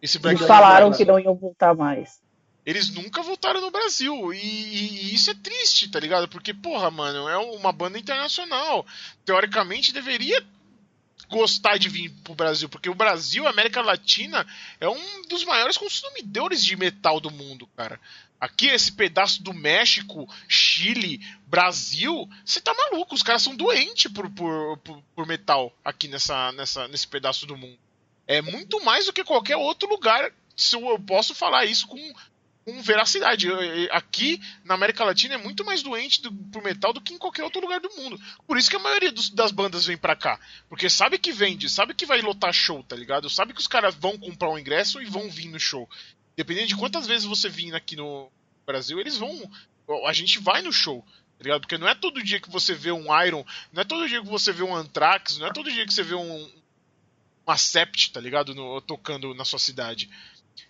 Esse 0.00 0.18
Eles 0.24 0.46
falaram 0.46 0.90
que 0.90 1.04
não 1.04 1.20
iam 1.20 1.34
voltar 1.34 1.74
mais 1.74 2.23
eles 2.64 2.88
nunca 2.90 3.22
voltaram 3.22 3.60
no 3.60 3.70
Brasil. 3.70 4.32
E, 4.32 4.38
e, 4.38 5.10
e, 5.10 5.14
isso 5.14 5.30
é 5.30 5.34
triste, 5.34 5.88
tá 5.88 6.00
ligado? 6.00 6.28
Porque, 6.28 6.54
porra, 6.54 6.90
mano, 6.90 7.28
é 7.28 7.36
uma 7.36 7.72
banda 7.72 7.98
internacional. 7.98 8.86
Teoricamente 9.24 9.92
deveria 9.92 10.44
gostar 11.28 11.78
de 11.78 11.88
vir 11.88 12.10
pro 12.22 12.34
Brasil, 12.34 12.68
porque 12.68 12.88
o 12.88 12.94
Brasil, 12.94 13.46
a 13.46 13.50
América 13.50 13.80
Latina, 13.80 14.46
é 14.80 14.88
um 14.88 15.22
dos 15.28 15.44
maiores 15.44 15.76
consumidores 15.76 16.64
de 16.64 16.76
metal 16.76 17.18
do 17.18 17.30
mundo, 17.30 17.66
cara. 17.76 18.00
Aqui, 18.40 18.66
esse 18.66 18.92
pedaço 18.92 19.42
do 19.42 19.54
México, 19.54 20.28
Chile, 20.46 21.20
Brasil, 21.46 22.28
você 22.44 22.60
tá 22.60 22.74
maluco, 22.74 23.14
os 23.14 23.22
caras 23.22 23.42
são 23.42 23.56
doentes 23.56 24.12
por, 24.12 24.28
por, 24.30 24.76
por, 24.78 25.02
por 25.14 25.26
metal 25.26 25.74
aqui 25.84 26.08
nessa, 26.08 26.52
nessa, 26.52 26.86
nesse 26.88 27.08
pedaço 27.08 27.46
do 27.46 27.56
mundo. 27.56 27.78
É 28.26 28.42
muito 28.42 28.82
mais 28.84 29.06
do 29.06 29.12
que 29.12 29.24
qualquer 29.24 29.56
outro 29.56 29.88
lugar 29.88 30.30
se 30.56 30.76
eu 30.76 30.98
posso 31.00 31.34
falar 31.34 31.64
isso 31.64 31.86
com 31.86 32.14
com 32.64 32.82
veracidade. 32.82 33.48
Aqui 33.90 34.40
na 34.64 34.74
América 34.74 35.04
Latina 35.04 35.34
é 35.34 35.38
muito 35.38 35.64
mais 35.64 35.82
doente 35.82 36.22
do, 36.22 36.32
pro 36.32 36.62
metal 36.62 36.92
do 36.92 37.00
que 37.00 37.14
em 37.14 37.18
qualquer 37.18 37.44
outro 37.44 37.60
lugar 37.60 37.80
do 37.80 37.90
mundo. 37.96 38.18
Por 38.46 38.56
isso 38.56 38.70
que 38.70 38.76
a 38.76 38.80
maioria 38.80 39.12
dos, 39.12 39.30
das 39.30 39.52
bandas 39.52 39.86
vem 39.86 39.96
pra 39.96 40.16
cá. 40.16 40.40
Porque 40.68 40.88
sabe 40.88 41.18
que 41.18 41.32
vende, 41.32 41.68
sabe 41.68 41.94
que 41.94 42.06
vai 42.06 42.20
lotar 42.22 42.52
show, 42.52 42.82
tá 42.82 42.96
ligado? 42.96 43.28
Sabe 43.28 43.52
que 43.52 43.60
os 43.60 43.66
caras 43.66 43.94
vão 43.94 44.18
comprar 44.18 44.50
um 44.50 44.58
ingresso 44.58 45.00
e 45.00 45.04
vão 45.04 45.30
vir 45.30 45.48
no 45.48 45.60
show. 45.60 45.88
Dependendo 46.36 46.68
de 46.68 46.76
quantas 46.76 47.06
vezes 47.06 47.26
você 47.26 47.48
vir 47.48 47.74
aqui 47.74 47.96
no 47.96 48.30
Brasil, 48.66 48.98
eles 48.98 49.16
vão. 49.16 49.50
A 50.06 50.12
gente 50.12 50.38
vai 50.38 50.62
no 50.62 50.72
show. 50.72 51.04
Tá 51.38 51.42
ligado? 51.42 51.60
Porque 51.62 51.78
não 51.78 51.88
é 51.88 51.94
todo 51.94 52.22
dia 52.22 52.40
que 52.40 52.50
você 52.50 52.74
vê 52.74 52.92
um 52.92 53.06
Iron, 53.24 53.44
não 53.72 53.82
é 53.82 53.84
todo 53.84 54.08
dia 54.08 54.20
que 54.22 54.28
você 54.28 54.52
vê 54.52 54.62
um 54.62 54.74
Anthrax, 54.74 55.36
não 55.36 55.48
é 55.48 55.52
todo 55.52 55.70
dia 55.70 55.84
que 55.84 55.92
você 55.92 56.02
vê 56.02 56.14
um, 56.14 56.52
uma 57.44 57.56
Sept, 57.56 58.12
tá 58.12 58.20
ligado? 58.20 58.54
No, 58.54 58.80
tocando 58.80 59.34
na 59.34 59.44
sua 59.44 59.58
cidade. 59.58 60.08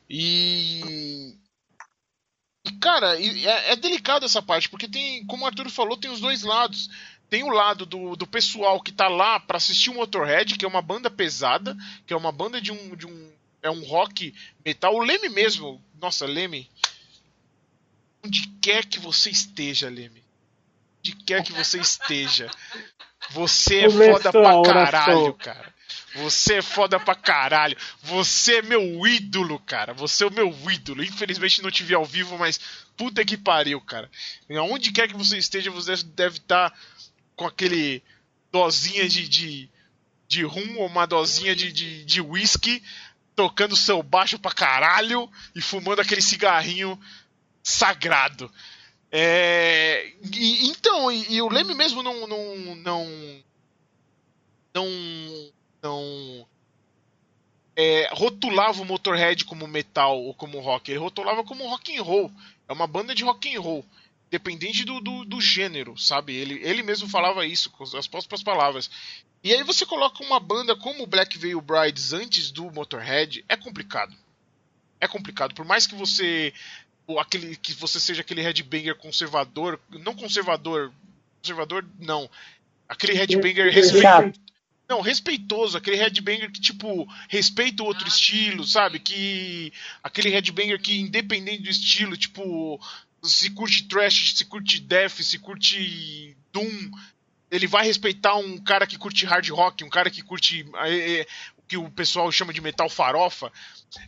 E. 0.08 1.36
E, 2.64 2.72
cara, 2.72 3.20
é, 3.20 3.72
é 3.72 3.76
delicado 3.76 4.24
essa 4.24 4.40
parte, 4.40 4.68
porque 4.68 4.88
tem, 4.88 5.24
como 5.26 5.44
o 5.44 5.46
Arthur 5.46 5.68
falou, 5.68 5.96
tem 5.96 6.10
os 6.10 6.20
dois 6.20 6.42
lados. 6.42 6.88
Tem 7.28 7.42
o 7.42 7.50
lado 7.50 7.84
do, 7.84 8.16
do 8.16 8.26
pessoal 8.26 8.80
que 8.80 8.92
tá 8.92 9.08
lá 9.08 9.40
para 9.40 9.56
assistir 9.56 9.90
o 9.90 9.94
Motorhead, 9.94 10.56
que 10.56 10.64
é 10.64 10.68
uma 10.68 10.82
banda 10.82 11.10
pesada, 11.10 11.76
que 12.06 12.12
é 12.12 12.16
uma 12.16 12.30
banda 12.30 12.60
de 12.60 12.70
um, 12.70 12.96
de 12.96 13.06
um. 13.06 13.32
É 13.62 13.70
um 13.70 13.82
rock 13.82 14.34
metal. 14.64 14.94
O 14.94 15.02
Leme 15.02 15.30
mesmo. 15.30 15.82
Nossa, 15.98 16.26
Leme. 16.26 16.70
Onde 18.24 18.46
quer 18.60 18.84
que 18.84 18.98
você 18.98 19.30
esteja, 19.30 19.88
Leme. 19.88 20.22
Onde 20.98 21.16
quer 21.24 21.42
que 21.42 21.52
você 21.52 21.80
esteja. 21.80 22.50
Você 23.30 23.86
é 23.86 23.90
foda 23.90 24.30
pra 24.30 24.62
caralho, 24.62 25.34
cara. 25.34 25.73
Você 26.14 26.54
é 26.54 26.62
foda 26.62 27.00
pra 27.00 27.14
caralho. 27.14 27.76
Você 28.02 28.58
é 28.58 28.62
meu 28.62 29.06
ídolo, 29.06 29.58
cara. 29.60 29.92
Você 29.94 30.24
é 30.24 30.26
o 30.26 30.32
meu 30.32 30.54
ídolo. 30.70 31.02
Infelizmente 31.02 31.62
não 31.62 31.70
te 31.70 31.82
vi 31.82 31.94
ao 31.94 32.04
vivo, 32.04 32.38
mas 32.38 32.60
puta 32.96 33.24
que 33.24 33.36
pariu, 33.36 33.80
cara. 33.80 34.10
Onde 34.50 34.92
quer 34.92 35.08
que 35.08 35.16
você 35.16 35.36
esteja, 35.38 35.70
você 35.70 35.96
deve 36.04 36.38
estar 36.38 36.70
tá 36.70 36.76
com 37.34 37.46
aquele 37.46 38.02
dosinha 38.52 39.08
de, 39.08 39.28
de, 39.28 39.70
de 40.28 40.44
rum 40.44 40.78
ou 40.78 40.86
uma 40.86 41.06
dosinha 41.06 41.56
de, 41.56 41.72
de, 41.72 42.04
de 42.04 42.20
whisky, 42.20 42.82
tocando 43.34 43.76
seu 43.76 44.02
baixo 44.02 44.38
pra 44.38 44.52
caralho 44.52 45.28
e 45.54 45.60
fumando 45.60 46.00
aquele 46.00 46.22
cigarrinho 46.22 46.98
sagrado. 47.62 48.50
É, 49.10 50.12
e, 50.32 50.68
então, 50.68 51.10
e, 51.10 51.34
e, 51.34 51.42
o 51.42 51.48
Leme 51.48 51.74
mesmo 51.74 52.02
não 52.02 52.26
não 52.26 52.56
não 52.76 53.44
não, 54.74 54.88
não 55.84 56.46
é, 57.76 58.08
rotulava 58.12 58.80
o 58.80 58.84
Motorhead 58.84 59.44
como 59.44 59.68
metal 59.68 60.20
ou 60.20 60.34
como 60.34 60.60
rock, 60.60 60.90
ele 60.90 60.98
rotulava 60.98 61.44
como 61.44 61.68
rock 61.68 61.96
and 61.96 62.02
roll. 62.02 62.32
É 62.68 62.72
uma 62.72 62.86
banda 62.86 63.14
de 63.14 63.22
rock 63.22 63.54
and 63.54 63.60
roll, 63.60 63.84
dependente 64.30 64.84
do, 64.84 65.00
do, 65.00 65.24
do 65.24 65.40
gênero, 65.40 65.98
sabe? 65.98 66.34
Ele, 66.34 66.54
ele 66.62 66.82
mesmo 66.82 67.08
falava 67.08 67.46
isso 67.46 67.70
com 67.70 67.84
as 67.84 68.06
próprias 68.06 68.42
palavras. 68.42 68.90
E 69.42 69.52
aí 69.52 69.62
você 69.62 69.84
coloca 69.84 70.24
uma 70.24 70.40
banda 70.40 70.74
como 70.74 71.06
Black 71.06 71.36
Veil 71.36 71.60
Brides 71.60 72.14
antes 72.14 72.50
do 72.50 72.70
Motorhead, 72.70 73.44
é 73.46 73.56
complicado. 73.56 74.16
É 74.98 75.06
complicado. 75.06 75.54
Por 75.54 75.66
mais 75.66 75.86
que 75.86 75.94
você 75.94 76.54
aquele 77.18 77.54
que 77.56 77.74
você 77.74 78.00
seja 78.00 78.22
aquele 78.22 78.40
headbanger 78.40 78.96
conservador, 78.96 79.78
não 79.90 80.14
conservador, 80.14 80.90
conservador 81.42 81.84
não, 81.98 82.30
aquele 82.88 83.12
headbanger 83.12 83.70
respeitoso, 83.70 84.32
não, 84.88 85.00
respeitoso, 85.00 85.78
aquele 85.78 85.96
headbanger 85.96 86.50
que 86.50 86.60
tipo 86.60 87.08
respeita 87.28 87.82
o 87.82 87.86
outro 87.86 88.06
estilo, 88.06 88.66
sabe? 88.66 88.98
Que 88.98 89.72
aquele 90.02 90.28
headbanger 90.28 90.80
que 90.80 91.00
independente 91.00 91.62
do 91.62 91.70
estilo, 91.70 92.16
tipo 92.16 92.78
se 93.22 93.50
curte 93.50 93.84
trash, 93.84 94.34
se 94.34 94.44
curte 94.44 94.80
death, 94.80 95.22
se 95.22 95.38
curte 95.38 96.36
doom, 96.52 96.90
ele 97.50 97.66
vai 97.66 97.86
respeitar 97.86 98.36
um 98.36 98.58
cara 98.58 98.86
que 98.86 98.98
curte 98.98 99.24
hard 99.24 99.48
rock, 99.48 99.82
um 99.82 99.88
cara 99.88 100.10
que 100.10 100.22
curte 100.22 100.66
é, 100.76 101.20
é, 101.20 101.26
o 101.56 101.62
que 101.62 101.76
o 101.78 101.90
pessoal 101.90 102.30
chama 102.30 102.52
de 102.52 102.60
metal 102.60 102.90
farofa. 102.90 103.50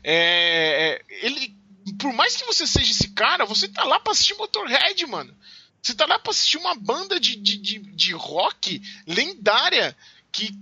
É, 0.05 1.01
é 1.09 1.27
ele 1.27 1.57
por 1.99 2.13
mais 2.13 2.37
que 2.37 2.45
você 2.45 2.67
seja 2.67 2.91
esse 2.91 3.09
cara, 3.11 3.45
você 3.45 3.69
tá 3.69 3.85
lá 3.85 4.01
pra 4.01 4.13
assistir 4.13 4.35
Motorhead, 4.35 5.07
mano. 5.07 5.35
Você 5.81 5.95
tá 5.95 6.05
lá 6.05 6.19
pra 6.19 6.33
assistir 6.33 6.59
uma 6.59 6.75
banda 6.75 7.21
de, 7.21 7.37
de, 7.37 7.57
de, 7.57 7.79
de 7.79 8.13
rock 8.13 8.83
lendária 9.07 9.97
que, 10.33 10.53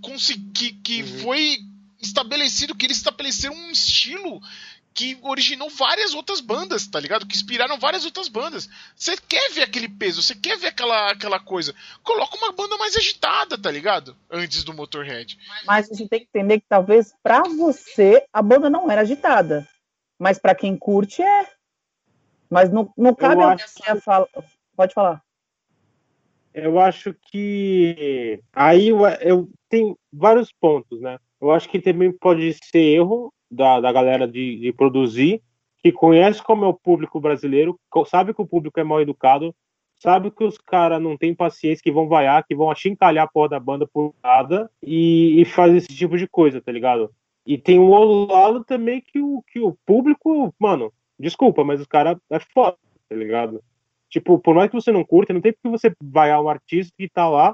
que, 0.55 0.73
que 0.73 1.03
uhum. 1.03 1.19
foi 1.21 1.59
estabelecido, 2.01 2.75
que 2.75 2.87
eles 2.87 2.99
estabeleceram 2.99 3.55
um 3.55 3.71
estilo 3.71 4.41
que 4.95 5.19
originou 5.23 5.69
várias 5.69 6.15
outras 6.15 6.41
bandas, 6.41 6.87
tá 6.87 7.01
ligado? 7.01 7.27
Que 7.27 7.35
inspiraram 7.35 7.79
várias 7.79 8.05
outras 8.05 8.29
bandas. 8.29 8.69
Você 8.95 9.17
quer 9.17 9.51
ver 9.51 9.63
aquele 9.63 9.89
peso, 9.89 10.23
você 10.23 10.37
quer 10.37 10.57
ver 10.57 10.69
aquela, 10.69 11.11
aquela 11.11 11.41
coisa. 11.41 11.75
Coloca 12.05 12.37
uma 12.37 12.53
banda 12.53 12.77
mais 12.77 12.97
agitada, 12.97 13.59
tá 13.59 13.71
ligado? 13.71 14.17
Antes 14.31 14.63
do 14.63 14.73
Motorhead. 14.73 15.37
Mas 15.67 15.91
a 15.91 15.95
gente 15.95 16.09
tem 16.09 16.21
que 16.21 16.29
entender 16.33 16.61
que 16.61 16.67
talvez 16.69 17.13
para 17.23 17.43
você 17.43 18.25
a 18.33 18.41
banda 18.41 18.71
não 18.71 18.89
era 18.89 19.01
agitada. 19.01 19.69
Mas 20.17 20.39
para 20.39 20.55
quem 20.55 20.77
curte, 20.77 21.21
é. 21.21 21.51
Mas 22.49 22.71
não, 22.71 22.93
não 22.97 23.13
cabe 23.13 23.43
eu 23.43 23.49
acho... 23.49 23.75
que 23.75 24.01
fala... 24.01 24.29
Pode 24.77 24.95
falar. 24.95 25.24
Eu 26.55 26.79
acho 26.79 27.13
que 27.31 28.41
aí 28.53 28.89
eu, 28.89 29.05
eu 29.21 29.49
tem 29.69 29.97
vários 30.13 30.53
pontos, 30.53 31.01
né? 31.01 31.19
Eu 31.41 31.51
acho 31.51 31.69
que 31.69 31.81
também 31.81 32.13
pode 32.13 32.55
ser 32.55 32.79
erro 32.79 33.33
da, 33.51 33.81
da 33.81 33.93
galera 33.93 34.27
de, 34.27 34.59
de 34.61 34.73
produzir, 34.73 35.43
que 35.79 35.91
conhece 35.91 36.43
como 36.43 36.65
é 36.65 36.69
o 36.69 36.75
público 36.75 37.21
brasileiro, 37.21 37.79
sabe 38.07 38.33
que 38.33 38.41
o 38.41 38.47
público 38.47 38.79
é 38.79 38.85
mal 38.85 39.01
educado, 39.01 39.55
sabe 39.97 40.31
que 40.31 40.45
os 40.45 40.57
caras 40.57 41.03
não 41.03 41.17
têm 41.17 41.35
paciência, 41.35 41.83
que 41.83 41.91
vão 41.91 42.07
vaiar, 42.07 42.47
que 42.47 42.55
vão 42.55 42.71
achincalhar 42.71 43.25
a 43.25 43.31
porra 43.31 43.51
da 43.51 43.61
banda 43.61 43.87
por 43.87 44.15
nada 44.23 44.71
e, 44.83 45.41
e 45.41 45.45
fazer 45.45 45.79
esse 45.79 45.95
tipo 45.95 46.17
de 46.17 46.29
coisa, 46.29 46.61
tá 46.61 46.71
ligado? 46.71 47.11
E 47.45 47.59
tem 47.59 47.79
um 47.79 47.91
outro 47.91 48.33
lado 48.33 48.65
também 48.65 49.03
que 49.03 49.21
o, 49.21 49.43
que 49.49 49.61
o 49.61 49.77
público, 49.85 50.55
mano, 50.59 50.93
desculpa, 51.19 51.65
mas 51.65 51.81
os 51.81 51.87
caras 51.87 52.17
é 52.31 52.39
foda, 52.39 52.79
tá 53.09 53.17
ligado? 53.17 53.63
Tipo, 54.15 54.39
por 54.39 54.55
mais 54.55 54.71
que 54.71 54.77
você 54.77 54.93
não 54.93 55.05
curta, 55.05 55.33
não 55.33 55.41
tem 55.41 55.53
porque 55.53 55.69
você 55.69 55.93
vai 56.01 56.31
ao 56.31 56.49
artista 56.49 56.95
que 56.97 57.09
tá 57.09 57.29
lá, 57.29 57.53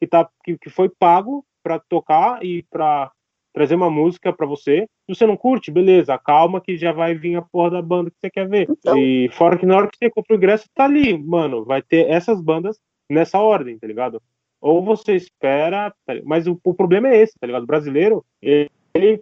que, 0.00 0.06
tá, 0.06 0.30
que, 0.44 0.56
que 0.56 0.70
foi 0.70 0.88
pago 0.88 1.44
pra 1.64 1.80
tocar 1.80 2.44
e 2.44 2.62
pra 2.70 3.10
trazer 3.52 3.74
uma 3.74 3.90
música 3.90 4.32
pra 4.32 4.46
você. 4.46 4.86
Se 5.04 5.16
você 5.16 5.26
não 5.26 5.36
curte, 5.36 5.68
beleza, 5.68 6.16
calma 6.16 6.60
que 6.60 6.76
já 6.76 6.92
vai 6.92 7.16
vir 7.16 7.34
a 7.34 7.42
porra 7.42 7.72
da 7.72 7.82
banda 7.82 8.08
que 8.08 8.16
você 8.20 8.30
quer 8.30 8.48
ver. 8.48 8.68
Então... 8.70 8.96
E 8.96 9.28
fora 9.32 9.58
que 9.58 9.66
na 9.66 9.76
hora 9.76 9.88
que 9.88 9.98
você 9.98 10.08
compra 10.08 10.32
o 10.32 10.36
ingresso, 10.36 10.68
tá 10.72 10.84
ali, 10.84 11.18
mano, 11.18 11.64
vai 11.64 11.82
ter 11.82 12.08
essas 12.08 12.40
bandas 12.40 12.78
nessa 13.10 13.40
ordem, 13.40 13.76
tá 13.76 13.88
ligado? 13.88 14.22
Ou 14.60 14.84
você 14.84 15.16
espera, 15.16 15.92
tá 16.06 16.14
mas 16.24 16.46
o, 16.46 16.56
o 16.62 16.72
problema 16.72 17.08
é 17.08 17.16
esse, 17.16 17.36
tá 17.36 17.48
ligado? 17.48 17.64
O 17.64 17.66
brasileiro, 17.66 18.24
ele, 18.40 18.70
ele 18.94 19.20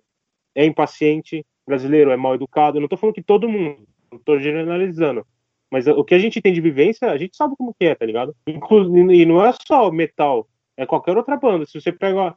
é 0.54 0.66
impaciente, 0.66 1.46
brasileiro 1.66 2.10
é 2.10 2.16
mal 2.18 2.34
educado. 2.34 2.76
Eu 2.76 2.82
não 2.82 2.88
tô 2.88 2.98
falando 2.98 3.14
que 3.14 3.22
todo 3.22 3.48
mundo, 3.48 3.88
não 4.12 4.18
tô 4.18 4.38
generalizando. 4.38 5.26
Mas 5.74 5.88
o 5.88 6.04
que 6.04 6.14
a 6.14 6.18
gente 6.20 6.40
tem 6.40 6.52
de 6.52 6.60
vivência, 6.60 7.10
a 7.10 7.18
gente 7.18 7.36
sabe 7.36 7.56
como 7.58 7.74
que 7.74 7.84
é, 7.84 7.96
tá 7.96 8.06
ligado? 8.06 8.32
E 8.46 9.26
não 9.26 9.44
é 9.44 9.52
só 9.66 9.90
metal, 9.90 10.48
é 10.76 10.86
qualquer 10.86 11.16
outra 11.16 11.36
banda. 11.36 11.66
Se 11.66 11.80
você 11.80 11.90
pega 11.90 12.36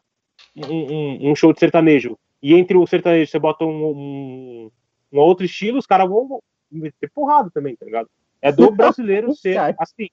um, 0.55 0.65
um, 0.65 1.29
um 1.29 1.35
show 1.35 1.53
de 1.53 1.59
sertanejo 1.59 2.17
e 2.41 2.55
entre 2.55 2.75
o 2.75 2.87
sertanejo 2.87 3.29
você 3.29 3.37
bota 3.37 3.63
um, 3.63 3.91
um, 3.91 4.71
um 5.13 5.19
outro 5.19 5.45
estilo, 5.45 5.77
os 5.77 5.85
caras 5.85 6.09
vão 6.09 6.41
meter 6.71 7.11
porrada 7.11 7.51
também, 7.51 7.75
tá 7.75 7.85
ligado? 7.85 8.09
É 8.41 8.51
do 8.51 8.71
brasileiro 8.75 9.31
ser 9.35 9.59
assim. 9.77 10.09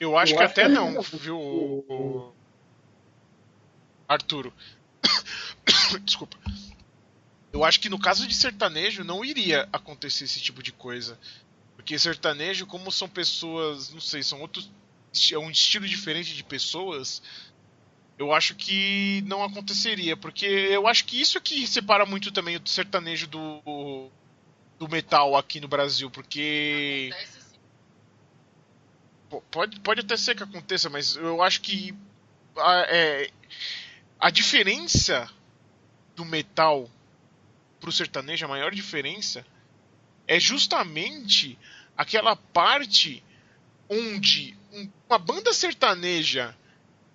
Eu 0.00 0.16
acho 0.16 0.32
Eu 0.32 0.38
que 0.38 0.44
até 0.44 0.62
que 0.62 0.68
não, 0.70 1.02
viu, 1.02 2.32
Arturo? 4.08 4.54
Desculpa. 6.02 6.38
Eu 7.52 7.62
acho 7.62 7.78
que 7.78 7.90
no 7.90 7.98
caso 7.98 8.26
de 8.26 8.34
sertanejo 8.34 9.04
não 9.04 9.22
iria 9.22 9.68
acontecer 9.70 10.24
esse 10.24 10.40
tipo 10.40 10.62
de 10.62 10.72
coisa. 10.72 11.18
Porque 11.80 11.98
sertanejo, 11.98 12.66
como 12.66 12.92
são 12.92 13.08
pessoas, 13.08 13.90
não 13.90 14.02
sei, 14.02 14.22
são 14.22 14.42
outros. 14.42 14.70
É 15.32 15.38
um 15.38 15.50
estilo 15.50 15.88
diferente 15.88 16.34
de 16.34 16.44
pessoas. 16.44 17.22
Eu 18.18 18.34
acho 18.34 18.54
que 18.54 19.24
não 19.26 19.42
aconteceria. 19.42 20.14
Porque 20.14 20.44
eu 20.44 20.86
acho 20.86 21.06
que 21.06 21.18
isso 21.18 21.38
é 21.38 21.40
que 21.40 21.66
separa 21.66 22.04
muito 22.04 22.30
também 22.30 22.58
o 22.58 22.68
sertanejo 22.68 23.26
do, 23.26 24.10
do 24.78 24.88
metal 24.90 25.34
aqui 25.34 25.58
no 25.58 25.68
Brasil. 25.68 26.10
Porque. 26.10 27.10
Pode, 29.50 29.80
pode 29.80 30.00
até 30.00 30.18
ser 30.18 30.34
que 30.34 30.42
aconteça, 30.42 30.90
mas 30.90 31.16
eu 31.16 31.42
acho 31.42 31.62
que 31.62 31.94
a, 32.58 32.80
é, 32.88 33.30
a 34.18 34.28
diferença 34.28 35.30
do 36.14 36.26
metal 36.26 36.90
pro 37.80 37.90
sertanejo, 37.90 38.44
a 38.44 38.48
maior 38.48 38.70
diferença 38.74 39.46
é 40.30 40.38
justamente 40.38 41.58
aquela 41.96 42.36
parte 42.36 43.20
onde 43.88 44.56
uma 45.08 45.18
banda 45.18 45.52
sertaneja 45.52 46.56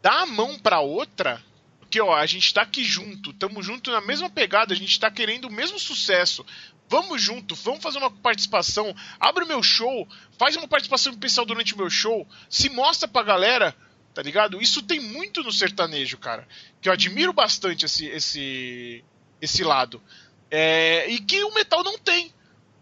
dá 0.01 0.23
a 0.23 0.25
mão 0.25 0.59
para 0.59 0.81
outra, 0.81 1.41
porque 1.79 2.01
ó, 2.01 2.13
a 2.13 2.25
gente 2.25 2.53
tá 2.53 2.63
aqui 2.63 2.83
junto, 2.83 3.29
estamos 3.29 3.65
junto 3.65 3.89
na 3.89 4.01
mesma 4.01 4.29
pegada, 4.29 4.73
a 4.73 4.77
gente 4.77 4.99
tá 4.99 5.09
querendo 5.09 5.45
o 5.45 5.51
mesmo 5.51 5.79
sucesso. 5.79 6.45
Vamos 6.89 7.21
junto, 7.21 7.55
vamos 7.55 7.81
fazer 7.81 7.99
uma 7.99 8.11
participação, 8.11 8.93
abre 9.17 9.45
o 9.45 9.47
meu 9.47 9.63
show, 9.63 10.05
faz 10.37 10.57
uma 10.57 10.67
participação 10.67 11.13
especial 11.13 11.45
durante 11.45 11.73
o 11.73 11.77
meu 11.77 11.89
show, 11.89 12.27
se 12.49 12.67
mostra 12.67 13.07
pra 13.07 13.23
galera, 13.23 13.73
tá 14.13 14.21
ligado? 14.21 14.61
Isso 14.61 14.81
tem 14.81 14.99
muito 14.99 15.41
no 15.41 15.53
sertanejo, 15.53 16.17
cara. 16.17 16.45
Que 16.81 16.89
eu 16.89 16.93
admiro 16.93 17.31
bastante 17.31 17.85
esse 17.85 18.07
esse 18.07 19.05
esse 19.41 19.63
lado. 19.63 20.03
É, 20.51 21.09
e 21.09 21.17
que 21.19 21.41
o 21.45 21.53
metal 21.53 21.81
não 21.81 21.97
tem. 21.97 22.35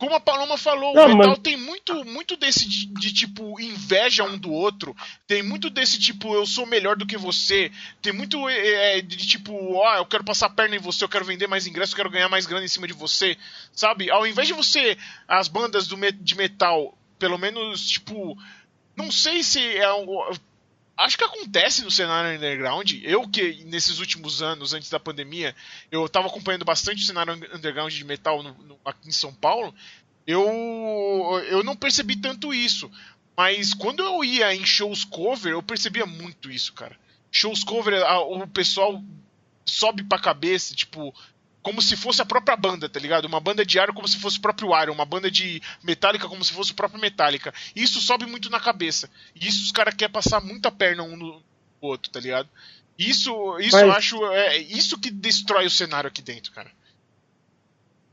Como 0.04 0.16
a 0.16 0.20
Paloma 0.20 0.58
falou, 0.58 0.94
Não, 0.94 1.06
o 1.06 1.08
metal 1.08 1.30
mas- 1.30 1.40
tem 1.40 1.56
muito, 1.56 2.04
muito 2.04 2.36
desse 2.36 2.68
de, 2.68 2.88
de, 2.88 3.14
tipo 3.14 3.58
inveja 3.62 4.26
um 4.26 4.38
do 4.38 4.52
outro. 4.52 4.94
Tem 5.26 5.42
muito 5.42 5.70
desse 5.70 5.98
tipo 5.98 6.36
eu 6.36 6.46
sou 6.46 6.66
melhor 6.66 6.98
do 6.98 7.06
que 7.06 7.18
você. 7.18 7.72
Tem 8.02 8.12
muito 8.12 8.50
é, 8.50 8.98
é, 8.98 9.02
de 9.02 9.16
tipo, 9.16 9.54
ó, 9.76 9.96
eu 9.96 10.06
quero 10.06 10.26
passar 10.26 10.48
a 10.48 10.50
perna 10.50 10.76
em 10.76 10.80
você, 10.80 11.06
eu 11.06 11.10
quero 11.10 11.24
vender 11.24 11.48
mais 11.48 11.68
ingressos, 11.68 11.94
eu 11.94 11.98
quero 11.98 12.10
ganhar 12.10 12.28
mais 12.28 12.46
grana 12.46 12.66
em 12.66 12.68
cima 12.68 12.86
de 12.86 12.92
você, 12.92 13.38
sabe? 13.72 14.12
Ao 14.12 14.28
invés 14.28 14.46
de 14.46 14.54
você 14.54 14.98
as 15.26 15.48
bandas 15.48 15.88
do 15.88 15.96
de 16.12 16.36
metal, 16.36 16.98
pelo 17.18 17.38
menos 17.38 17.88
tipo, 17.88 18.38
não 18.98 19.10
sei 19.10 19.42
se 19.42 19.62
é 19.78 19.94
um, 19.94 20.06
Acho 20.96 21.18
que 21.18 21.24
acontece 21.24 21.84
no 21.84 21.90
cenário 21.90 22.38
underground. 22.38 22.92
Eu 23.04 23.28
que 23.28 23.64
nesses 23.66 24.00
últimos 24.00 24.42
anos, 24.44 24.74
antes 24.74 24.90
da 24.90 25.00
pandemia, 25.00 25.56
eu 25.92 26.08
tava 26.08 26.28
acompanhando 26.28 26.64
bastante 26.66 27.02
o 27.02 27.06
cenário 27.06 27.34
underground 27.34 27.92
de 27.92 28.04
metal 28.04 28.44
no- 28.44 28.54
no- 28.64 28.80
aqui 28.86 29.10
em 29.10 29.12
São 29.12 29.34
Paulo. 29.34 29.74
Eu, 30.26 30.48
eu 31.50 31.64
não 31.64 31.76
percebi 31.76 32.16
tanto 32.16 32.54
isso. 32.54 32.90
Mas 33.36 33.74
quando 33.74 34.04
eu 34.04 34.24
ia 34.24 34.54
em 34.54 34.64
shows 34.66 35.04
cover, 35.04 35.54
eu 35.54 35.64
percebia 35.64 36.06
muito 36.06 36.52
isso, 36.52 36.72
cara. 36.74 36.96
Shows 37.32 37.64
cover, 37.64 38.02
a- 38.04 38.20
o 38.22 38.48
pessoal 38.48 39.04
sobe 39.66 40.04
pra 40.04 40.20
cabeça, 40.20 40.76
tipo, 40.76 41.14
como 41.64 41.82
se 41.82 41.96
fosse 41.96 42.22
a 42.22 42.26
própria 42.26 42.56
banda, 42.58 42.90
tá 42.90 43.00
ligado? 43.00 43.26
Uma 43.26 43.40
banda 43.40 43.66
de 43.66 43.80
Iron 43.80 43.94
como 43.94 44.08
se 44.08 44.20
fosse 44.20 44.38
o 44.38 44.42
próprio 44.42 44.80
Iron, 44.80 44.92
uma 44.92 45.06
banda 45.06 45.32
de 45.32 45.62
Metallica 45.82 46.28
como 46.28 46.44
se 46.44 46.52
fosse 46.52 46.74
o 46.74 46.76
próprio 46.76 47.00
Metallica. 47.02 47.54
Isso 47.76 48.02
sobe 48.02 48.26
muito 48.26 48.50
na 48.50 48.60
cabeça. 48.60 49.10
E 49.34 49.48
isso 49.48 49.64
os 49.64 49.72
caras 49.72 49.96
querem 49.96 50.12
passar 50.12 50.42
muita 50.42 50.70
perna 50.70 51.04
um 51.04 51.16
no 51.16 51.42
outro, 51.82 52.12
tá 52.12 52.20
ligado? 52.20 52.50
Isso, 53.00 53.58
isso 53.60 53.78
eu 53.78 53.88
Mas- 53.88 53.98
acho. 53.98 54.26
É 54.28 54.58
isso 54.58 55.00
que 55.00 55.10
destrói 55.10 55.66
o 55.66 55.72
cenário 55.72 56.10
aqui 56.10 56.22
dentro, 56.22 56.52
cara. 56.52 56.70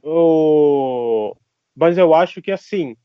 O... 0.03 1.37
Mas 1.77 1.99
eu 1.99 2.15
acho 2.15 2.41
que 2.41 2.51
assim, 2.51 2.97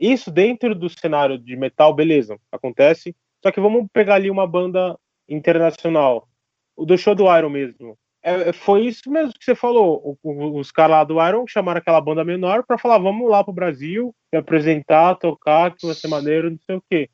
isso 0.00 0.30
dentro 0.30 0.74
do 0.74 0.88
cenário 0.88 1.38
de 1.38 1.54
metal, 1.56 1.94
beleza, 1.94 2.38
acontece. 2.50 3.14
Só 3.42 3.52
que 3.52 3.60
vamos 3.60 3.86
pegar 3.92 4.16
ali 4.16 4.30
uma 4.30 4.46
banda 4.46 4.98
internacional, 5.28 6.28
o 6.74 6.84
do 6.84 6.96
show 6.96 7.14
do 7.14 7.24
Iron 7.36 7.50
mesmo. 7.50 7.96
É, 8.28 8.52
foi 8.52 8.86
isso 8.86 9.08
mesmo 9.08 9.32
que 9.38 9.44
você 9.44 9.54
falou. 9.54 10.18
Os 10.24 10.72
caras 10.72 10.96
lá 10.96 11.04
do 11.04 11.24
Iron 11.24 11.46
chamaram 11.46 11.78
aquela 11.78 12.00
banda 12.00 12.24
menor 12.24 12.64
pra 12.66 12.76
falar, 12.76 12.98
vamos 12.98 13.30
lá 13.30 13.44
pro 13.44 13.52
Brasil, 13.52 14.12
se 14.30 14.36
apresentar, 14.36 15.14
tocar, 15.14 15.72
que 15.76 15.86
vai 15.86 15.94
ser 15.94 16.08
maneiro, 16.08 16.50
não 16.50 16.58
sei 16.66 16.74
o 16.76 16.82
quê. 16.90 17.08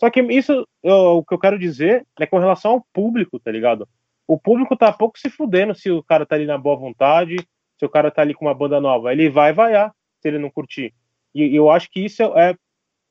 Só 0.00 0.08
que 0.08 0.22
isso, 0.22 0.66
eu- 0.82 1.18
o 1.18 1.24
que 1.24 1.34
eu 1.34 1.38
quero 1.38 1.58
dizer 1.58 2.06
é 2.18 2.24
com 2.26 2.38
relação 2.38 2.70
ao 2.72 2.86
público, 2.94 3.38
tá 3.38 3.50
ligado? 3.50 3.86
O 4.26 4.38
público 4.38 4.74
tá 4.74 4.90
pouco 4.90 5.18
se 5.18 5.28
fudendo 5.28 5.74
se 5.74 5.90
o 5.90 6.02
cara 6.02 6.24
tá 6.24 6.34
ali 6.34 6.46
na 6.46 6.56
boa 6.56 6.76
vontade, 6.76 7.36
se 7.78 7.84
o 7.84 7.88
cara 7.90 8.10
tá 8.10 8.22
ali 8.22 8.32
com 8.32 8.46
uma 8.46 8.54
banda 8.54 8.80
nova. 8.80 9.12
Ele 9.12 9.28
vai 9.28 9.52
vaiar 9.52 9.92
se 10.20 10.28
ele 10.28 10.38
não 10.38 10.48
curtir. 10.48 10.94
E 11.34 11.54
eu 11.54 11.70
acho 11.70 11.90
que 11.90 12.00
isso 12.06 12.22
é 12.38 12.54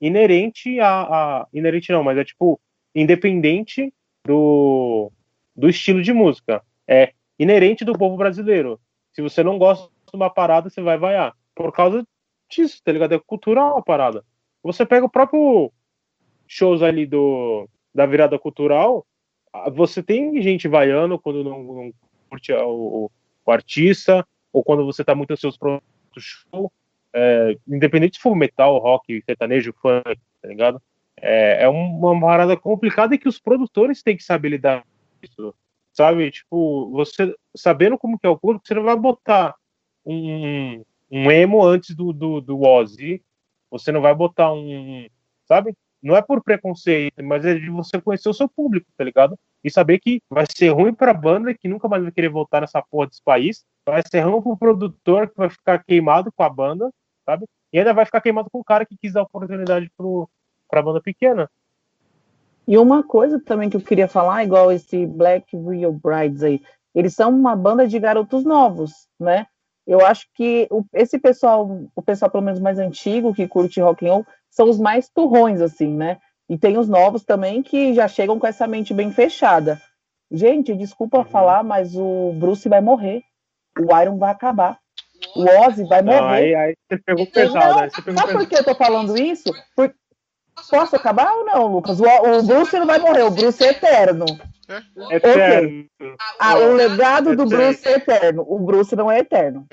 inerente 0.01 0.79
a, 0.79 1.01
a- 1.41 1.47
Inerente 1.53 1.91
não, 1.91 2.03
mas 2.03 2.17
é 2.17 2.23
tipo, 2.25 2.59
independente 2.95 3.93
do, 4.25 5.11
do 5.55 5.69
estilo 5.69 6.01
de 6.01 6.11
música. 6.11 6.63
É 6.87 7.13
inerente 7.37 7.85
do 7.85 7.97
povo 7.97 8.17
brasileiro. 8.17 8.79
Se 9.11 9.21
você 9.21 9.43
não 9.43 9.57
gosta 9.57 9.87
de 9.87 10.15
uma 10.15 10.29
parada, 10.29 10.69
você 10.69 10.81
vai 10.81 10.97
vaiar. 10.97 11.35
Por 11.55 11.71
causa 11.71 12.05
disso, 12.49 12.81
tá 12.83 12.91
ligado? 12.91 13.13
É 13.13 13.19
cultural 13.19 13.77
a 13.77 13.81
parada. 13.81 14.23
Você 14.63 14.85
pega 14.85 15.05
o 15.05 15.09
próprio 15.09 15.71
shows 16.47 16.81
ali 16.81 17.05
do, 17.05 17.67
da 17.93 18.05
virada 18.05 18.37
cultural, 18.39 19.05
você 19.73 20.01
tem 20.01 20.41
gente 20.41 20.67
vaiando 20.67 21.19
quando 21.19 21.43
não, 21.43 21.63
não 21.63 21.93
curte 22.29 22.51
o, 22.53 23.11
o 23.45 23.51
artista, 23.51 24.25
ou 24.51 24.63
quando 24.63 24.85
você 24.85 25.03
tá 25.03 25.13
muito 25.13 25.31
ansioso 25.31 25.57
outro 25.61 25.81
show, 26.17 26.71
é, 27.13 27.57
independente 27.67 28.17
se 28.17 28.21
for 28.21 28.35
metal, 28.35 28.77
rock, 28.79 29.21
sertanejo, 29.25 29.73
funk, 29.73 30.19
tá 30.41 30.47
ligado? 30.47 30.81
É, 31.17 31.63
é 31.63 31.69
uma 31.69 32.19
parada 32.19 32.57
complicada 32.57 33.13
e 33.13 33.17
que 33.17 33.27
os 33.27 33.39
produtores 33.39 34.01
têm 34.01 34.17
que 34.17 34.23
saber 34.23 34.49
lidar 34.49 34.81
com 34.81 34.87
isso, 35.23 35.55
sabe? 35.93 36.31
Tipo, 36.31 36.91
você 36.91 37.33
sabendo 37.55 37.97
como 37.97 38.19
que 38.19 38.27
é 38.27 38.29
o 38.29 38.37
público, 38.37 38.67
você 38.67 38.73
não 38.73 38.83
vai 38.83 38.95
botar 38.95 39.55
um, 40.05 40.83
um 41.09 41.31
emo 41.31 41.63
antes 41.63 41.95
do, 41.95 42.11
do, 42.11 42.41
do 42.41 42.61
Ozzy, 42.61 43.23
você 43.69 43.91
não 43.91 44.01
vai 44.01 44.13
botar 44.13 44.51
um, 44.51 45.07
sabe? 45.45 45.73
Não 46.01 46.17
é 46.17 46.21
por 46.21 46.43
preconceito, 46.43 47.23
mas 47.23 47.45
é 47.45 47.55
de 47.55 47.69
você 47.69 48.01
conhecer 48.01 48.27
o 48.27 48.33
seu 48.33 48.49
público, 48.49 48.87
tá 48.97 49.03
ligado? 49.03 49.39
E 49.63 49.71
saber 49.71 49.99
que 49.99 50.21
vai 50.29 50.45
ser 50.53 50.69
ruim 50.69 50.93
pra 50.93 51.13
banda 51.13 51.53
que 51.53 51.69
nunca 51.69 51.87
mais 51.87 52.03
vai 52.03 52.11
querer 52.11 52.27
voltar 52.27 52.59
nessa 52.59 52.81
porra 52.81 53.07
desse 53.07 53.23
país, 53.23 53.63
vai 53.85 54.01
ser 54.05 54.19
ruim 54.21 54.41
pro 54.41 54.57
produtor 54.57 55.29
que 55.29 55.37
vai 55.37 55.49
ficar 55.49 55.81
queimado 55.83 56.31
com 56.33 56.43
a 56.43 56.49
banda, 56.49 56.91
sabe? 57.25 57.45
E 57.71 57.79
ainda 57.79 57.93
vai 57.93 58.05
ficar 58.05 58.19
queimado 58.19 58.49
com 58.51 58.59
o 58.59 58.63
cara 58.63 58.85
que 58.85 58.97
quis 58.97 59.13
dar 59.13 59.23
oportunidade 59.23 59.89
pro, 59.95 60.29
pra 60.69 60.81
banda 60.81 61.01
pequena. 61.01 61.49
E 62.67 62.77
uma 62.77 63.03
coisa 63.03 63.39
também 63.39 63.69
que 63.69 63.75
eu 63.77 63.81
queria 63.81 64.07
falar, 64.07 64.43
igual 64.43 64.71
esse 64.71 65.05
Black 65.05 65.55
Real 65.57 65.91
Brides 65.91 66.43
aí, 66.43 66.61
eles 66.95 67.13
são 67.13 67.29
uma 67.29 67.55
banda 67.55 67.87
de 67.87 67.99
garotos 67.99 68.43
novos, 68.45 68.91
né? 69.19 69.47
Eu 69.85 70.05
acho 70.05 70.25
que 70.33 70.67
o- 70.71 70.85
esse 70.93 71.19
pessoal, 71.19 71.69
o 71.95 72.01
pessoal 72.01 72.31
pelo 72.31 72.43
menos 72.43 72.59
mais 72.59 72.79
antigo 72.79 73.33
que 73.33 73.47
curte 73.47 73.81
rock 73.81 74.07
and 74.07 74.11
roll, 74.13 74.25
são 74.49 74.69
os 74.69 74.79
mais 74.79 75.09
turrões, 75.09 75.59
assim, 75.59 75.87
né? 75.93 76.19
E 76.49 76.57
tem 76.57 76.77
os 76.77 76.87
novos 76.87 77.23
também 77.25 77.61
que 77.61 77.93
já 77.93 78.07
chegam 78.07 78.39
com 78.39 78.47
essa 78.47 78.65
mente 78.67 78.93
bem 78.93 79.11
fechada. 79.11 79.81
Gente, 80.31 80.73
desculpa 80.75 81.17
Uhum. 81.19 81.25
falar, 81.25 81.63
mas 81.63 81.95
o 81.95 82.33
Bruce 82.39 82.67
vai 82.69 82.79
morrer. 82.81 83.23
O 83.77 83.99
Iron 83.99 84.17
vai 84.17 84.31
acabar. 84.31 84.79
O 85.35 85.43
Ozzy 85.65 85.83
vai 85.85 86.01
Não, 86.01 86.13
morrer. 86.13 86.55
aí, 86.55 86.55
aí 86.55 86.75
você 86.89 86.97
pegou 87.03 87.25
pesado, 87.25 87.73
Não, 87.75 87.79
aí 87.79 87.89
você 87.89 88.01
pegou 88.01 88.19
Sabe 88.21 88.33
por 88.33 88.39
pesado. 88.47 88.49
que 88.49 88.55
eu 88.55 88.63
tô 88.63 88.75
falando 88.75 89.17
isso? 89.17 89.51
Por- 89.75 89.93
Posso 90.69 90.95
acabar 90.95 91.31
ou 91.33 91.45
não, 91.45 91.67
Lucas? 91.67 91.99
O, 91.99 92.03
o 92.05 92.43
Bruce 92.43 92.77
não 92.79 92.85
vai 92.85 92.99
morrer, 92.99 93.23
o 93.23 93.31
Bruce 93.31 93.63
é 93.63 93.69
eterno. 93.69 94.25
É 95.09 95.15
Eterno. 95.17 95.85
Ah, 96.39 96.55
o 96.57 96.73
legado 96.73 97.35
do. 97.35 97.45
Bruce 97.45 97.87
é 97.87 97.93
eterno. 97.93 98.45
O 98.47 98.59
Bruce 98.59 98.95
não 98.95 99.11
é 99.11 99.19
eterno. 99.19 99.67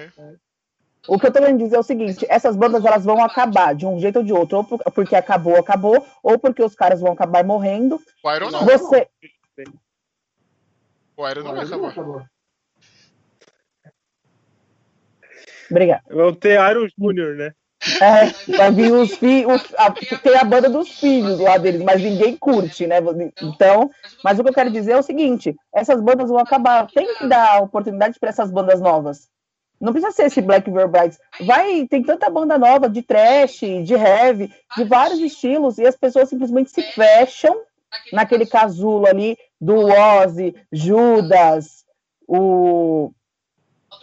O 1.09 1.19
que 1.19 1.27
eu 1.27 1.33
tô 1.33 1.41
querendo 1.41 1.59
dizer 1.59 1.77
é 1.77 1.79
o 1.79 1.83
seguinte: 1.83 2.27
essas 2.29 2.57
bandas 2.57 2.85
elas 2.85 3.05
vão 3.05 3.23
acabar 3.23 3.75
de 3.75 3.87
um 3.87 3.99
jeito 4.01 4.19
ou 4.19 4.25
de 4.25 4.33
outro, 4.33 4.59
ou 4.59 4.65
por- 4.65 4.79
porque 4.93 5.15
acabou, 5.17 5.57
acabou, 5.57 6.05
ou 6.23 6.39
porque 6.39 6.63
os 6.63 6.75
caras 6.75 7.01
vão 7.01 7.13
acabar 7.13 7.45
morrendo. 7.45 8.01
O 8.25 8.35
Iron 8.35 8.51
não. 8.51 8.65
Você, 8.65 9.09
O 11.17 11.29
Iron 11.29 11.43
não 11.45 11.55
vai 11.55 11.65
acabar. 11.65 12.27
obrigada. 15.71 16.03
Vão 16.11 16.35
ter 16.35 16.59
Iron 16.71 16.87
Júnior, 16.99 17.37
né? 17.37 17.53
É, 18.01 18.53
vai 18.57 18.71
vir 18.71 18.93
os 18.93 19.17
filhos, 19.17 19.63
tem 20.23 20.37
a 20.37 20.45
banda 20.45 20.69
dos 20.69 20.89
filhos 20.99 21.39
lá 21.39 21.57
deles, 21.57 21.83
mas 21.83 22.01
ninguém 22.03 22.37
curte, 22.37 22.87
né? 22.87 22.97
Então, 23.43 23.91
mas 24.23 24.39
o 24.39 24.43
que 24.43 24.51
eu 24.51 24.55
quero 24.55 24.71
dizer 24.71 24.93
é 24.93 24.99
o 24.99 25.03
seguinte: 25.03 25.57
essas 25.75 26.01
bandas 26.01 26.29
vão 26.29 26.39
acabar. 26.39 26.87
Tem 26.87 27.15
que 27.15 27.27
dar 27.27 27.63
oportunidade 27.63 28.19
para 28.19 28.29
essas 28.29 28.51
bandas 28.51 28.81
novas. 28.81 29.29
Não 29.81 29.93
precisa 29.93 30.13
ser 30.13 30.27
esse 30.27 30.43
Black 30.43 30.71
Veil 30.71 30.89
Brides. 30.89 31.19
Vai, 31.41 31.87
tem 31.87 32.03
tanta 32.03 32.29
banda 32.29 32.59
nova 32.59 32.89
de 32.89 33.01
trash, 33.01 33.61
de 33.61 33.95
heavy, 33.95 34.53
de 34.77 34.85
vários 34.85 35.19
estilos, 35.21 35.79
e 35.79 35.87
as 35.87 35.97
pessoas 35.97 36.29
simplesmente 36.29 36.71
se 36.71 36.83
fecham 36.83 37.63
naquele 38.13 38.45
casulo 38.45 39.07
ali 39.07 39.39
do 39.59 39.87
Ozzy, 39.87 40.55
Judas, 40.71 41.85
o 42.29 43.11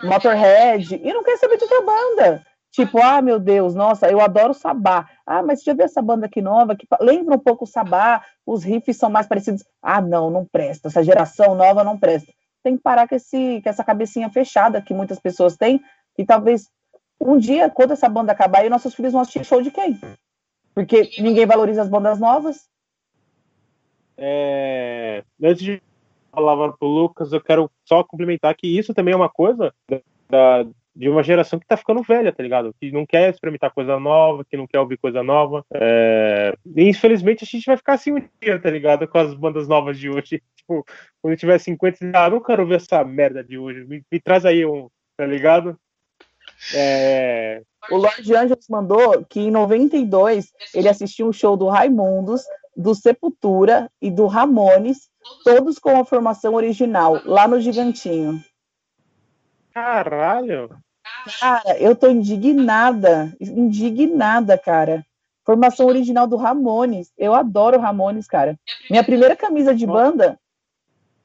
Motorhead, 0.03 0.95
e 0.95 1.13
não 1.13 1.23
quer 1.23 1.37
saber 1.37 1.57
de 1.57 1.63
outra 1.63 1.81
banda. 1.81 2.45
Tipo, 2.71 3.01
ah, 3.01 3.21
meu 3.21 3.39
Deus, 3.39 3.73
nossa, 3.73 4.09
eu 4.09 4.21
adoro 4.21 4.53
Sabá. 4.53 5.09
Ah, 5.25 5.41
mas 5.41 5.63
já 5.63 5.73
viu 5.73 5.85
essa 5.85 6.01
banda 6.01 6.25
aqui 6.25 6.41
nova? 6.41 6.75
Que 6.75 6.85
lembra 7.01 7.35
um 7.35 7.39
pouco 7.39 7.63
o 7.63 7.67
Sabá, 7.67 8.23
os 8.45 8.63
riffs 8.63 8.97
são 8.97 9.09
mais 9.09 9.27
parecidos. 9.27 9.63
Ah, 9.81 10.01
não, 10.01 10.29
não 10.29 10.45
presta. 10.45 10.87
Essa 10.87 11.03
geração 11.03 11.55
nova 11.55 11.83
não 11.83 11.97
presta. 11.97 12.31
Tem 12.63 12.77
que 12.77 12.83
parar 12.83 13.07
com, 13.07 13.15
esse, 13.15 13.61
com 13.61 13.69
essa 13.69 13.83
cabecinha 13.83 14.29
fechada 14.29 14.81
que 14.81 14.93
muitas 14.93 15.19
pessoas 15.19 15.55
têm. 15.55 15.81
E 16.17 16.25
talvez 16.25 16.69
um 17.19 17.37
dia, 17.37 17.69
quando 17.69 17.91
essa 17.91 18.07
banda 18.07 18.31
acabar, 18.31 18.59
aí 18.59 18.69
nossos 18.69 18.93
filhos 18.93 19.13
vão 19.13 19.21
assistir 19.21 19.43
show 19.43 19.61
de 19.61 19.71
quem? 19.71 19.99
Porque 20.75 21.09
ninguém 21.19 21.45
valoriza 21.45 21.81
as 21.81 21.89
bandas 21.89 22.19
novas. 22.19 22.69
É, 24.15 25.23
antes 25.41 25.63
de 25.63 25.81
falar 26.31 26.73
pro 26.73 26.87
Lucas, 26.87 27.33
eu 27.33 27.41
quero 27.41 27.71
só 27.85 28.03
complementar 28.03 28.55
que 28.55 28.67
isso 28.67 28.93
também 28.93 29.13
é 29.13 29.17
uma 29.17 29.29
coisa 29.29 29.73
da, 30.29 30.63
de 30.97 31.07
uma 31.07 31.21
geração 31.21 31.59
que 31.59 31.67
tá 31.67 31.77
ficando 31.77 32.01
velha, 32.01 32.33
tá 32.33 32.41
ligado? 32.41 32.73
Que 32.81 32.91
não 32.91 33.05
quer 33.05 33.29
experimentar 33.29 33.71
coisa 33.71 33.99
nova, 33.99 34.43
que 34.43 34.57
não 34.57 34.65
quer 34.65 34.79
ouvir 34.79 34.97
coisa 34.97 35.21
nova. 35.21 35.63
É, 35.71 36.55
e 36.75 36.89
infelizmente 36.89 37.43
a 37.43 37.47
gente 37.47 37.67
vai 37.67 37.77
ficar 37.77 37.93
assim 37.93 38.13
um 38.13 38.29
dia, 38.41 38.59
tá 38.59 38.69
ligado? 38.71 39.07
Com 39.07 39.19
as 39.19 39.33
bandas 39.35 39.67
novas 39.67 39.97
de 39.97 40.09
hoje. 40.09 40.41
Tipo, 40.67 40.83
quando 41.21 41.37
tiver 41.37 41.57
50, 41.59 42.11
ah, 42.13 42.29
não 42.29 42.43
quero 42.43 42.63
ouvir 42.63 42.75
essa 42.75 43.01
merda 43.01 43.41
de 43.41 43.57
hoje. 43.57 43.85
Me, 43.85 44.03
me 44.11 44.19
traz 44.19 44.43
aí 44.43 44.65
um, 44.65 44.89
tá 45.15 45.25
ligado? 45.25 45.79
É, 46.75 47.61
O 47.89 47.95
Lord 47.95 48.35
Angeles 48.35 48.65
mandou 48.69 49.23
que 49.29 49.39
em 49.39 49.51
92 49.51 50.51
ele 50.73 50.89
assistiu 50.89 51.27
um 51.27 51.31
show 51.31 51.55
do 51.55 51.69
Raimundos, 51.69 52.41
do 52.75 52.93
Sepultura 52.93 53.89
e 54.01 54.11
do 54.11 54.25
Ramones, 54.25 55.09
todos 55.45 55.79
com 55.79 55.97
a 55.97 56.03
formação 56.03 56.55
original, 56.55 57.21
lá 57.23 57.47
no 57.47 57.61
Gigantinho. 57.61 58.43
caralho. 59.73 60.69
Cara, 61.39 61.77
eu 61.79 61.95
tô 61.95 62.07
indignada, 62.07 63.35
indignada, 63.39 64.57
cara. 64.57 65.05
Formação 65.45 65.87
original 65.87 66.27
do 66.27 66.35
Ramones. 66.35 67.11
Eu 67.17 67.33
adoro 67.33 67.79
Ramones, 67.79 68.27
cara. 68.27 68.59
Minha 68.89 69.03
primeira 69.03 69.35
camisa 69.35 69.73
de 69.73 69.85
banda 69.85 70.39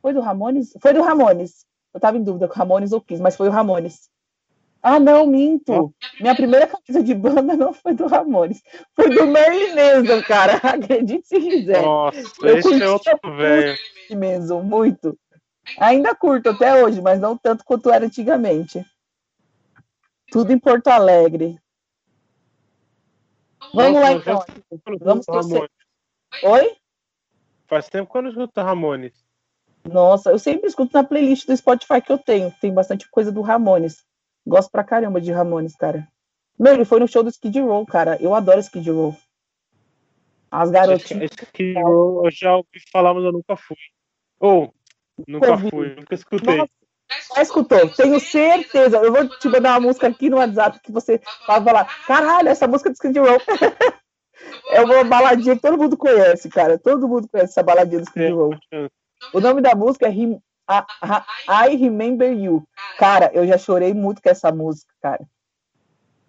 foi 0.00 0.12
do 0.12 0.20
Ramones? 0.20 0.76
Foi 0.80 0.92
do 0.92 1.02
Ramones. 1.02 1.64
Eu 1.92 2.00
tava 2.00 2.16
em 2.16 2.22
dúvida 2.22 2.48
com 2.48 2.54
Ramones 2.54 2.92
ou 2.92 3.00
Kiss, 3.00 3.20
mas 3.20 3.36
foi 3.36 3.48
o 3.48 3.52
Ramones. 3.52 4.10
Ah, 4.82 4.98
não, 4.98 5.26
minto. 5.26 5.94
Minha 6.20 6.34
primeira 6.34 6.66
camisa 6.66 7.04
de 7.04 7.14
banda 7.14 7.56
não 7.56 7.72
foi 7.72 7.94
do 7.94 8.06
Ramones. 8.06 8.60
Foi 8.96 9.08
do 9.10 9.26
Merlin 9.28 9.74
mesmo, 9.74 10.22
cara. 10.24 10.54
Acredite 10.62 11.28
se 11.28 11.40
quiser. 11.40 11.82
Nossa, 11.82 12.18
Eu 12.42 12.58
esse 12.58 12.82
é 12.82 12.88
outro 12.88 13.36
velho. 13.36 13.78
mesmo, 14.10 14.62
muito. 14.62 15.16
Ainda 15.78 16.14
curto 16.16 16.50
até 16.50 16.82
hoje, 16.82 17.00
mas 17.00 17.20
não 17.20 17.36
tanto 17.36 17.64
quanto 17.64 17.90
era 17.90 18.06
antigamente. 18.06 18.84
Tudo 20.32 20.50
em 20.50 20.58
Porto 20.58 20.88
Alegre. 20.88 21.60
Vamos 23.74 24.00
lá, 24.00 24.12
então. 24.12 24.42
Vamos 24.98 25.26
torcer. 25.26 25.70
Oi? 26.42 26.76
Faz 27.66 27.90
tempo 27.90 28.10
que 28.10 28.16
eu 28.18 28.22
não 28.22 28.30
escuto 28.30 28.60
Ramones. 28.62 29.12
Nossa, 29.84 30.30
eu 30.30 30.38
sempre 30.38 30.68
escuto 30.68 30.94
na 30.94 31.04
playlist 31.04 31.46
do 31.46 31.54
Spotify 31.54 32.00
que 32.00 32.10
eu 32.10 32.18
tenho. 32.18 32.50
Tem 32.62 32.72
bastante 32.72 33.08
coisa 33.10 33.30
do 33.30 33.42
Ramones. 33.42 34.04
Gosto 34.46 34.70
pra 34.70 34.82
caramba 34.82 35.20
de 35.20 35.30
Ramones, 35.30 35.76
cara. 35.76 36.08
Meu, 36.58 36.72
ele 36.72 36.86
foi 36.86 36.98
no 36.98 37.08
show 37.08 37.22
do 37.22 37.28
Skid 37.28 37.60
Row, 37.60 37.84
cara. 37.84 38.16
Eu 38.20 38.34
adoro 38.34 38.60
Skid 38.60 38.90
Row. 38.90 39.14
As 40.50 40.70
garotinhas. 40.70 41.30
Skid 41.30 41.74
Row 41.74 42.24
eu 42.24 42.30
já 42.30 42.56
ouvi 42.56 42.80
falar, 42.90 43.12
mas 43.12 43.24
eu 43.24 43.32
nunca 43.32 43.54
fui. 43.54 43.76
Ou, 44.40 44.74
nunca 45.28 45.50
Ouvi. 45.50 45.70
fui, 45.70 45.94
nunca 45.94 46.14
escutei. 46.14 46.56
Nossa, 46.56 46.72
já 47.36 47.42
escutou? 47.42 47.88
Tenho 47.90 48.18
certeza. 48.20 48.96
Eu 48.98 49.12
vou 49.12 49.28
te 49.28 49.48
mandar 49.48 49.70
uma 49.72 49.80
música 49.88 50.08
aqui 50.08 50.28
no 50.30 50.36
WhatsApp 50.38 50.80
que 50.82 50.92
você 50.92 51.20
vai 51.46 51.62
falar: 51.62 51.84
caralho, 52.06 52.48
essa 52.48 52.66
música 52.66 52.90
do 52.90 52.94
Skid 52.94 53.18
Row. 53.18 53.38
É 54.70 54.80
uma 54.82 55.04
baladinha 55.04 55.54
que 55.54 55.62
todo 55.62 55.78
mundo 55.78 55.96
conhece, 55.96 56.48
cara. 56.48 56.78
Todo 56.78 57.06
mundo 57.08 57.28
conhece 57.28 57.52
essa 57.52 57.62
baladinha 57.62 58.00
do 58.00 58.06
Skid 58.08 58.32
Row. 58.32 58.50
O 59.32 59.40
nome 59.40 59.60
da 59.60 59.74
música 59.74 60.06
é 60.06 60.10
Rem- 60.10 60.40
A- 60.66 60.86
A- 61.48 61.68
I 61.68 61.76
Remember 61.76 62.32
You. 62.32 62.62
Cara, 62.98 63.30
eu 63.34 63.46
já 63.46 63.56
chorei 63.58 63.92
muito 63.94 64.20
com 64.22 64.28
essa 64.30 64.50
música, 64.52 64.92
cara. 65.00 65.20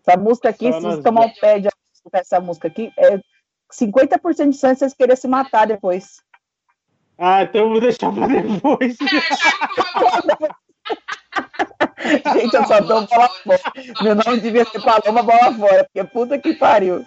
Essa 0.05 0.17
música 0.19 0.49
aqui, 0.49 0.71
Só 0.71 0.79
se 0.79 0.85
você 0.85 1.01
tomar 1.01 1.25
um 1.25 1.33
pé 1.33 1.59
de 1.59 1.69
escutar 1.93 2.19
essa 2.19 2.39
música 2.39 2.67
aqui, 2.67 2.91
é 2.97 3.19
50% 3.71 4.51
de 4.51 4.57
chance 4.57 4.73
de 4.75 4.79
vocês 4.79 4.93
quererem 4.93 5.15
se 5.15 5.27
matar 5.27 5.65
depois. 5.65 6.17
Ah, 7.17 7.43
então 7.43 7.61
eu 7.61 7.69
vou 7.69 7.79
deixar 7.79 8.11
pra 8.11 8.27
depois. 8.27 8.97
Gente, 12.33 12.53
eu 12.55 12.65
só 12.65 12.79
dou 12.81 13.07
bola 13.07 13.29
fora. 13.43 13.61
Meu 14.01 14.15
nome 14.15 14.39
devia 14.39 14.65
ser 14.65 14.81
Paloma 14.81 15.23
Bola 15.23 15.53
Fora, 15.53 15.83
porque 15.85 16.03
puta 16.09 16.37
que 16.37 16.53
pariu. 16.53 17.05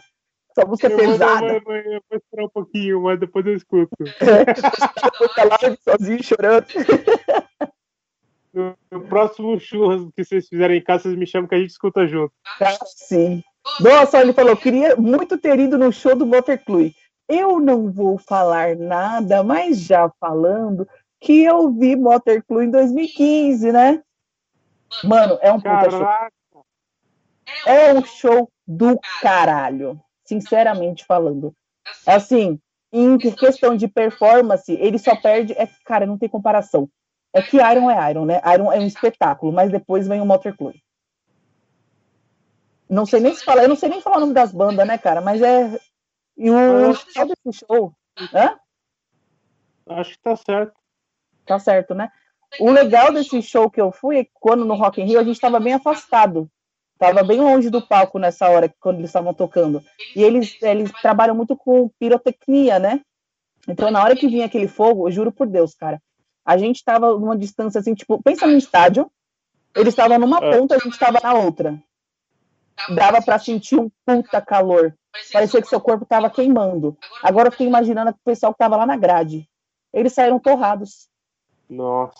Essa 0.56 0.66
música 0.66 0.88
Eu 0.88 0.96
vou, 0.96 1.06
pesada. 1.06 1.46
eu 1.46 1.60
vou- 1.62 1.74
eu 1.76 2.02
vou 2.08 2.18
esperar 2.18 2.44
um 2.46 2.48
pouquinho, 2.48 3.02
mas 3.02 3.20
depois 3.20 3.44
eu 3.46 3.54
escuto. 3.54 3.94
Fica 5.28 5.44
lá 5.44 5.58
sozinho 5.84 6.22
chorando. 6.24 6.66
No, 8.52 8.74
no 8.90 9.00
próximo 9.02 9.60
churras 9.60 10.00
que 10.16 10.24
vocês 10.24 10.48
fizerem 10.48 10.78
em 10.78 10.82
casa, 10.82 11.02
vocês 11.04 11.16
me 11.16 11.26
chamam 11.26 11.46
que 11.46 11.54
a 11.54 11.58
gente 11.58 11.70
escuta 11.70 12.06
junto. 12.06 12.32
Cara, 12.58 12.78
sim. 12.86 13.42
Nossa, 13.80 14.20
ele 14.20 14.32
falou, 14.32 14.56
queria 14.56 14.96
muito 14.96 15.36
ter 15.36 15.58
ido 15.58 15.76
no 15.76 15.92
show 15.92 16.16
do 16.16 16.24
Motorclui. 16.24 16.94
Eu 17.28 17.60
não 17.60 17.90
vou 17.92 18.16
falar 18.16 18.74
nada, 18.76 19.42
mas 19.42 19.78
já 19.80 20.08
falando 20.18 20.88
que 21.20 21.44
eu 21.44 21.70
vi 21.72 21.96
Motorclui 21.96 22.66
em 22.66 22.70
2015, 22.70 23.72
né? 23.72 24.02
Mano, 25.04 25.38
é 25.40 25.52
um 25.52 25.60
puta 25.60 25.90
show. 25.90 26.06
É 27.66 27.94
um 27.94 28.04
show 28.04 28.50
do 28.66 28.98
caralho, 29.20 30.00
sinceramente 30.24 31.04
falando. 31.04 31.54
Assim, 32.06 32.60
em 32.92 33.18
questão 33.18 33.76
de 33.76 33.88
performance, 33.88 34.72
ele 34.72 34.98
só 34.98 35.16
perde. 35.16 35.52
É, 35.52 35.68
cara, 35.84 36.06
não 36.06 36.18
tem 36.18 36.28
comparação. 36.28 36.88
É 37.32 37.42
que 37.42 37.56
Iron 37.56 37.90
é 37.90 38.10
Iron, 38.10 38.24
né? 38.24 38.40
Iron 38.54 38.72
é 38.72 38.78
um 38.78 38.86
espetáculo, 38.86 39.52
mas 39.52 39.70
depois 39.70 40.08
vem 40.08 40.20
o 40.20 40.26
Motorclui. 40.26 40.80
Não 42.88 43.04
sei 43.04 43.20
nem 43.20 43.34
se 43.34 43.44
falar, 43.44 43.64
eu 43.64 43.68
não 43.68 43.76
sei 43.76 43.88
nem 43.88 44.00
falar 44.00 44.18
o 44.18 44.20
nome 44.20 44.32
das 44.32 44.52
bandas, 44.52 44.86
né, 44.86 44.96
cara? 44.96 45.20
Mas 45.20 45.42
é. 45.42 45.78
E 46.36 46.50
o 46.50 46.94
show 46.94 47.26
desse 47.26 47.64
show. 47.66 47.92
Hã? 48.32 48.58
acho 49.88 50.12
que 50.12 50.22
tá 50.22 50.36
certo. 50.36 50.74
Tá 51.46 51.58
certo, 51.58 51.94
né? 51.94 52.10
O 52.60 52.70
legal 52.70 53.12
desse 53.12 53.40
show 53.42 53.70
que 53.70 53.80
eu 53.80 53.90
fui 53.92 54.18
é 54.18 54.24
que 54.24 54.30
quando 54.34 54.64
no 54.64 54.74
Rock 54.74 55.00
in 55.00 55.04
Rio 55.04 55.20
a 55.20 55.24
gente 55.24 55.36
estava 55.36 55.60
bem 55.60 55.74
afastado. 55.74 56.50
Tava 56.98 57.22
bem 57.22 57.40
longe 57.40 57.68
do 57.68 57.86
palco 57.86 58.18
nessa 58.18 58.48
hora, 58.48 58.72
quando 58.80 58.98
eles 58.98 59.10
estavam 59.10 59.34
tocando. 59.34 59.82
E 60.14 60.22
eles, 60.22 60.56
eles 60.62 60.90
trabalham 61.02 61.34
muito 61.34 61.54
com 61.54 61.90
pirotecnia, 61.98 62.78
né? 62.78 63.02
Então, 63.68 63.90
na 63.90 64.02
hora 64.02 64.16
que 64.16 64.28
vinha 64.28 64.46
aquele 64.46 64.66
fogo, 64.68 65.06
eu 65.06 65.12
juro 65.12 65.30
por 65.30 65.46
Deus, 65.46 65.74
cara, 65.74 66.00
a 66.44 66.56
gente 66.56 66.82
tava 66.82 67.18
numa 67.18 67.36
distância 67.36 67.80
assim, 67.80 67.94
tipo, 67.94 68.22
pensa 68.22 68.46
num 68.46 68.56
estádio, 68.56 69.10
eles 69.74 69.88
estavam 69.88 70.18
numa 70.18 70.38
É. 70.38 70.56
ponta, 70.56 70.76
a 70.76 70.78
gente 70.78 70.98
tava 70.98 71.18
na 71.22 71.34
outra. 71.34 71.78
Dava 72.94 73.20
para 73.20 73.38
sentir 73.38 73.78
um 73.78 73.90
puta 74.04 74.40
calor. 74.40 74.94
Parecia 75.32 75.60
que 75.60 75.68
seu 75.68 75.80
corpo 75.80 76.06
tava 76.06 76.30
queimando. 76.30 76.96
Agora 77.22 77.48
eu 77.48 77.52
fiquei 77.52 77.66
imaginando 77.66 78.10
o 78.10 78.18
pessoal 78.24 78.52
que 78.52 78.58
tava 78.58 78.76
lá 78.76 78.86
na 78.86 78.96
grade. 78.96 79.48
Eles 79.92 80.12
saíram 80.12 80.38
torrados. 80.38 81.08
Nossa. 81.68 82.14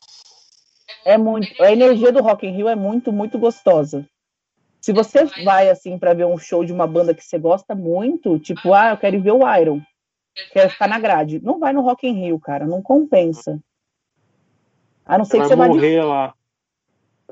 É 1.05 1.17
muito, 1.17 1.63
a 1.63 1.71
energia 1.71 2.11
do 2.13 2.23
Rock 2.23 2.47
in 2.47 2.51
Rio 2.51 2.69
é 2.69 2.75
muito, 2.75 3.13
muito 3.13 3.39
gostosa. 3.39 4.07
Se 4.81 4.93
você 4.93 5.25
vai 5.45 5.69
assim 5.69 5.99
para 5.99 6.15
ver 6.15 6.27
um 6.27 6.39
show 6.39 6.65
de 6.65 6.73
uma 6.73 6.87
banda 6.87 7.15
que 7.15 7.25
você 7.25 7.39
gosta 7.39 7.75
muito, 7.75 8.39
tipo, 8.39 8.73
ah, 8.73 8.91
eu 8.91 8.97
quero 8.97 9.17
ir 9.17 9.21
ver 9.21 9.33
o 9.33 9.57
Iron, 9.57 9.81
quero 10.53 10.71
ficar 10.71 10.89
na 10.89 10.99
grade, 10.99 11.41
não 11.41 11.59
vai 11.59 11.73
no 11.73 11.81
Rock 11.81 12.07
in 12.07 12.13
Rio, 12.13 12.39
cara, 12.39 12.67
não 12.67 12.83
compensa. 12.83 13.61
A 15.05 15.19
não 15.19 15.25
ser 15.25 15.39
que 15.39 15.39
Vai 15.39 15.49
você 15.49 15.57
vá 15.57 15.69
de, 15.69 15.75
morrer 15.75 16.05
lá. 16.05 16.35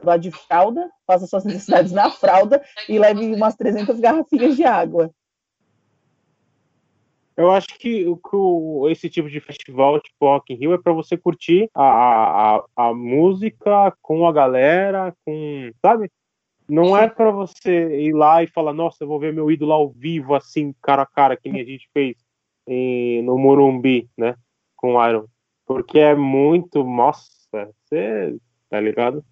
vá 0.02 0.16
de 0.16 0.30
fralda, 0.30 0.90
faça 1.06 1.26
suas 1.26 1.44
necessidades 1.44 1.92
na 1.92 2.10
fralda 2.10 2.62
e 2.88 2.98
leve 2.98 3.34
umas 3.34 3.56
300 3.56 3.98
garrafinhas 4.00 4.56
de 4.56 4.64
água. 4.64 5.10
Eu 7.36 7.50
acho 7.50 7.66
que, 7.78 8.06
o, 8.06 8.16
que 8.16 8.36
o- 8.36 8.88
esse 8.88 9.10
tipo 9.10 9.28
de 9.28 9.40
festival, 9.40 10.00
tipo 10.00 10.26
Rock 10.26 10.52
in 10.52 10.56
Rio, 10.56 10.72
é 10.74 10.78
pra 10.78 10.92
você 10.92 11.16
curtir 11.16 11.68
a, 11.74 12.56
a, 12.56 12.64
a, 12.76 12.94
música 12.94 13.92
com 14.00 14.26
a 14.26 14.32
galera, 14.32 15.14
com, 15.24 15.70
sabe? 15.84 16.10
Não 16.68 16.96
é 16.96 17.08
pra 17.08 17.30
você 17.30 18.00
ir 18.02 18.12
lá 18.14 18.42
e 18.42 18.46
falar, 18.46 18.72
nossa, 18.72 19.02
eu 19.04 19.08
vou 19.08 19.18
ver 19.18 19.32
meu 19.34 19.50
ídolo 19.50 19.72
ao 19.72 19.90
vivo, 19.90 20.34
assim, 20.34 20.74
cara 20.80 21.02
a 21.02 21.06
cara, 21.06 21.36
que 21.36 21.50
nem 21.50 21.60
a 21.60 21.64
gente 21.64 21.88
fez 21.92 22.16
em- 22.66 23.22
no 23.22 23.36
Morumbi, 23.36 24.08
né? 24.16 24.36
Com 24.76 24.94
o 24.94 25.08
Iron. 25.08 25.26
Porque 25.66 25.98
é 25.98 26.14
muito, 26.14 26.84
nossa, 26.84 27.28
você, 27.52 28.36
tá 28.70 28.80
ligado? 28.80 29.24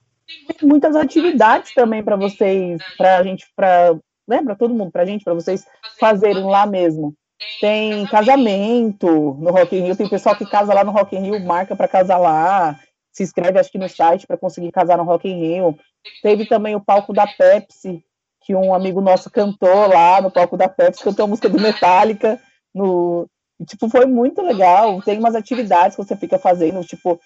Tem 0.58 0.68
muitas 0.68 0.96
atividades 0.96 1.72
também 1.74 2.02
para 2.02 2.16
vocês, 2.16 2.80
para 2.96 3.18
a 3.18 3.22
gente, 3.22 3.46
para 3.54 3.96
né, 4.26 4.40
para 4.42 4.54
todo 4.54 4.72
mundo, 4.74 4.90
para 4.90 5.04
gente, 5.04 5.24
para 5.24 5.34
vocês 5.34 5.66
fazerem 5.98 6.44
lá 6.44 6.64
mesmo. 6.66 7.14
Tem 7.60 8.06
casamento 8.06 9.36
no 9.38 9.50
Rock 9.50 9.76
in 9.76 9.84
Rio, 9.84 9.96
tem 9.96 10.08
pessoal 10.08 10.36
que 10.36 10.44
casa 10.44 10.74
lá 10.74 10.82
no 10.82 10.90
Rock 10.90 11.16
in 11.16 11.20
Rio, 11.20 11.40
marca 11.40 11.76
para 11.76 11.86
casar 11.86 12.18
lá, 12.18 12.78
se 13.12 13.22
inscreve 13.22 13.58
acho 13.58 13.70
que 13.70 13.78
no 13.78 13.88
site 13.88 14.26
para 14.26 14.36
conseguir 14.36 14.72
casar 14.72 14.98
no 14.98 15.04
Rock 15.04 15.28
in 15.28 15.38
Rio. 15.38 15.78
Teve 16.22 16.46
também 16.46 16.74
o 16.74 16.80
palco 16.80 17.12
da 17.12 17.26
Pepsi, 17.26 18.04
que 18.44 18.54
um 18.54 18.74
amigo 18.74 19.00
nosso 19.00 19.30
cantou 19.30 19.86
lá 19.86 20.20
no 20.20 20.30
palco 20.30 20.56
da 20.56 20.68
Pepsi, 20.68 21.04
cantou 21.04 21.24
a 21.24 21.28
música 21.28 21.48
do 21.48 21.60
Metallica 21.60 22.40
no 22.74 23.28
tipo, 23.66 23.88
foi 23.88 24.06
muito 24.06 24.42
legal. 24.42 25.00
Tem 25.02 25.18
umas 25.18 25.34
atividades 25.34 25.96
que 25.96 26.02
você 26.02 26.16
fica 26.16 26.38
fazendo, 26.38 26.84
tipo, 26.84 27.20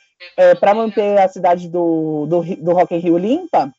para 0.60 0.74
manter 0.74 1.18
a 1.18 1.28
cidade 1.28 1.68
do, 1.68 2.26
do, 2.26 2.42
do 2.56 2.72
Rock 2.72 2.94
in 2.94 2.98
Rio 2.98 3.18
limpa, 3.18 3.72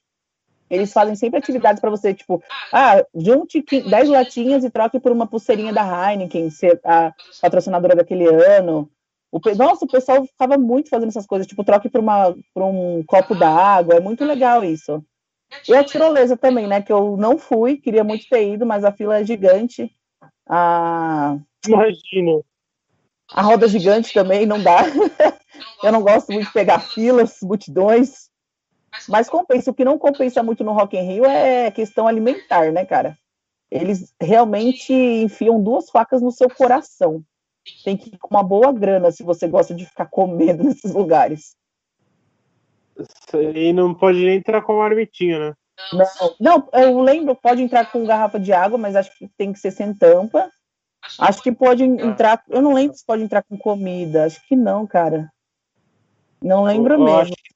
eles 0.69 0.91
fazem 0.91 1.15
sempre 1.15 1.39
atividades 1.39 1.79
para 1.79 1.89
você, 1.89 2.13
tipo, 2.13 2.43
ah, 2.71 3.03
junte 3.15 3.61
qui- 3.61 3.81
10 3.81 4.09
latinhas 4.09 4.63
e 4.63 4.69
troque 4.69 4.99
por 4.99 5.11
uma 5.11 5.27
pulseirinha 5.27 5.73
da 5.73 5.83
Heineken, 6.11 6.49
ser 6.49 6.79
a 6.83 7.13
patrocinadora 7.41 7.95
daquele 7.95 8.27
ano. 8.27 8.89
O, 9.31 9.39
nossa, 9.55 9.85
o 9.85 9.87
pessoal 9.87 10.25
ficava 10.25 10.57
muito 10.57 10.89
fazendo 10.89 11.09
essas 11.09 11.25
coisas, 11.25 11.47
tipo, 11.47 11.63
troque 11.63 11.89
por, 11.89 11.99
uma, 11.99 12.35
por 12.53 12.63
um 12.63 13.03
copo 13.05 13.35
d'água, 13.35 13.95
é 13.95 13.99
muito 13.99 14.23
legal 14.23 14.63
isso. 14.63 15.03
E 15.67 15.73
a 15.75 15.83
tirolesa 15.83 16.35
também, 16.35 16.67
né, 16.67 16.81
que 16.81 16.91
eu 16.91 17.15
não 17.17 17.37
fui, 17.37 17.77
queria 17.77 18.03
muito 18.03 18.27
ter 18.29 18.53
ido, 18.53 18.65
mas 18.65 18.83
a 18.83 18.91
fila 18.91 19.19
é 19.19 19.25
gigante. 19.25 19.91
A, 20.47 21.37
Imagina. 21.67 22.41
a 23.31 23.41
roda 23.41 23.67
gigante 23.67 24.13
também 24.13 24.45
não 24.45 24.61
dá. 24.61 24.79
Eu 25.83 25.91
não 25.91 26.01
gosto 26.01 26.31
muito 26.31 26.47
de 26.47 26.53
pegar 26.53 26.79
filas, 26.79 27.37
multidões. 27.41 28.29
Mas 29.07 29.29
compensa. 29.29 29.71
O 29.71 29.73
que 29.73 29.85
não 29.85 29.97
compensa 29.97 30.41
muito 30.43 30.63
no 30.63 30.73
Rock 30.73 30.97
in 30.97 31.01
Rio 31.01 31.25
é 31.25 31.71
questão 31.71 32.07
alimentar, 32.07 32.71
né, 32.71 32.85
cara? 32.85 33.17
Eles 33.69 34.13
realmente 34.21 34.93
enfiam 34.93 35.61
duas 35.61 35.89
facas 35.89 36.21
no 36.21 36.31
seu 36.31 36.49
coração. 36.49 37.23
Tem 37.83 37.97
que 37.97 38.09
ir 38.09 38.17
com 38.17 38.29
uma 38.29 38.43
boa 38.43 38.71
grana 38.71 39.11
se 39.11 39.23
você 39.23 39.47
gosta 39.47 39.73
de 39.73 39.85
ficar 39.85 40.05
comendo 40.05 40.63
nesses 40.65 40.93
lugares. 40.93 41.55
E 43.33 43.73
não 43.73 43.93
pode 43.93 44.19
nem 44.19 44.37
entrar 44.37 44.61
com 44.61 44.77
marmitinha, 44.77 45.39
né? 45.39 45.53
Não, 45.93 46.35
não, 46.39 46.69
eu 46.73 46.99
lembro, 47.01 47.35
pode 47.35 47.61
entrar 47.61 47.91
com 47.91 48.03
garrafa 48.03 48.39
de 48.39 48.51
água, 48.51 48.79
mas 48.79 48.95
acho 48.95 49.15
que 49.15 49.27
tem 49.37 49.53
que 49.53 49.59
ser 49.59 49.69
sem 49.69 49.93
tampa. 49.93 50.49
Acho 51.19 51.41
que 51.43 51.51
pode 51.51 51.83
entrar. 51.83 52.43
Eu 52.49 52.61
não 52.61 52.73
lembro 52.73 52.97
se 52.97 53.05
pode 53.05 53.21
entrar 53.21 53.43
com 53.43 53.57
comida. 53.57 54.25
Acho 54.25 54.45
que 54.47 54.55
não, 54.55 54.87
cara. 54.87 55.31
Não 56.41 56.63
lembro 56.63 56.95
Eu 56.95 56.99
mesmo. 56.99 57.19
acho 57.19 57.31
que 57.31 57.53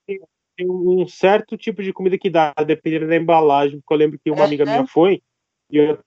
tem, 0.62 0.70
um 0.70 1.08
certo 1.08 1.58
tipo 1.58 1.82
de 1.82 1.94
comida 1.94 2.18
que 2.18 2.30
dá, 2.30 2.54
dependendo 2.66 3.08
da 3.08 3.16
embalagem, 3.16 3.80
porque 3.80 3.94
eu 3.94 3.98
lembro 3.98 4.20
que 4.24 4.32
uma 4.32 4.44
É, 4.44 4.46
amiga 4.46 4.66
né? 4.66 4.74
minha 4.74 4.88
foi 4.88 5.22
e 5.70 5.78
eu 5.78 5.98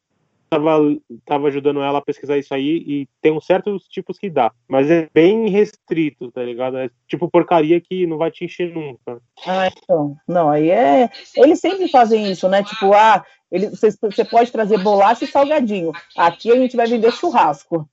tava, 0.49 0.79
tava 1.25 1.49
ajudando 1.49 1.81
ela 1.81 1.99
a 1.99 2.03
pesquisar 2.03 2.39
isso 2.39 2.55
aí 2.55 2.85
e 2.87 3.09
tem 3.21 3.33
uns 3.33 3.47
certos 3.47 3.85
tipos 3.89 4.19
que 4.19 4.31
dá. 4.31 4.53
Mas 4.69 4.91
é 4.91 5.09
bem 5.13 5.49
restrito, 5.49 6.31
tá 6.31 6.43
ligado? 6.43 6.79
É 6.79 6.91
tipo 7.09 7.31
porcaria 7.31 7.81
que 7.81 8.07
não 8.07 8.19
vai 8.19 8.31
te 8.31 8.45
encher 8.45 8.73
nunca. 8.73 9.21
Ah, 9.47 9.69
então. 9.69 10.17
Não, 10.29 10.51
aí 10.51 10.71
é. 10.71 11.11
Eles 11.37 11.61
sempre 11.61 11.89
fazem 11.89 12.31
isso, 12.31 12.49
né? 12.49 12.63
Tipo, 12.63 12.93
ah, 12.93 13.25
ele, 13.51 13.71
você, 13.71 13.89
você 14.03 14.25
pode 14.25 14.53
trazer 14.53 14.79
bolacha 14.79 15.25
e 15.25 15.29
salgadinho. 15.29 15.93
Aqui 16.17 16.53
a 16.53 16.57
gente 16.57 16.77
vai 16.77 16.87
vender 16.87 17.13
churrasco. 17.13 17.89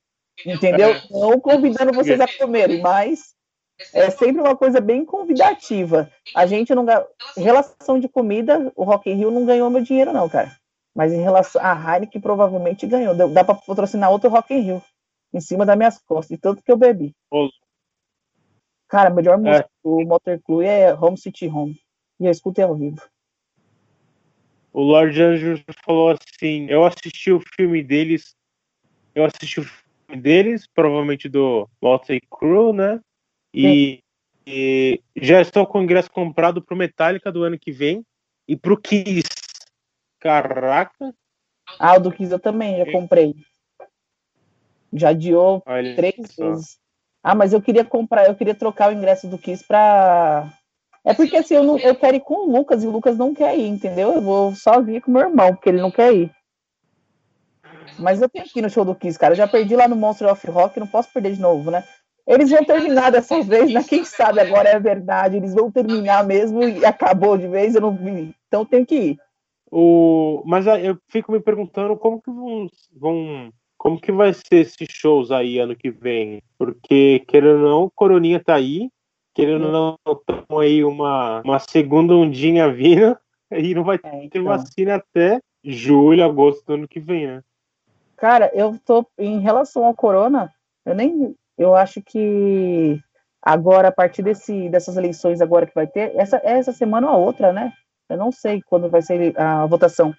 Entendeu? 0.46 0.90
É. 0.90 1.02
Não 1.10 1.38
convidando 1.38 1.92
vocês 1.92 2.20
a 2.20 2.26
comerem, 2.38 2.80
mas 2.80 3.34
é 3.92 4.10
sempre 4.10 4.40
uma 4.40 4.56
coisa 4.56 4.80
bem 4.80 5.04
convidativa. 5.04 6.10
A 6.34 6.46
gente 6.46 6.74
não. 6.74 6.84
Em 7.36 7.42
relação 7.42 7.98
de 7.98 8.08
comida, 8.08 8.72
o 8.76 8.84
Rock 8.84 9.10
in 9.10 9.14
Rio 9.14 9.30
não 9.30 9.44
ganhou 9.44 9.70
meu 9.70 9.82
dinheiro, 9.82 10.12
não, 10.12 10.28
cara. 10.28 10.56
Mas 10.94 11.12
em 11.12 11.22
relação. 11.22 11.60
A 11.62 11.72
Heineken 11.74 12.20
provavelmente 12.20 12.86
ganhou. 12.86 13.14
Dá 13.14 13.44
pra 13.44 13.54
patrocinar 13.54 14.10
outro 14.10 14.30
Rock 14.30 14.54
in 14.54 14.60
Rio. 14.60 14.82
Em 15.32 15.40
cima 15.40 15.64
das 15.64 15.76
minhas 15.76 15.98
costas. 15.98 16.36
E 16.36 16.40
tanto 16.40 16.62
que 16.62 16.70
eu 16.70 16.76
bebi. 16.76 17.14
Cara, 18.88 19.08
a 19.08 19.12
melhor 19.12 19.34
É. 19.34 19.36
música 19.38 19.70
do 19.82 20.00
Motor 20.04 20.40
Club 20.44 20.62
é 20.62 20.92
Home 20.92 21.16
City 21.16 21.48
Home. 21.48 21.80
E 22.20 22.26
eu 22.26 22.30
escutei 22.30 22.62
ao 22.62 22.74
vivo. 22.74 23.00
O 24.72 24.82
Lord 24.82 25.20
Anjos 25.22 25.62
falou 25.84 26.10
assim: 26.10 26.66
eu 26.68 26.84
assisti 26.84 27.30
o 27.32 27.42
filme 27.56 27.82
deles, 27.82 28.34
eu 29.14 29.24
assisti 29.24 29.60
o 29.60 29.64
filme 29.64 30.22
deles, 30.22 30.66
provavelmente 30.66 31.28
do 31.28 31.68
Motley 31.80 32.20
Crue, 32.30 32.72
né? 32.72 33.00
E, 33.54 34.02
e 34.46 35.00
já 35.16 35.40
estou 35.40 35.66
com 35.66 35.78
o 35.78 35.82
ingresso 35.82 36.10
comprado 36.10 36.62
pro 36.62 36.76
Metallica 36.76 37.30
do 37.30 37.42
ano 37.42 37.58
que 37.58 37.70
vem 37.70 38.04
e 38.48 38.56
pro 38.56 38.80
Kiss. 38.80 39.28
Caraca, 40.18 41.14
Ah, 41.78 41.96
o 41.96 42.00
do 42.00 42.12
Kiss 42.12 42.32
eu 42.32 42.38
também, 42.38 42.78
já 42.78 42.90
comprei. 42.90 43.34
Já 44.92 45.10
adiou 45.10 45.62
olha 45.66 45.96
três 45.96 46.14
só. 46.30 46.50
vezes. 46.50 46.78
Ah, 47.22 47.34
mas 47.34 47.52
eu 47.52 47.62
queria 47.62 47.84
comprar, 47.84 48.26
eu 48.26 48.34
queria 48.34 48.54
trocar 48.54 48.90
o 48.90 48.92
ingresso 48.92 49.28
do 49.28 49.38
Kiss 49.38 49.64
pra. 49.64 50.52
É 51.04 51.12
porque 51.14 51.36
assim, 51.36 51.54
eu, 51.54 51.64
não, 51.64 51.78
eu 51.78 51.94
quero 51.96 52.16
ir 52.16 52.20
com 52.20 52.46
o 52.46 52.56
Lucas 52.56 52.82
e 52.82 52.86
o 52.86 52.90
Lucas 52.90 53.16
não 53.16 53.34
quer 53.34 53.58
ir, 53.58 53.66
entendeu? 53.66 54.12
Eu 54.12 54.20
vou 54.20 54.54
sozinha 54.54 55.00
com 55.00 55.10
meu 55.10 55.22
irmão, 55.22 55.54
porque 55.54 55.68
ele 55.68 55.80
não 55.80 55.90
quer 55.90 56.14
ir. 56.14 56.30
Mas 57.98 58.22
eu 58.22 58.28
tenho 58.28 58.44
que 58.44 58.58
ir 58.58 58.62
no 58.62 58.70
show 58.70 58.84
do 58.84 58.94
Kiss, 58.94 59.18
cara. 59.18 59.32
Eu 59.32 59.36
já 59.36 59.48
perdi 59.48 59.74
lá 59.74 59.88
no 59.88 59.96
Monster 59.96 60.30
of 60.30 60.46
Rock, 60.48 60.78
não 60.78 60.86
posso 60.86 61.12
perder 61.12 61.34
de 61.34 61.40
novo, 61.40 61.70
né? 61.70 61.84
Eles 62.26 62.50
vão 62.50 62.64
terminar 62.64 63.10
dessa 63.10 63.42
vez, 63.42 63.72
né? 63.72 63.82
Quem 63.82 64.04
sabe 64.04 64.40
agora 64.40 64.68
é 64.68 64.78
verdade. 64.78 65.36
Eles 65.36 65.54
vão 65.54 65.70
terminar 65.70 66.24
mesmo 66.24 66.62
e 66.62 66.84
acabou 66.84 67.36
de 67.36 67.48
vez, 67.48 67.74
eu 67.74 67.80
não 67.80 67.96
vi. 67.96 68.34
Então 68.46 68.64
tenho 68.64 68.86
que 68.86 68.94
ir. 68.94 69.18
O, 69.70 70.42
mas 70.44 70.66
eu 70.66 70.98
fico 71.08 71.32
me 71.32 71.40
perguntando 71.40 71.96
como 71.96 72.20
que 72.20 72.30
vão, 72.30 72.68
vão 72.94 73.52
como 73.78 74.00
que 74.00 74.12
vai 74.12 74.32
ser 74.32 74.56
esses 74.56 74.86
shows 74.90 75.32
aí 75.32 75.58
ano 75.58 75.74
que 75.74 75.90
vem? 75.90 76.42
Porque 76.58 77.24
querendo 77.26 77.64
ou 77.64 77.68
não, 77.68 77.92
Coroninha 77.94 78.38
tá 78.38 78.54
aí, 78.54 78.90
querendo 79.34 79.66
ou 79.66 79.72
não, 79.72 79.98
estamos 80.06 80.62
aí 80.62 80.84
uma, 80.84 81.40
uma 81.44 81.58
segunda 81.58 82.14
ondinha 82.14 82.70
vindo 82.70 83.16
e 83.50 83.74
não 83.74 83.82
vai 83.82 83.96
É, 83.96 84.28
ter 84.28 84.38
então. 84.38 84.44
vacina 84.44 84.96
até 84.96 85.40
julho, 85.64 86.22
agosto 86.22 86.64
do 86.66 86.74
ano 86.74 86.88
que 86.88 87.00
vem, 87.00 87.26
né? 87.26 87.42
Cara, 88.16 88.50
eu 88.54 88.78
tô 88.84 89.04
em 89.18 89.40
relação 89.40 89.84
ao 89.84 89.94
corona, 89.94 90.52
eu 90.84 90.94
nem 90.94 91.34
eu 91.58 91.74
acho 91.74 92.02
que 92.02 93.00
agora 93.42 93.88
a 93.88 93.92
partir 93.92 94.22
desse 94.22 94.68
dessas 94.68 94.96
eleições 94.96 95.40
agora 95.40 95.66
que 95.66 95.74
vai 95.74 95.86
ter, 95.86 96.14
essa 96.16 96.40
essa 96.44 96.72
semana 96.72 97.08
ou 97.10 97.14
a 97.14 97.18
outra, 97.18 97.52
né? 97.52 97.72
Eu 98.08 98.16
não 98.16 98.30
sei 98.32 98.62
quando 98.62 98.88
vai 98.90 99.02
ser 99.02 99.38
a 99.38 99.66
votação. 99.66 100.14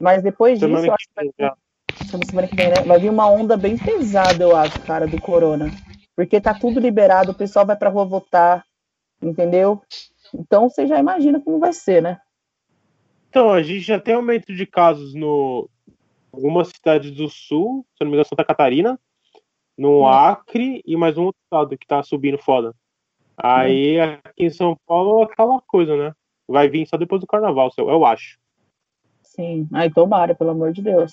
Mas 0.00 0.22
depois 0.22 0.58
disso, 0.58 0.86
eu 0.86 0.94
acho 0.94 1.06
que 1.08 1.14
vai, 1.14 1.24
vir- 1.38 1.52
semana 2.24 2.48
que 2.48 2.56
vem, 2.56 2.70
né? 2.70 2.82
Vai 2.82 2.98
vir 2.98 3.10
uma 3.10 3.28
onda 3.28 3.56
bem 3.56 3.76
pesada, 3.76 4.44
eu 4.44 4.54
acho, 4.54 4.82
cara, 4.82 5.06
do 5.06 5.18
corona. 5.18 5.72
Porque 6.14 6.40
tá 6.40 6.54
tudo 6.54 6.80
liberado, 6.80 7.32
o 7.32 7.34
pessoal 7.34 7.66
vai 7.66 7.76
pra 7.76 7.90
rua 7.90 8.04
votar, 8.04 8.64
entendeu? 9.22 9.82
Então 10.34 10.68
você 10.68 10.86
já 10.86 10.98
imagina 10.98 11.40
como 11.40 11.58
vai 11.58 11.72
ser, 11.72 12.02
né? 12.02 12.20
Então, 13.28 13.52
a 13.52 13.62
gente 13.62 13.80
já 13.80 14.00
tem 14.00 14.14
aumento 14.14 14.54
de 14.54 14.66
casos 14.66 15.14
no 15.14 15.68
algumas 16.32 16.68
cidades 16.68 17.10
do 17.12 17.28
sul, 17.28 17.86
se 17.96 18.04
não 18.04 18.08
me 18.10 18.12
engano, 18.16 18.26
Santa 18.28 18.44
Catarina, 18.44 18.98
no 19.76 20.02
Hum. 20.02 20.06
Acre 20.06 20.82
e 20.86 20.96
mais 20.96 21.18
um 21.18 21.24
outro 21.24 21.40
estado 21.44 21.76
que 21.76 21.86
tá 21.86 22.02
subindo 22.02 22.38
foda. 22.38 22.74
Aí 23.36 24.00
aqui 24.00 24.44
em 24.44 24.50
São 24.50 24.76
Paulo 24.86 25.20
é 25.20 25.24
aquela 25.24 25.60
coisa, 25.66 25.96
né? 25.96 26.12
Vai 26.48 26.68
vir 26.68 26.86
só 26.86 26.96
depois 26.96 27.20
do 27.20 27.26
carnaval, 27.26 27.70
eu 27.76 28.04
acho. 28.04 28.38
Sim. 29.22 29.68
Ai, 29.72 29.90
tomara, 29.90 30.34
pelo 30.34 30.50
amor 30.50 30.72
de 30.72 30.80
Deus. 30.80 31.12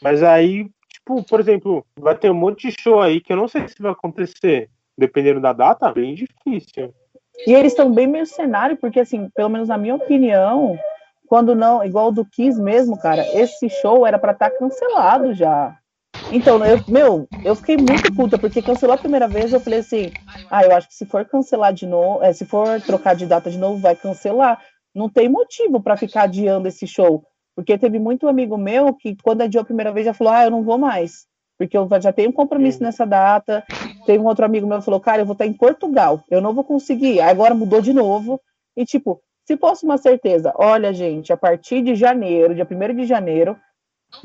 Mas 0.00 0.22
aí, 0.22 0.70
tipo, 0.88 1.22
por 1.24 1.40
exemplo, 1.40 1.84
vai 1.98 2.16
ter 2.16 2.30
um 2.30 2.34
monte 2.34 2.68
de 2.68 2.80
show 2.80 3.00
aí 3.00 3.20
que 3.20 3.32
eu 3.32 3.36
não 3.36 3.48
sei 3.48 3.66
se 3.66 3.80
vai 3.80 3.92
acontecer. 3.92 4.70
Dependendo 4.98 5.40
da 5.40 5.52
data, 5.52 5.92
bem 5.92 6.14
difícil. 6.14 6.94
E 7.46 7.52
eles 7.52 7.72
estão 7.72 7.92
bem 7.92 8.06
mercenários, 8.06 8.80
porque, 8.80 9.00
assim, 9.00 9.28
pelo 9.30 9.50
menos 9.50 9.68
na 9.68 9.76
minha 9.76 9.94
opinião, 9.94 10.78
quando 11.26 11.54
não, 11.54 11.84
igual 11.84 12.08
o 12.08 12.12
do 12.12 12.24
Kiss 12.24 12.58
mesmo, 12.58 12.98
cara, 12.98 13.26
esse 13.38 13.68
show 13.68 14.06
era 14.06 14.18
pra 14.18 14.32
estar 14.32 14.50
cancelado 14.50 15.34
já. 15.34 15.76
Então, 16.32 16.64
eu, 16.64 16.80
meu, 16.88 17.28
eu 17.44 17.54
fiquei 17.54 17.76
muito 17.76 18.12
puta, 18.14 18.36
porque 18.36 18.60
cancelou 18.60 18.94
a 18.94 18.98
primeira 18.98 19.28
vez, 19.28 19.52
eu 19.52 19.60
falei 19.60 19.78
assim, 19.78 20.10
ah, 20.50 20.64
eu 20.64 20.74
acho 20.74 20.88
que 20.88 20.94
se 20.94 21.06
for 21.06 21.24
cancelar 21.24 21.72
de 21.72 21.86
novo, 21.86 22.22
é, 22.22 22.32
se 22.32 22.44
for 22.44 22.80
trocar 22.80 23.14
de 23.14 23.26
data 23.26 23.50
de 23.50 23.58
novo, 23.58 23.78
vai 23.78 23.94
cancelar. 23.94 24.60
Não 24.94 25.08
tem 25.08 25.28
motivo 25.28 25.80
pra 25.80 25.96
ficar 25.96 26.22
adiando 26.22 26.66
esse 26.66 26.86
show. 26.86 27.22
Porque 27.54 27.78
teve 27.78 27.98
muito 27.98 28.28
amigo 28.28 28.58
meu 28.58 28.92
que, 28.92 29.16
quando 29.22 29.42
adiou 29.42 29.62
a 29.62 29.64
primeira 29.64 29.92
vez, 29.92 30.04
já 30.04 30.12
falou, 30.12 30.32
ah, 30.32 30.44
eu 30.44 30.50
não 30.50 30.62
vou 30.62 30.76
mais. 30.76 31.26
Porque 31.58 31.76
eu 31.76 31.88
já 32.00 32.12
tenho 32.12 32.30
um 32.30 32.32
compromisso 32.32 32.82
nessa 32.82 33.06
data. 33.06 33.64
Tem 34.04 34.18
um 34.18 34.26
outro 34.26 34.44
amigo 34.44 34.66
meu 34.66 34.78
que 34.78 34.84
falou, 34.84 35.00
cara, 35.00 35.22
eu 35.22 35.26
vou 35.26 35.32
estar 35.32 35.46
em 35.46 35.52
Portugal, 35.52 36.22
eu 36.30 36.40
não 36.40 36.52
vou 36.52 36.64
conseguir. 36.64 37.20
Aí 37.20 37.30
Agora 37.30 37.54
mudou 37.54 37.80
de 37.80 37.94
novo. 37.94 38.40
E, 38.76 38.84
tipo, 38.84 39.22
se 39.46 39.56
fosse 39.56 39.84
uma 39.84 39.96
certeza, 39.96 40.52
olha, 40.56 40.92
gente, 40.92 41.32
a 41.32 41.36
partir 41.36 41.80
de 41.82 41.94
janeiro, 41.94 42.54
dia 42.54 42.66
1 42.68 42.94
de 42.96 43.06
janeiro, 43.06 43.56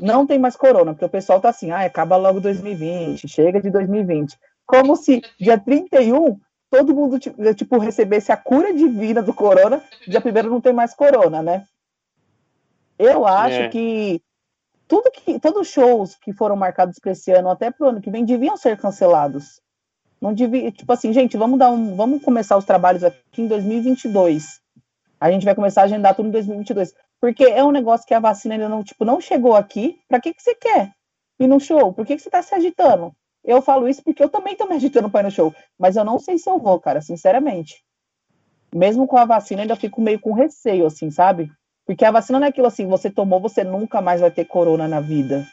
não 0.00 0.26
tem 0.26 0.38
mais 0.38 0.56
corona, 0.56 0.92
porque 0.92 1.04
o 1.04 1.08
pessoal 1.08 1.40
tá 1.40 1.48
assim, 1.50 1.70
ah, 1.70 1.80
acaba 1.80 2.16
logo 2.16 2.40
2020, 2.40 3.28
chega 3.28 3.60
de 3.60 3.70
2020. 3.70 4.38
Como 4.66 4.96
se 4.96 5.20
dia 5.38 5.58
31 5.58 6.38
todo 6.70 6.94
mundo 6.94 7.18
ti- 7.18 7.34
tipo 7.54 7.78
recebesse 7.78 8.32
a 8.32 8.36
cura 8.36 8.72
divina 8.72 9.22
do 9.22 9.34
corona, 9.34 9.82
dia 10.08 10.20
1 10.20 10.48
não 10.48 10.60
tem 10.60 10.72
mais 10.72 10.94
corona, 10.94 11.42
né? 11.42 11.64
Eu 12.98 13.26
acho 13.26 13.56
É. 13.62 13.68
que 13.68 14.22
tudo 14.88 15.10
que 15.10 15.38
todos 15.38 15.62
os 15.62 15.68
shows 15.68 16.14
que 16.16 16.32
foram 16.32 16.56
marcados 16.56 16.98
para 16.98 17.12
esse 17.12 17.30
ano 17.30 17.50
até 17.50 17.70
pro 17.70 17.88
ano 17.88 18.00
que 18.00 18.10
vem 18.10 18.24
deviam 18.24 18.56
ser 18.56 18.78
cancelados. 18.78 19.60
Não 20.20 20.32
devia, 20.32 20.70
tipo 20.70 20.90
assim, 20.92 21.12
gente, 21.12 21.36
vamos 21.36 21.58
dar 21.58 21.70
um, 21.70 21.96
vamos 21.96 22.22
começar 22.22 22.56
os 22.56 22.64
trabalhos 22.64 23.02
aqui 23.02 23.42
em 23.42 23.48
2022. 23.48 24.60
A 25.20 25.30
gente 25.30 25.44
vai 25.44 25.54
começar 25.54 25.82
a 25.82 25.84
agendar 25.84 26.14
tudo 26.14 26.28
em 26.28 26.32
2022, 26.32 26.94
porque 27.22 27.44
é 27.44 27.62
um 27.62 27.70
negócio 27.70 28.04
que 28.04 28.14
a 28.14 28.18
vacina 28.18 28.56
ainda 28.56 28.68
não, 28.68 28.82
tipo, 28.82 29.04
não 29.04 29.20
chegou 29.20 29.54
aqui. 29.54 30.00
Para 30.08 30.20
que 30.20 30.34
que 30.34 30.42
você 30.42 30.56
quer 30.56 30.92
ir 31.38 31.46
no 31.46 31.60
show? 31.60 31.92
Por 31.92 32.04
que 32.04 32.16
que 32.16 32.22
você 32.22 32.28
tá 32.28 32.42
se 32.42 32.52
agitando? 32.52 33.14
Eu 33.44 33.62
falo 33.62 33.88
isso 33.88 34.02
porque 34.02 34.24
eu 34.24 34.28
também 34.28 34.56
tô 34.56 34.66
me 34.66 34.74
agitando 34.74 35.08
para 35.08 35.20
ir 35.20 35.24
no 35.24 35.30
show, 35.30 35.54
mas 35.78 35.94
eu 35.94 36.04
não 36.04 36.18
sei 36.18 36.36
se 36.36 36.50
eu 36.50 36.58
vou, 36.58 36.80
cara, 36.80 37.00
sinceramente. 37.00 37.84
Mesmo 38.74 39.06
com 39.06 39.16
a 39.16 39.24
vacina, 39.24 39.62
ainda 39.62 39.76
fico 39.76 40.00
meio 40.00 40.18
com 40.18 40.32
receio, 40.32 40.84
assim, 40.84 41.12
sabe? 41.12 41.48
Porque 41.86 42.04
a 42.04 42.10
vacina 42.10 42.40
não 42.40 42.46
é 42.46 42.50
aquilo 42.50 42.66
assim, 42.66 42.88
você 42.88 43.08
tomou, 43.08 43.38
você 43.38 43.62
nunca 43.62 44.00
mais 44.00 44.20
vai 44.20 44.30
ter 44.32 44.44
corona 44.44 44.88
na 44.88 44.98
vida. 44.98 45.46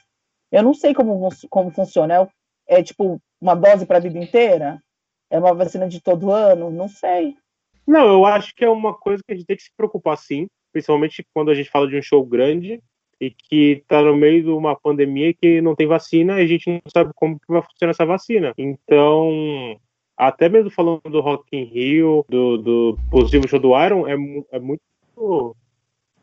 Eu 0.52 0.64
não 0.64 0.74
sei 0.74 0.96
como, 0.96 1.30
como 1.52 1.70
funciona. 1.70 2.32
É, 2.68 2.80
é 2.80 2.84
tipo 2.84 3.22
uma 3.40 3.54
dose 3.54 3.86
para 3.86 3.98
a 3.98 4.02
vida 4.02 4.18
inteira? 4.18 4.82
É 5.30 5.38
uma 5.38 5.54
vacina 5.54 5.88
de 5.88 6.02
todo 6.02 6.32
ano? 6.32 6.72
Não 6.72 6.88
sei. 6.90 7.38
Não, 7.86 8.08
eu 8.08 8.26
acho 8.26 8.56
que 8.56 8.66
é 8.66 8.70
uma 8.70 8.98
coisa 8.98 9.22
que 9.24 9.34
a 9.34 9.36
gente 9.36 9.46
tem 9.46 9.56
que 9.56 9.64
se 9.64 9.72
preocupar 9.78 10.18
sim, 10.18 10.48
principalmente 10.80 11.26
quando 11.34 11.52
a 11.52 11.54
gente 11.56 11.70
fala 11.70 11.88
de 11.88 11.98
um 11.98 12.02
show 12.02 12.26
grande 12.26 12.82
e 13.20 13.30
que 13.30 13.84
tá 13.88 14.02
no 14.02 14.16
meio 14.16 14.44
de 14.44 14.50
uma 14.50 14.76
pandemia 14.76 15.34
que 15.34 15.60
não 15.60 15.76
tem 15.76 15.86
vacina 15.86 16.40
e 16.40 16.44
a 16.46 16.48
gente 16.48 16.70
não 16.70 16.82
sabe 16.88 17.12
como 17.14 17.38
que 17.38 17.52
vai 17.52 17.62
funcionar 17.62 17.92
essa 17.92 18.06
vacina. 18.06 18.54
Então, 18.58 19.78
até 20.16 20.48
mesmo 20.48 20.70
falando 20.70 21.02
do 21.04 21.20
Rock 21.20 21.56
in 21.56 21.66
Rio, 21.66 22.26
do, 22.30 22.58
do 22.58 23.00
possível 23.12 23.48
show 23.48 23.60
do 23.60 23.78
Iron, 23.84 24.08
é, 24.08 24.14
é 24.56 24.60
muito 24.60 24.82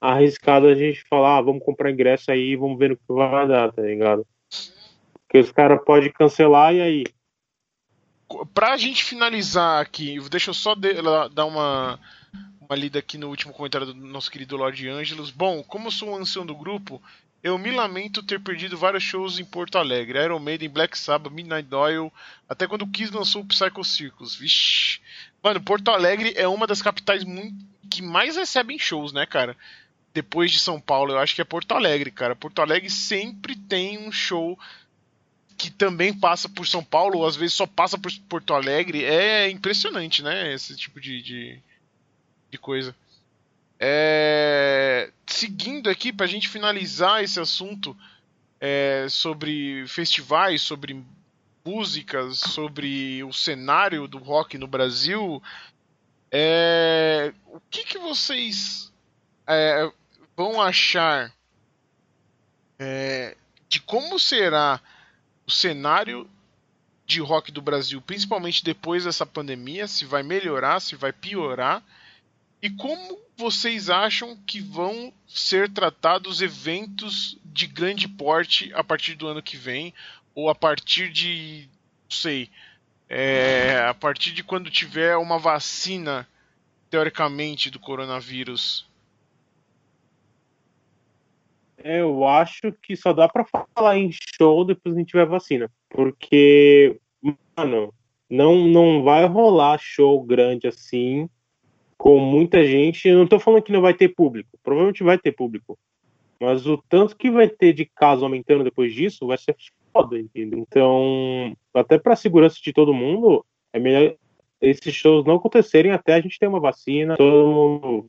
arriscado 0.01 0.69
a 0.69 0.75
gente 0.75 1.05
falar, 1.09 1.37
ah, 1.37 1.43
vamos 1.43 1.63
comprar 1.63 1.91
ingresso 1.91 2.31
aí 2.31 2.53
e 2.53 2.57
vamos 2.57 2.79
ver 2.79 2.91
no 2.91 2.97
que 2.97 3.03
vai 3.09 3.47
dar, 3.47 3.71
tá 3.73 3.83
ligado? 3.83 4.27
Porque 5.27 5.39
os 5.39 5.53
caras 5.53 5.85
podem 5.85 6.11
cancelar 6.11 6.75
e 6.75 6.81
aí. 6.81 7.05
Pra 8.55 8.77
gente 8.77 9.05
finalizar 9.05 9.83
aqui, 9.83 10.19
deixa 10.31 10.51
eu 10.51 10.55
só 10.55 10.75
de- 10.75 10.95
dar 11.33 11.45
uma, 11.45 12.01
uma 12.69 12.77
lida 12.77 12.99
aqui 12.99 13.17
no 13.17 13.29
último 13.29 13.53
comentário 13.53 13.87
do 13.87 13.95
nosso 13.95 14.31
querido 14.31 14.57
Lord 14.57 14.89
Angelos. 14.89 15.31
Bom, 15.31 15.63
como 15.63 15.91
sou 15.91 16.11
um 16.11 16.17
ancião 16.17 16.45
do 16.45 16.55
grupo, 16.55 17.01
eu 17.43 17.57
me 17.57 17.71
lamento 17.71 18.23
ter 18.23 18.41
perdido 18.41 18.77
vários 18.77 19.05
shows 19.05 19.39
em 19.39 19.45
Porto 19.45 19.79
Alegre. 19.79 20.19
Iron 20.19 20.41
Maiden, 20.41 20.69
Black 20.69 20.99
Sabbath, 20.99 21.33
Midnight 21.33 21.73
Oil, 21.73 22.13
até 22.49 22.67
quando 22.67 22.83
o 22.83 22.89
Kiss 22.89 23.13
lançou 23.13 23.43
o 23.43 23.47
Psycho 23.47 23.85
Circus. 23.85 24.35
Vixe. 24.35 25.01
Mano, 25.43 25.61
Porto 25.61 25.91
Alegre 25.91 26.33
é 26.37 26.49
uma 26.49 26.67
das 26.67 26.83
capitais 26.83 27.23
muito... 27.23 27.55
que 27.89 28.03
mais 28.03 28.37
recebem 28.37 28.79
shows, 28.79 29.13
né, 29.13 29.25
cara? 29.27 29.57
Depois 30.13 30.51
de 30.51 30.59
São 30.59 30.81
Paulo, 30.81 31.13
eu 31.13 31.19
acho 31.19 31.35
que 31.35 31.41
é 31.41 31.45
Porto 31.45 31.73
Alegre, 31.73 32.11
cara. 32.11 32.35
Porto 32.35 32.61
Alegre 32.61 32.91
sempre 32.91 33.55
tem 33.55 33.99
um 33.99 34.11
show 34.11 34.59
que 35.57 35.71
também 35.71 36.13
passa 36.13 36.49
por 36.49 36.67
São 36.67 36.83
Paulo, 36.83 37.19
ou 37.19 37.27
às 37.27 37.37
vezes 37.37 37.55
só 37.55 37.67
passa 37.67 37.97
por 37.97 38.11
Porto 38.29 38.55
Alegre. 38.55 39.05
É 39.05 39.49
impressionante, 39.49 40.23
né? 40.23 40.53
Esse 40.53 40.75
tipo 40.77 41.01
de, 41.01 41.23
de, 41.23 41.63
de 42.51 42.59
coisa. 42.59 42.95
É... 43.79 45.13
Seguindo 45.27 45.91
aqui, 45.91 46.13
para 46.13 46.27
a 46.27 46.29
gente 46.29 46.49
finalizar 46.49 47.23
esse 47.23 47.39
assunto 47.39 47.97
é, 48.61 49.07
sobre 49.11 49.87
festivais, 49.87 50.63
sobre 50.63 51.05
músicas, 51.65 52.39
sobre 52.39 53.23
o 53.25 53.33
cenário 53.33 54.07
do 54.07 54.19
rock 54.19 54.57
no 54.57 54.67
Brasil, 54.67 55.43
é... 56.31 57.33
o 57.47 57.61
que, 57.71 57.85
que 57.85 57.99
vocês 57.99 58.93
é, 59.47 59.91
vão 60.37 60.61
achar 60.61 61.33
é, 62.79 63.37
de 63.69 63.81
como 63.81 64.19
será 64.19 64.81
o 65.47 65.51
cenário 65.51 66.29
de 67.07 67.21
rock 67.21 67.53
do 67.53 67.63
Brasil, 67.63 68.03
principalmente 68.03 68.65
depois 68.65 69.05
dessa 69.05 69.25
pandemia, 69.25 69.87
se 69.87 70.05
vai 70.05 70.23
melhorar, 70.23 70.81
se 70.81 70.97
vai 70.97 71.13
piorar, 71.13 71.83
e 72.63 72.71
como 72.71 73.19
vocês 73.37 73.91
acham 73.91 74.37
que 74.47 74.61
vão 74.61 75.13
ser 75.27 75.71
tratados 75.71 76.41
eventos 76.41 77.39
de 77.45 77.67
grande 77.67 78.09
porte 78.09 78.73
a 78.75 78.83
partir 78.83 79.15
do 79.15 79.27
ano 79.27 79.43
que 79.43 79.57
vem, 79.57 79.93
ou 80.35 80.49
a 80.49 80.55
partir 80.55 81.11
de, 81.11 81.69
não 82.05 82.11
sei, 82.11 82.49
é, 83.09 83.79
a 83.89 83.95
partir 83.95 84.33
de 84.33 84.43
quando 84.43 84.71
tiver 84.71 85.17
uma 85.17 85.39
vacina, 85.39 86.27
teoricamente, 86.91 87.71
do 87.71 87.79
coronavírus? 87.79 88.87
Eu 91.79 92.27
acho 92.27 92.73
que 92.83 92.97
só 92.97 93.13
dá 93.13 93.29
para 93.29 93.45
falar 93.45 93.99
em 93.99 94.11
show 94.13 94.65
depois 94.65 94.93
que 94.93 94.99
a 94.99 95.01
gente 95.01 95.11
tiver 95.11 95.27
vacina. 95.27 95.71
Porque, 95.89 96.99
mano, 97.57 97.95
não, 98.29 98.67
não 98.67 99.03
vai 99.05 99.25
rolar 99.27 99.79
show 99.79 100.21
grande 100.23 100.67
assim, 100.67 101.29
com 102.07 102.21
muita 102.21 102.65
gente. 102.65 103.09
Eu 103.09 103.19
não 103.19 103.27
tô 103.27 103.41
falando 103.41 103.63
que 103.65 103.73
não 103.73 103.81
vai 103.81 103.93
ter 103.93 104.11
público. 104.11 104.49
Provavelmente 104.63 105.03
vai 105.03 105.19
ter 105.19 105.33
público. 105.33 105.77
Mas 106.41 106.65
o 106.65 106.81
tanto 106.89 107.17
que 107.17 107.29
vai 107.29 107.49
ter 107.49 107.73
de 107.73 107.85
casos 107.85 108.23
aumentando 108.23 108.63
depois 108.63 108.95
disso 108.95 109.27
vai 109.27 109.37
ser 109.37 109.57
foda, 109.93 110.17
entendeu? 110.17 110.61
Então, 110.61 111.57
até 111.75 111.99
para 111.99 112.15
segurança 112.15 112.61
de 112.63 112.73
todo 112.73 112.95
mundo, 112.95 113.45
é 113.73 113.81
melhor 113.81 114.15
esses 114.61 114.95
shows 114.95 115.25
não 115.25 115.35
acontecerem 115.35 115.91
até 115.91 116.15
a 116.15 116.21
gente 116.21 116.39
ter 116.39 116.47
uma 116.47 116.61
vacina, 116.61 117.17
todo 117.17 117.49
mundo, 117.49 118.07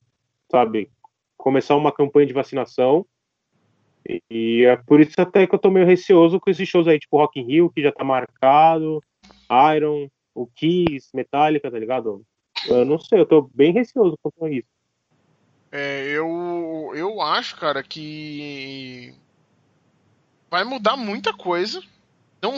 sabe, 0.52 0.92
começar 1.36 1.76
uma 1.76 1.92
campanha 1.92 2.28
de 2.28 2.34
vacinação 2.34 3.04
e 4.30 4.64
é 4.64 4.76
por 4.76 5.02
isso 5.02 5.20
até 5.20 5.48
que 5.48 5.56
eu 5.56 5.60
tô 5.60 5.72
meio 5.72 5.88
receoso 5.88 6.40
com 6.40 6.52
esses 6.52 6.70
shows 6.70 6.88
aí, 6.88 7.00
tipo 7.00 7.18
Rock 7.18 7.40
in 7.40 7.48
Rio, 7.48 7.72
que 7.72 7.82
já 7.82 7.92
tá 7.92 8.04
marcado, 8.04 9.02
Iron, 9.76 10.08
o 10.36 10.46
Kiss, 10.46 11.10
Metallica, 11.16 11.72
tá 11.72 11.80
ligado? 11.80 12.24
Eu 12.68 12.86
não 12.86 13.00
sei, 13.00 13.20
eu 13.20 13.26
tô 13.26 13.50
bem 13.54 13.74
receoso 13.74 14.18
com 14.22 14.48
isso. 14.48 14.68
É, 15.72 16.06
eu, 16.10 16.92
eu 16.96 17.22
acho, 17.22 17.56
cara, 17.58 17.84
que 17.84 19.14
vai 20.50 20.64
mudar 20.64 20.96
muita 20.96 21.34
coisa. 21.34 21.82
Não, 22.42 22.58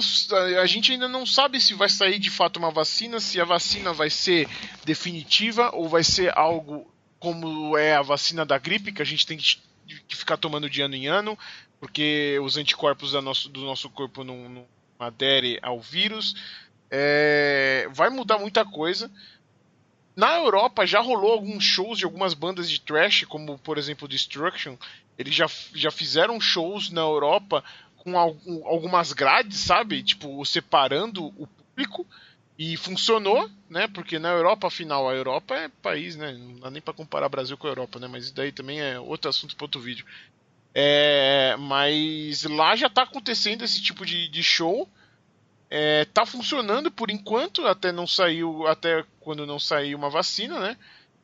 a 0.61 0.65
gente 0.65 0.91
ainda 0.91 1.07
não 1.07 1.25
sabe 1.25 1.59
se 1.59 1.73
vai 1.73 1.89
sair 1.89 2.19
de 2.19 2.29
fato 2.29 2.57
uma 2.57 2.69
vacina, 2.69 3.19
se 3.19 3.39
a 3.39 3.45
vacina 3.45 3.93
vai 3.93 4.09
ser 4.09 4.47
definitiva 4.83 5.73
ou 5.73 5.87
vai 5.87 6.03
ser 6.03 6.37
algo 6.37 6.91
como 7.17 7.77
é 7.77 7.95
a 7.95 8.01
vacina 8.01 8.45
da 8.45 8.57
gripe, 8.57 8.91
que 8.91 9.01
a 9.01 9.05
gente 9.05 9.25
tem 9.25 9.37
que 9.37 9.61
ficar 10.15 10.37
tomando 10.37 10.69
de 10.69 10.81
ano 10.81 10.95
em 10.95 11.07
ano, 11.07 11.37
porque 11.79 12.37
os 12.43 12.57
anticorpos 12.57 13.11
do 13.11 13.21
nosso, 13.21 13.49
do 13.49 13.61
nosso 13.61 13.89
corpo 13.89 14.23
não, 14.23 14.49
não 14.49 14.65
aderem 14.99 15.57
ao 15.61 15.79
vírus. 15.79 16.35
É, 16.91 17.87
vai 17.91 18.09
mudar 18.09 18.37
muita 18.37 18.65
coisa. 18.65 19.09
Na 20.19 20.35
Europa 20.35 20.85
já 20.85 20.99
rolou 20.99 21.31
alguns 21.31 21.63
shows 21.63 21.97
de 21.97 22.03
algumas 22.03 22.33
bandas 22.33 22.69
de 22.69 22.81
trash, 22.81 23.23
como 23.23 23.57
por 23.57 23.77
exemplo 23.77 24.05
Destruction. 24.05 24.75
Eles 25.17 25.33
já, 25.33 25.45
já 25.73 25.89
fizeram 25.89 26.41
shows 26.41 26.89
na 26.89 26.99
Europa 26.99 27.63
com 27.95 28.17
algumas 28.17 29.13
grades, 29.13 29.59
sabe? 29.59 30.03
Tipo, 30.03 30.45
separando 30.45 31.27
o 31.37 31.47
público. 31.47 32.05
E 32.57 32.75
funcionou, 32.75 33.49
né? 33.69 33.87
Porque 33.87 34.19
na 34.19 34.27
Europa, 34.31 34.67
afinal, 34.67 35.07
a 35.07 35.15
Europa 35.15 35.55
é 35.55 35.69
país, 35.81 36.17
né? 36.17 36.33
Não 36.33 36.55
dá 36.59 36.69
nem 36.69 36.81
para 36.81 36.93
comparar 36.93 37.29
Brasil 37.29 37.57
com 37.57 37.67
a 37.67 37.69
Europa, 37.69 37.97
né? 37.97 38.09
Mas 38.09 38.25
isso 38.25 38.35
daí 38.35 38.51
também 38.51 38.81
é 38.81 38.99
outro 38.99 39.29
assunto 39.29 39.55
para 39.55 39.63
outro 39.63 39.79
vídeo. 39.79 40.05
É, 40.75 41.55
mas 41.57 42.43
lá 42.43 42.75
já 42.75 42.89
tá 42.89 43.03
acontecendo 43.03 43.63
esse 43.63 43.81
tipo 43.81 44.05
de, 44.05 44.27
de 44.27 44.43
show. 44.43 44.85
É, 45.69 46.05
tá 46.05 46.25
funcionando 46.25 46.89
por 46.89 47.11
enquanto, 47.11 47.65
até 47.67 47.91
não 47.91 48.07
saiu, 48.07 48.65
até 48.67 49.05
quando 49.19 49.45
não 49.45 49.59
sair 49.59 49.93
uma 49.93 50.09
vacina, 50.09 50.59
né? 50.59 50.77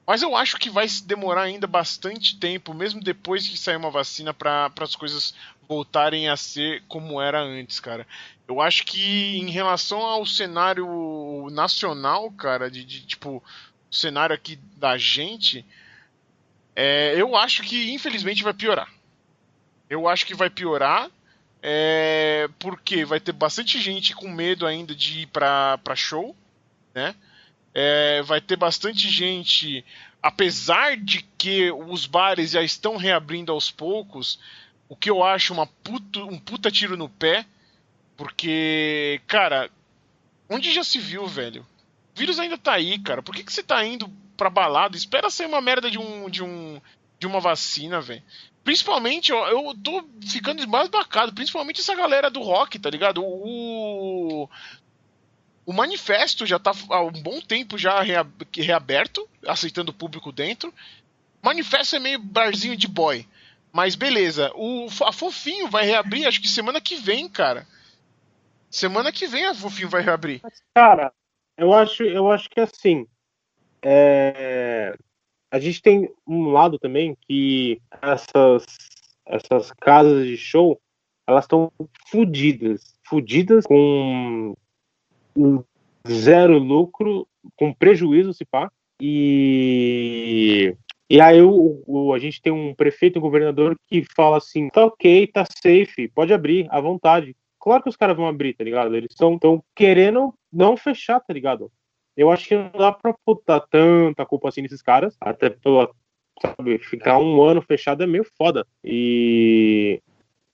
Mas 0.06 0.22
eu 0.22 0.36
acho 0.36 0.58
que 0.58 0.70
vai 0.70 0.86
demorar 1.04 1.44
ainda 1.44 1.66
bastante 1.66 2.38
tempo, 2.38 2.74
mesmo 2.74 3.02
depois 3.02 3.48
que 3.48 3.58
sair 3.58 3.76
uma 3.76 3.90
vacina, 3.90 4.34
para 4.34 4.72
as 4.80 4.96
coisas 4.96 5.34
voltarem 5.68 6.30
a 6.30 6.38
ser 6.38 6.84
como 6.88 7.20
era 7.20 7.42
antes, 7.42 7.80
cara. 7.80 8.06
Eu 8.48 8.62
acho 8.62 8.86
que 8.86 9.38
em 9.38 9.50
relação 9.50 10.00
ao 10.02 10.24
cenário 10.26 11.48
nacional, 11.52 12.32
cara, 12.32 12.70
de, 12.70 12.86
de 12.86 13.02
tipo, 13.02 13.44
o 13.90 13.96
cenário 13.96 14.36
aqui 14.36 14.58
da 14.78 14.96
gente, 14.96 15.66
é, 16.76 17.20
eu 17.20 17.36
acho 17.36 17.64
que 17.64 17.92
infelizmente 17.92 18.44
vai 18.44 18.54
piorar. 18.54 18.92
Eu 19.90 20.08
acho 20.08 20.26
que 20.26 20.36
vai 20.36 20.52
piorar, 20.52 21.10
é, 21.68 22.48
porque 22.60 23.04
vai 23.04 23.20
ter 23.20 23.32
bastante 23.32 23.82
gente 23.82 24.14
com 24.14 24.30
medo 24.30 24.68
ainda 24.68 24.94
de 24.94 25.22
ir 25.22 25.26
pra, 25.26 25.80
pra 25.80 25.96
show, 25.96 26.36
né? 26.94 27.16
É, 27.74 28.22
vai 28.22 28.40
ter 28.40 28.56
bastante 28.56 29.10
gente, 29.10 29.84
apesar 30.22 30.96
de 30.96 31.24
que 31.36 31.72
os 31.72 32.06
bares 32.06 32.52
já 32.52 32.62
estão 32.62 32.98
reabrindo 32.98 33.52
aos 33.52 33.72
poucos, 33.72 34.40
o 34.88 34.96
que 34.96 35.10
eu 35.10 35.24
acho 35.24 35.54
uma 35.54 35.66
puto, 35.66 36.28
um 36.28 36.38
puta 36.38 36.70
tiro 36.70 36.96
no 36.96 37.10
pé, 37.10 37.44
porque, 38.16 39.20
cara, 39.26 39.72
onde 40.48 40.72
já 40.72 40.84
se 40.84 41.00
viu, 41.00 41.26
velho? 41.26 41.66
O 42.16 42.20
vírus 42.20 42.38
ainda 42.38 42.60
tá 42.60 42.74
aí, 42.74 43.00
cara. 43.00 43.24
Por 43.24 43.34
que, 43.34 43.44
que 43.44 43.52
você 43.52 43.64
tá 43.64 43.84
indo 43.84 44.08
pra 44.38 44.52
balada? 44.52 44.96
Espera 44.96 45.32
ser 45.32 45.48
uma 45.48 45.62
merda 45.62 45.90
de 45.90 45.98
um. 45.98 46.30
de 46.30 46.44
um. 46.44 46.80
De 47.20 47.28
uma 47.28 47.40
vacina, 47.40 48.02
velho. 48.02 48.24
Principalmente, 48.64 49.32
ó, 49.32 49.48
eu 49.48 49.76
tô 49.76 50.04
ficando 50.28 50.68
mais 50.68 50.90
bacado, 50.90 51.34
principalmente 51.34 51.82
essa 51.82 51.96
galera 51.96 52.30
do 52.30 52.42
rock, 52.42 52.80
tá 52.80 52.90
ligado? 52.90 53.24
O. 53.24 54.50
O 55.66 55.74
manifesto 55.74 56.46
já 56.46 56.60
tá 56.60 56.72
há 56.90 57.02
um 57.02 57.12
bom 57.12 57.42
tempo 57.42 57.76
já 57.76 58.00
reaberto, 58.56 59.28
aceitando 59.48 59.92
o 59.92 59.96
público 59.96 60.32
dentro. 60.32 60.72
Manifesto 61.42 61.96
é 61.96 62.00
meio 62.00 62.20
barzinho 62.20 62.78
de 62.78 62.88
boy. 62.88 63.28
Mas 63.72 63.96
beleza, 63.96 64.52
o, 64.56 64.88
a 65.04 65.12
Fofinho 65.12 65.68
vai 65.68 65.86
reabrir 65.86 66.26
acho 66.26 66.40
que 66.40 66.48
semana 66.48 66.80
que 66.80 66.96
vem, 66.96 67.28
cara. 67.28 67.68
Semana 68.70 69.12
que 69.12 69.28
vem 69.28 69.46
a 69.46 69.56
Fofinho 69.56 69.90
vai 69.90 70.02
reabrir. 70.02 70.42
Cara, 70.74 71.12
eu 71.58 71.74
acho, 71.74 72.04
eu 72.04 72.32
acho 72.32 72.50
que 72.50 72.60
assim. 72.60 73.08
É... 73.82 74.96
A 75.56 75.60
gente 75.60 75.82
tem 75.82 76.10
um 76.28 76.50
lado 76.50 76.78
também 76.78 77.16
que 77.22 77.80
essas, 78.02 78.66
essas 79.26 79.72
casas 79.72 80.28
de 80.28 80.36
show 80.36 80.78
elas 81.26 81.46
estão 81.46 81.72
fodidas. 82.10 83.00
Fodidas 83.08 83.66
com 83.66 84.54
zero 86.06 86.58
lucro, 86.58 87.26
com 87.56 87.74
prejuízo, 87.74 88.34
se 88.34 88.44
pá. 88.44 88.70
E 89.00 90.76
e 91.10 91.22
aí 91.22 91.42
o, 91.42 91.82
o, 91.88 92.14
a 92.14 92.20
gente 92.20 92.42
tem 92.42 92.52
um 92.52 92.76
prefeito, 92.76 93.20
um 93.20 93.22
governador 93.22 93.80
que 93.88 94.04
fala 94.14 94.40
assim, 94.40 94.68
tá 94.68 94.86
ok, 94.86 95.26
tá 95.28 95.46
safe, 95.46 96.10
pode 96.10 96.34
abrir 96.34 96.68
à 96.70 96.82
vontade. 96.82 97.34
Claro 97.62 97.82
que 97.82 97.90
os 97.90 97.96
caras 97.96 98.18
vão 98.18 98.28
abrir, 98.28 98.56
tá 98.56 98.64
ligado? 98.66 98.94
Eles 98.94 99.10
estão 99.10 99.40
querendo 99.74 100.34
não 100.52 100.76
fechar, 100.76 101.22
tá 101.22 101.34
ligado? 101.34 101.72
Eu 102.16 102.32
acho 102.32 102.48
que 102.48 102.56
não 102.56 102.72
dá 102.72 102.92
pra 102.92 103.14
botar 103.26 103.60
tanta 103.60 104.26
culpa 104.26 104.50
assim 104.50 104.62
nesses 104.62 104.82
caras, 104.82 105.16
até 105.20 105.50
pela, 105.50 105.90
sabe, 106.42 106.78
ficar 106.80 107.20
um 107.20 107.42
ano 107.42 107.62
fechado 107.62 108.04
é 108.04 108.08
meio 108.08 108.26
foda. 108.38 108.66
E 108.84 110.02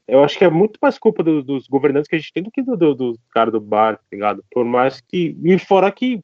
eu 0.08 0.24
acho 0.24 0.38
que 0.38 0.46
é 0.46 0.50
muito 0.50 0.78
mais 0.82 0.98
culpa 0.98 1.24
do, 1.24 1.44
dos 1.44 1.68
governantes 1.68 2.08
que 2.08 2.16
a 2.16 2.20
gente 2.20 2.34
tem 2.34 2.44
do 2.44 2.52
que 2.52 2.62
dos 2.62 2.78
do, 2.78 2.96
do 2.96 3.20
caras 3.32 3.52
do 3.52 3.62
bar, 3.62 3.98
tá 3.98 4.04
ligado? 4.12 4.44
Por 4.52 4.66
mais 4.66 5.02
que. 5.02 5.38
E 5.44 5.60
fora 5.60 5.92
que 5.92 6.22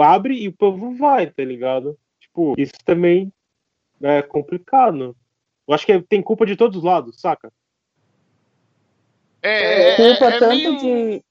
abre 0.00 0.34
e 0.34 0.48
o 0.48 0.52
povo 0.52 0.94
vai, 0.96 1.26
tá 1.26 1.44
ligado? 1.44 1.96
tipo, 2.32 2.54
isso 2.58 2.72
também 2.84 3.32
é 4.00 4.22
complicado. 4.22 5.14
Eu 5.68 5.74
acho 5.74 5.86
que 5.86 6.00
tem 6.02 6.22
culpa 6.22 6.44
de 6.46 6.56
todos 6.56 6.78
os 6.78 6.84
lados, 6.84 7.20
saca? 7.20 7.52
É, 9.42 9.90
é, 9.90 9.96
culpa 9.96 10.24
é 10.26 10.38
tanto 10.38 10.56
meio... 10.56 10.78
de. 10.78 11.24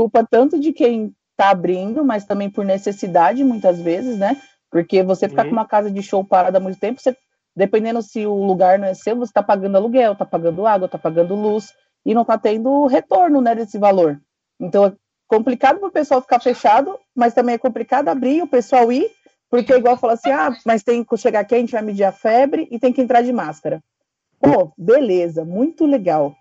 Culpa 0.00 0.26
tanto 0.26 0.58
de 0.58 0.72
quem 0.72 1.14
tá 1.36 1.50
abrindo, 1.50 2.02
mas 2.02 2.24
também 2.24 2.48
por 2.48 2.64
necessidade 2.64 3.44
muitas 3.44 3.78
vezes, 3.78 4.16
né? 4.16 4.40
Porque 4.70 5.02
você 5.02 5.28
ficar 5.28 5.42
Uhum. 5.42 5.50
com 5.50 5.56
uma 5.56 5.66
casa 5.66 5.90
de 5.90 6.02
show 6.02 6.24
parada 6.24 6.56
há 6.56 6.60
muito 6.60 6.80
tempo, 6.80 6.98
você, 6.98 7.14
dependendo 7.54 8.00
se 8.00 8.24
o 8.24 8.32
lugar 8.42 8.78
não 8.78 8.88
é 8.88 8.94
seu, 8.94 9.14
você 9.14 9.30
tá 9.30 9.42
pagando 9.42 9.76
aluguel, 9.76 10.16
tá 10.16 10.24
pagando 10.24 10.66
água, 10.66 10.88
tá 10.88 10.96
pagando 10.96 11.34
luz 11.34 11.74
e 12.06 12.14
não 12.14 12.24
tá 12.24 12.38
tendo 12.38 12.86
retorno, 12.86 13.42
né, 13.42 13.54
desse 13.54 13.76
valor. 13.76 14.18
Então 14.58 14.86
é 14.86 14.92
complicado 15.28 15.78
para 15.80 15.88
o 15.88 15.92
pessoal 15.92 16.22
ficar 16.22 16.40
fechado, 16.40 16.98
mas 17.14 17.34
também 17.34 17.56
é 17.56 17.58
complicado 17.58 18.08
abrir 18.08 18.40
o 18.40 18.46
pessoal 18.46 18.90
ir, 18.90 19.06
porque 19.50 19.74
igual 19.74 19.98
fala 19.98 20.14
assim, 20.14 20.30
ah, 20.30 20.56
mas 20.64 20.82
tem 20.82 21.04
que 21.04 21.16
chegar 21.18 21.40
aqui, 21.40 21.54
a 21.54 21.58
gente 21.58 21.72
vai 21.72 21.82
medir 21.82 22.04
a 22.04 22.12
febre 22.12 22.66
e 22.70 22.78
tem 22.78 22.90
que 22.90 23.02
entrar 23.02 23.20
de 23.20 23.34
máscara. 23.34 23.82
Pô, 24.40 24.72
beleza, 24.78 25.44
muito 25.44 25.84
legal 25.84 26.34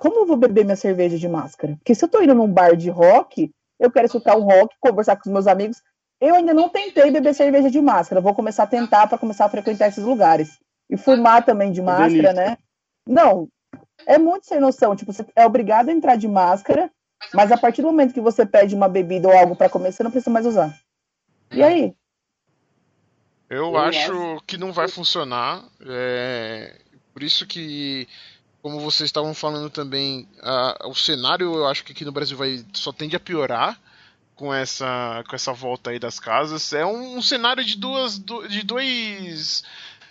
como 0.00 0.20
eu 0.20 0.26
vou 0.26 0.36
beber 0.38 0.64
minha 0.64 0.76
cerveja 0.76 1.18
de 1.18 1.28
máscara? 1.28 1.76
Porque 1.76 1.94
se 1.94 2.02
eu 2.02 2.08
tô 2.08 2.22
indo 2.22 2.34
num 2.34 2.50
bar 2.50 2.74
de 2.74 2.88
rock, 2.88 3.52
eu 3.78 3.90
quero 3.90 4.06
escutar 4.06 4.34
um 4.34 4.40
rock, 4.40 4.74
conversar 4.80 5.14
com 5.16 5.28
os 5.28 5.32
meus 5.32 5.46
amigos. 5.46 5.82
Eu 6.18 6.34
ainda 6.36 6.54
não 6.54 6.70
tentei 6.70 7.10
beber 7.10 7.34
cerveja 7.34 7.70
de 7.70 7.82
máscara. 7.82 8.18
Vou 8.18 8.34
começar 8.34 8.62
a 8.62 8.66
tentar 8.66 9.06
para 9.06 9.18
começar 9.18 9.44
a 9.44 9.50
frequentar 9.50 9.88
esses 9.88 10.02
lugares. 10.02 10.58
E 10.88 10.96
fumar 10.96 11.44
também 11.44 11.70
de 11.70 11.82
máscara, 11.82 12.08
delícia. 12.08 12.32
né? 12.32 12.56
Não, 13.06 13.46
é 14.06 14.16
muito 14.16 14.46
sem 14.46 14.58
noção. 14.58 14.96
Tipo, 14.96 15.12
você 15.12 15.24
é 15.36 15.44
obrigado 15.44 15.90
a 15.90 15.92
entrar 15.92 16.16
de 16.16 16.26
máscara, 16.26 16.90
mas 17.34 17.52
a 17.52 17.58
partir 17.58 17.82
do 17.82 17.88
momento 17.88 18.14
que 18.14 18.22
você 18.22 18.46
pede 18.46 18.74
uma 18.74 18.88
bebida 18.88 19.28
ou 19.28 19.36
algo 19.36 19.54
para 19.54 19.68
comer, 19.68 19.92
você 19.92 20.02
não 20.02 20.10
precisa 20.10 20.30
mais 20.30 20.46
usar. 20.46 20.74
E 21.52 21.62
aí? 21.62 21.94
Eu 23.50 23.66
Eu 23.66 23.76
acho 23.76 24.40
que 24.46 24.56
não 24.56 24.72
vai 24.72 24.88
funcionar. 24.88 25.68
é, 25.86 26.78
Por 27.12 27.22
isso 27.22 27.46
que, 27.46 28.08
como 28.62 28.80
vocês 28.80 29.08
estavam 29.08 29.32
falando 29.34 29.70
também, 29.70 30.28
a- 30.42 30.86
o 30.88 30.94
cenário 30.94 31.54
eu 31.54 31.66
acho 31.66 31.84
que 31.84 31.92
aqui 31.92 32.04
no 32.04 32.12
Brasil 32.12 32.36
vai 32.36 32.64
só 32.74 32.92
tende 32.92 33.16
a 33.16 33.20
piorar 33.20 33.80
com 34.36 34.52
essa, 34.54 35.22
com 35.28 35.36
essa 35.36 35.52
volta 35.52 35.90
aí 35.90 35.98
das 35.98 36.18
casas. 36.18 36.72
É 36.72 36.84
um, 36.84 37.18
um 37.18 37.22
cenário 37.22 37.64
de 37.64 37.76
duas. 37.76 38.18
du- 38.18 38.46
de 38.48 38.62
dois. 38.62 39.62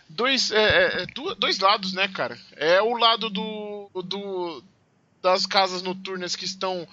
Dois, 0.08 0.52
é, 0.52 0.58
é, 0.64 1.04
é, 1.04 1.06
dois 1.38 1.60
lados, 1.60 1.94
né, 1.94 2.08
cara? 2.08 2.40
É 2.56 2.82
o 2.82 2.98
lado 2.98 3.30
do, 3.30 3.90
do 4.04 4.64
das 5.22 5.46
casas 5.46 5.82
noturnas 5.84 6.36
que 6.36 6.46
estão 6.46 6.88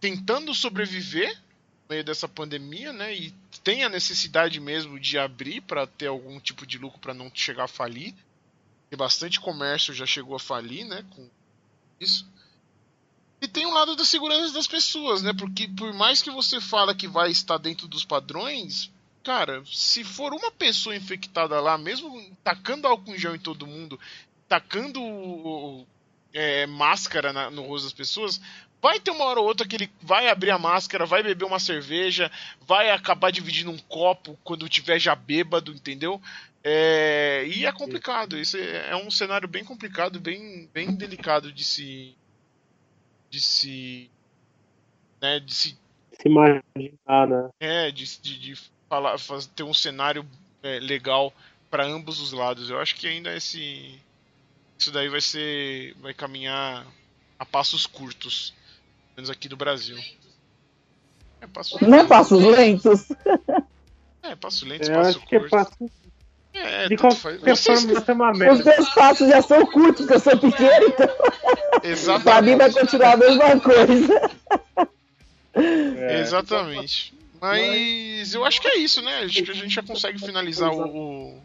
tentando 0.00 0.54
sobreviver 0.54 1.28
no 1.34 1.90
meio 1.90 2.04
dessa 2.04 2.26
pandemia, 2.28 2.92
né? 2.92 3.14
E 3.14 3.34
tem 3.62 3.84
a 3.84 3.88
necessidade 3.88 4.58
mesmo 4.60 4.98
de 4.98 5.18
abrir 5.18 5.60
para 5.62 5.86
ter 5.86 6.06
algum 6.06 6.38
tipo 6.40 6.66
de 6.66 6.78
lucro 6.78 6.98
para 6.98 7.12
não 7.14 7.30
chegar 7.34 7.64
a 7.64 7.68
falir. 7.68 8.14
Tem 8.90 8.96
bastante 8.96 9.40
comércio 9.40 9.92
já 9.94 10.06
chegou 10.06 10.36
a 10.36 10.40
falir, 10.40 10.84
né? 10.84 11.04
Com 11.10 11.28
isso. 12.00 12.26
E 13.40 13.46
tem 13.48 13.66
um 13.66 13.72
lado 13.74 13.94
da 13.96 14.04
segurança 14.04 14.52
das 14.54 14.66
pessoas, 14.66 15.22
né? 15.22 15.32
Porque 15.32 15.68
por 15.68 15.92
mais 15.92 16.22
que 16.22 16.30
você 16.30 16.60
fala 16.60 16.94
que 16.94 17.06
vai 17.08 17.30
estar 17.30 17.58
dentro 17.58 17.86
dos 17.86 18.04
padrões, 18.04 18.90
cara, 19.22 19.62
se 19.66 20.04
for 20.04 20.32
uma 20.32 20.50
pessoa 20.50 20.96
infectada 20.96 21.60
lá, 21.60 21.76
mesmo 21.76 22.30
tacando 22.42 22.86
álcool 22.86 23.14
em 23.14 23.18
gel 23.18 23.34
em 23.34 23.38
todo 23.38 23.66
mundo, 23.66 23.98
tacando 24.48 25.86
é, 26.32 26.66
máscara 26.66 27.32
na- 27.32 27.50
no 27.50 27.62
rosto 27.62 27.84
das 27.84 27.92
pessoas, 27.92 28.40
vai 28.80 29.00
ter 29.00 29.10
uma 29.10 29.24
hora 29.24 29.40
ou 29.40 29.46
outra 29.46 29.66
que 29.66 29.74
ele 29.76 29.90
vai 30.02 30.28
abrir 30.28 30.50
a 30.50 30.58
máscara, 30.58 31.06
vai 31.06 31.22
beber 31.22 31.44
uma 31.44 31.58
cerveja, 31.58 32.30
vai 32.60 32.90
acabar 32.90 33.30
dividindo 33.32 33.70
um 33.70 33.78
copo 33.78 34.38
quando 34.44 34.68
tiver 34.68 34.98
já 34.98 35.14
bêbado, 35.14 35.72
entendeu? 35.72 36.20
É, 36.64 37.46
e 37.46 37.64
é 37.64 37.72
complicado. 37.72 38.38
Isso 38.38 38.56
é, 38.56 38.90
é 38.90 38.96
um 38.96 39.10
cenário 39.10 39.46
bem 39.48 39.64
complicado, 39.64 40.18
bem, 40.20 40.68
bem 40.72 40.94
delicado 40.94 41.52
de 41.52 41.62
se. 41.64 42.14
de 43.30 43.40
se. 43.40 44.10
Né, 45.20 45.40
de 45.40 45.54
se 45.54 45.78
Se 46.12 46.28
imaginar, 46.28 47.26
né? 47.28 47.50
é, 47.60 47.90
de, 47.90 48.04
de, 48.20 48.38
de 48.38 48.60
falar, 48.88 49.16
faz- 49.18 49.46
ter 49.46 49.62
um 49.62 49.72
cenário 49.74 50.26
é, 50.62 50.78
legal 50.80 51.32
para 51.70 51.84
ambos 51.84 52.20
os 52.20 52.32
lados. 52.32 52.68
Eu 52.68 52.78
acho 52.80 52.94
que 52.96 53.06
ainda 53.06 53.34
esse 53.34 53.98
isso 54.78 54.90
daí 54.92 55.08
vai 55.08 55.20
ser 55.20 55.94
vai 56.00 56.12
caminhar 56.12 56.86
a 57.38 57.46
passos 57.46 57.86
curtos, 57.86 58.50
pelo 58.50 59.16
menos 59.16 59.30
aqui 59.30 59.48
do 59.48 59.56
Brasil. 59.56 59.98
É 61.40 61.46
passo 61.46 61.82
Não 61.88 61.98
é 61.98 62.06
passos 62.06 62.42
lentos. 62.42 63.08
É, 64.22 64.34
passo 64.34 64.66
lento, 64.66 64.88
Eu 64.88 64.94
passo 64.96 65.18
acho 65.18 65.26
que 65.26 65.36
é 66.58 66.88
De 66.88 66.96
qualquer 66.96 67.38
é 68.08 68.12
uma 68.12 68.52
Os 68.52 68.64
meus 68.64 68.88
passos 68.90 69.28
já 69.28 69.42
são 69.42 69.64
curtos, 69.66 70.06
porque 70.06 70.14
eu 70.14 70.20
sou 70.20 70.38
pequeno, 70.38 70.86
então 70.88 72.20
pra 72.20 72.42
mim 72.42 72.56
vai 72.56 72.68
Exatamente. 72.68 72.80
continuar 72.80 73.12
a 73.12 73.16
mesma 73.16 73.60
coisa. 73.60 74.30
É. 75.54 76.20
Exatamente. 76.20 77.14
Mas 77.40 78.34
eu 78.34 78.44
acho 78.44 78.60
que 78.60 78.68
é 78.68 78.78
isso, 78.78 79.02
né? 79.02 79.20
Acho 79.24 79.42
que 79.42 79.50
a 79.50 79.54
gente 79.54 79.74
já 79.74 79.82
consegue 79.82 80.18
finalizar 80.18 80.70
o, 80.72 81.38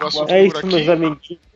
o, 0.00 0.06
assunto 0.06 0.30
É 0.30 0.40
por 0.40 0.46
isso, 0.46 0.58
aqui. 0.58 0.66
meus 0.66 0.88
amiguinhos. 0.88 1.51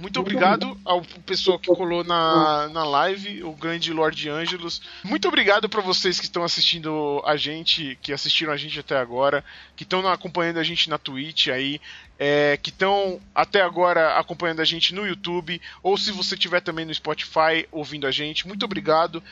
Muito 0.00 0.18
obrigado 0.18 0.80
ao 0.82 1.02
pessoal 1.26 1.58
que 1.58 1.68
colou 1.68 2.02
na, 2.02 2.70
na 2.70 2.84
live, 2.84 3.44
o 3.44 3.52
grande 3.52 3.92
Lorde 3.92 4.30
Ângelos. 4.30 4.80
Muito 5.04 5.28
obrigado 5.28 5.68
para 5.68 5.82
vocês 5.82 6.18
que 6.18 6.24
estão 6.24 6.42
assistindo 6.42 7.22
a 7.26 7.36
gente, 7.36 7.98
que 8.00 8.10
assistiram 8.10 8.50
a 8.50 8.56
gente 8.56 8.80
até 8.80 8.96
agora, 8.96 9.44
que 9.76 9.82
estão 9.82 10.08
acompanhando 10.08 10.56
a 10.56 10.62
gente 10.62 10.88
na 10.88 10.96
Twitch 10.96 11.48
aí, 11.48 11.78
é, 12.18 12.58
que 12.62 12.70
estão 12.70 13.20
até 13.34 13.60
agora 13.60 14.18
acompanhando 14.18 14.60
a 14.60 14.64
gente 14.64 14.94
no 14.94 15.06
YouTube, 15.06 15.60
ou 15.82 15.98
se 15.98 16.10
você 16.12 16.34
estiver 16.34 16.62
também 16.62 16.86
no 16.86 16.94
Spotify 16.94 17.68
ouvindo 17.70 18.06
a 18.06 18.10
gente. 18.10 18.48
Muito 18.48 18.64
obrigado 18.64 19.22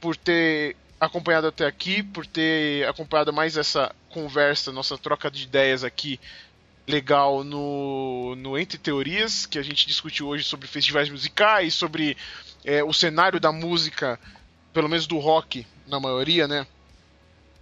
por 0.00 0.16
ter 0.16 0.74
acompanhado 1.00 1.46
até 1.46 1.64
aqui, 1.64 2.02
por 2.02 2.26
ter 2.26 2.88
acompanhado 2.88 3.32
mais 3.32 3.56
essa 3.56 3.94
conversa, 4.10 4.72
nossa 4.72 4.98
troca 4.98 5.30
de 5.30 5.44
ideias 5.44 5.84
aqui 5.84 6.18
legal 6.88 7.44
no, 7.44 8.34
no 8.36 8.58
Entre 8.58 8.78
Teorias, 8.78 9.44
que 9.44 9.58
a 9.58 9.62
gente 9.62 9.86
discutiu 9.86 10.26
hoje 10.26 10.42
sobre 10.42 10.66
festivais 10.66 11.10
musicais, 11.10 11.74
sobre 11.74 12.16
é, 12.64 12.82
o 12.82 12.92
cenário 12.94 13.38
da 13.38 13.52
música, 13.52 14.18
pelo 14.72 14.88
menos 14.88 15.06
do 15.06 15.18
rock, 15.18 15.66
na 15.86 16.00
maioria, 16.00 16.48
né? 16.48 16.66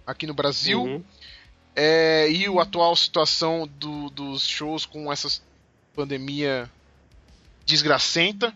Aqui 0.05 0.25
no 0.25 0.33
Brasil. 0.33 0.81
Uhum. 0.81 1.03
É, 1.75 2.31
e 2.31 2.47
a 2.47 2.61
atual 2.61 2.95
situação 2.95 3.69
do- 3.77 4.09
dos 4.09 4.47
shows 4.47 4.85
com 4.85 5.11
essa 5.11 5.27
pandemia 5.93 6.69
desgracenta. 7.65 8.55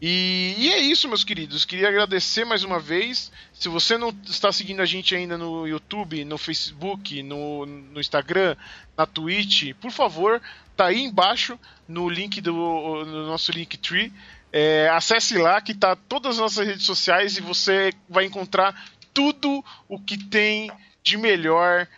E, 0.00 0.54
e 0.56 0.72
é 0.72 0.78
isso, 0.78 1.08
meus 1.08 1.24
queridos. 1.24 1.64
Queria 1.64 1.88
agradecer 1.88 2.44
mais 2.44 2.62
uma 2.62 2.78
vez. 2.78 3.32
Se 3.52 3.68
você 3.68 3.98
não 3.98 4.14
está 4.26 4.52
seguindo 4.52 4.80
a 4.80 4.86
gente 4.86 5.14
ainda 5.14 5.36
no 5.36 5.66
YouTube, 5.66 6.24
no 6.24 6.38
Facebook, 6.38 7.22
no, 7.22 7.66
no 7.66 8.00
Instagram, 8.00 8.56
na 8.96 9.06
Twitch, 9.06 9.74
por 9.80 9.90
favor, 9.90 10.40
tá 10.76 10.86
aí 10.86 11.02
embaixo 11.02 11.58
no 11.88 12.08
link 12.08 12.40
do 12.40 12.52
no 12.52 13.26
nosso 13.26 13.50
Linktree. 13.50 14.12
É, 14.52 14.88
acesse 14.90 15.36
lá 15.36 15.60
que 15.60 15.74
tá 15.74 15.96
todas 15.96 16.32
as 16.32 16.38
nossas 16.38 16.66
redes 16.66 16.86
sociais 16.86 17.36
e 17.36 17.40
você 17.40 17.92
vai 18.08 18.24
encontrar 18.24 18.88
tudo 19.12 19.64
o 19.88 19.98
que 19.98 20.16
tem 20.16 20.70
de 21.02 21.16
melhor 21.16 21.88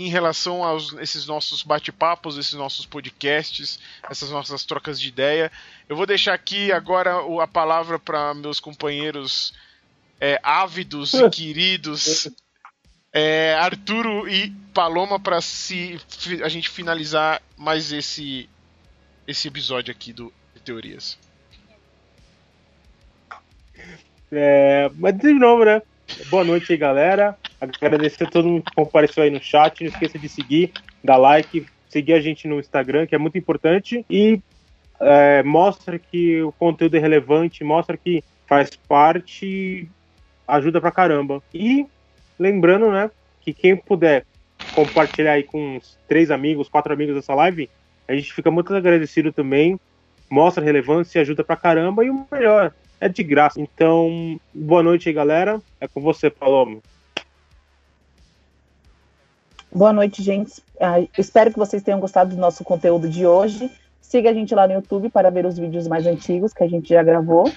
em 0.00 0.08
relação 0.08 0.64
a 0.64 0.74
esses 1.02 1.26
nossos 1.26 1.62
bate-papos, 1.62 2.38
esses 2.38 2.54
nossos 2.54 2.86
podcasts, 2.86 3.78
essas 4.08 4.30
nossas 4.30 4.64
trocas 4.64 4.98
de 4.98 5.08
ideia. 5.08 5.52
Eu 5.86 5.94
vou 5.94 6.06
deixar 6.06 6.32
aqui 6.32 6.72
agora 6.72 7.16
a 7.42 7.46
palavra 7.46 7.98
para 7.98 8.32
meus 8.32 8.58
companheiros 8.58 9.52
é, 10.18 10.40
ávidos 10.42 11.12
e 11.12 11.28
queridos, 11.28 12.30
é, 13.12 13.54
Arturo 13.60 14.26
e 14.26 14.50
Paloma, 14.72 15.20
para 15.20 15.42
se 15.42 16.00
a 16.42 16.48
gente 16.48 16.70
finalizar 16.70 17.42
mais 17.54 17.92
esse 17.92 18.48
esse 19.28 19.48
episódio 19.48 19.92
aqui 19.92 20.14
do 20.14 20.32
Teorias. 20.64 21.18
É, 24.32 24.90
mas 24.94 25.16
de 25.18 25.34
novo, 25.34 25.64
né? 25.64 25.82
Boa 26.30 26.42
noite 26.42 26.72
aí, 26.72 26.78
galera. 26.78 27.38
Agradecer 27.60 28.24
a 28.24 28.30
todo 28.30 28.48
mundo 28.48 28.64
que 28.64 28.74
compareceu 28.74 29.22
aí 29.22 29.30
no 29.30 29.42
chat. 29.42 29.82
Não 29.82 29.88
esqueça 29.88 30.18
de 30.18 30.28
seguir, 30.28 30.72
dar 31.04 31.16
like, 31.16 31.66
seguir 31.88 32.14
a 32.14 32.20
gente 32.20 32.48
no 32.48 32.58
Instagram, 32.58 33.06
que 33.06 33.14
é 33.14 33.18
muito 33.18 33.36
importante. 33.36 34.04
E 34.08 34.40
é, 35.00 35.42
mostra 35.42 35.98
que 35.98 36.40
o 36.42 36.52
conteúdo 36.52 36.96
é 36.96 37.00
relevante, 37.00 37.64
mostra 37.64 37.96
que 37.96 38.22
faz 38.46 38.70
parte, 38.88 39.88
ajuda 40.46 40.80
pra 40.80 40.90
caramba. 40.90 41.42
E 41.52 41.86
lembrando, 42.38 42.90
né, 42.90 43.10
que 43.40 43.52
quem 43.52 43.76
puder 43.76 44.24
compartilhar 44.74 45.32
aí 45.32 45.42
com 45.42 45.76
uns 45.76 45.98
três 46.08 46.30
amigos, 46.30 46.68
quatro 46.68 46.92
amigos 46.92 47.14
dessa 47.14 47.34
live, 47.34 47.68
a 48.08 48.14
gente 48.14 48.32
fica 48.32 48.50
muito 48.50 48.74
agradecido 48.74 49.32
também. 49.32 49.78
Mostra 50.28 50.64
relevância, 50.64 51.20
ajuda 51.20 51.44
pra 51.44 51.56
caramba. 51.56 52.04
E 52.04 52.10
o 52.10 52.26
melhor, 52.30 52.72
é 53.00 53.08
de 53.08 53.22
graça. 53.22 53.60
Então, 53.60 54.38
boa 54.54 54.82
noite 54.82 55.08
aí, 55.08 55.14
galera. 55.14 55.60
É 55.80 55.88
com 55.88 56.00
você, 56.00 56.30
Paloma. 56.30 56.78
Boa 59.72 59.92
noite, 59.92 60.20
gente. 60.20 60.60
Ah, 60.80 61.00
espero 61.16 61.52
que 61.52 61.58
vocês 61.58 61.80
tenham 61.80 62.00
gostado 62.00 62.34
do 62.34 62.40
nosso 62.40 62.64
conteúdo 62.64 63.08
de 63.08 63.24
hoje. 63.24 63.70
Siga 64.00 64.30
a 64.30 64.34
gente 64.34 64.52
lá 64.52 64.66
no 64.66 64.74
YouTube 64.74 65.10
para 65.10 65.30
ver 65.30 65.46
os 65.46 65.56
vídeos 65.56 65.86
mais 65.86 66.04
antigos 66.06 66.52
que 66.52 66.64
a 66.64 66.68
gente 66.68 66.88
já 66.88 67.04
gravou. 67.04 67.48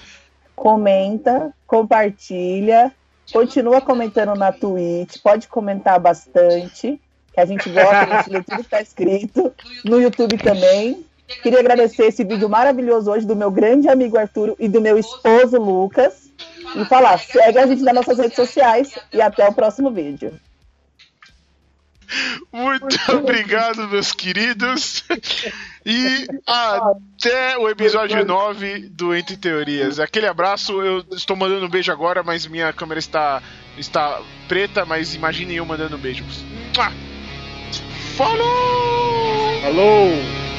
Comenta, 0.54 1.52
compartilha, 1.66 2.92
continua 3.32 3.80
comentando 3.80 4.36
na 4.36 4.52
Twitch, 4.52 5.20
pode 5.20 5.48
comentar 5.48 5.98
bastante, 5.98 7.00
que 7.32 7.40
a 7.40 7.44
gente 7.44 7.68
gosta, 7.68 8.04
a 8.04 8.16
gente 8.18 8.30
lê 8.30 8.42
tudo 8.44 8.56
que 8.58 8.62
está 8.62 8.80
escrito. 8.80 9.52
No 9.84 10.00
YouTube 10.00 10.38
também. 10.38 11.04
Queria 11.42 11.58
agradecer 11.58 12.04
esse 12.04 12.22
vídeo 12.22 12.48
maravilhoso 12.48 13.10
hoje 13.10 13.26
do 13.26 13.34
meu 13.34 13.50
grande 13.50 13.88
amigo 13.88 14.16
Arturo 14.16 14.54
e 14.60 14.68
do 14.68 14.80
meu 14.80 14.96
esposo 14.96 15.58
Lucas. 15.58 16.30
E 16.76 16.84
falar, 16.84 17.18
segue 17.18 17.58
a 17.58 17.66
gente 17.66 17.82
nas 17.82 17.94
nossas 17.94 18.18
redes 18.18 18.36
sociais 18.36 18.96
e 19.12 19.20
até 19.20 19.48
o 19.48 19.52
próximo 19.52 19.90
vídeo. 19.90 20.32
Muito 22.52 22.96
obrigado, 23.12 23.88
meus 23.88 24.12
queridos. 24.12 25.04
E 25.86 26.26
até 26.46 27.58
o 27.58 27.68
episódio 27.68 28.24
9 28.24 28.88
do 28.90 29.14
Entre 29.14 29.36
Teorias. 29.36 30.00
Aquele 30.00 30.26
abraço, 30.26 30.80
eu 30.82 31.04
estou 31.12 31.36
mandando 31.36 31.66
um 31.66 31.68
beijo 31.68 31.92
agora, 31.92 32.22
mas 32.22 32.46
minha 32.46 32.72
câmera 32.72 32.98
está, 32.98 33.42
está 33.76 34.20
preta, 34.48 34.84
mas 34.84 35.14
imagine 35.14 35.56
eu 35.56 35.66
mandando 35.66 35.96
um 35.96 36.00
beijo. 36.00 36.24
Falou! 38.16 39.60
Falou! 39.62 40.53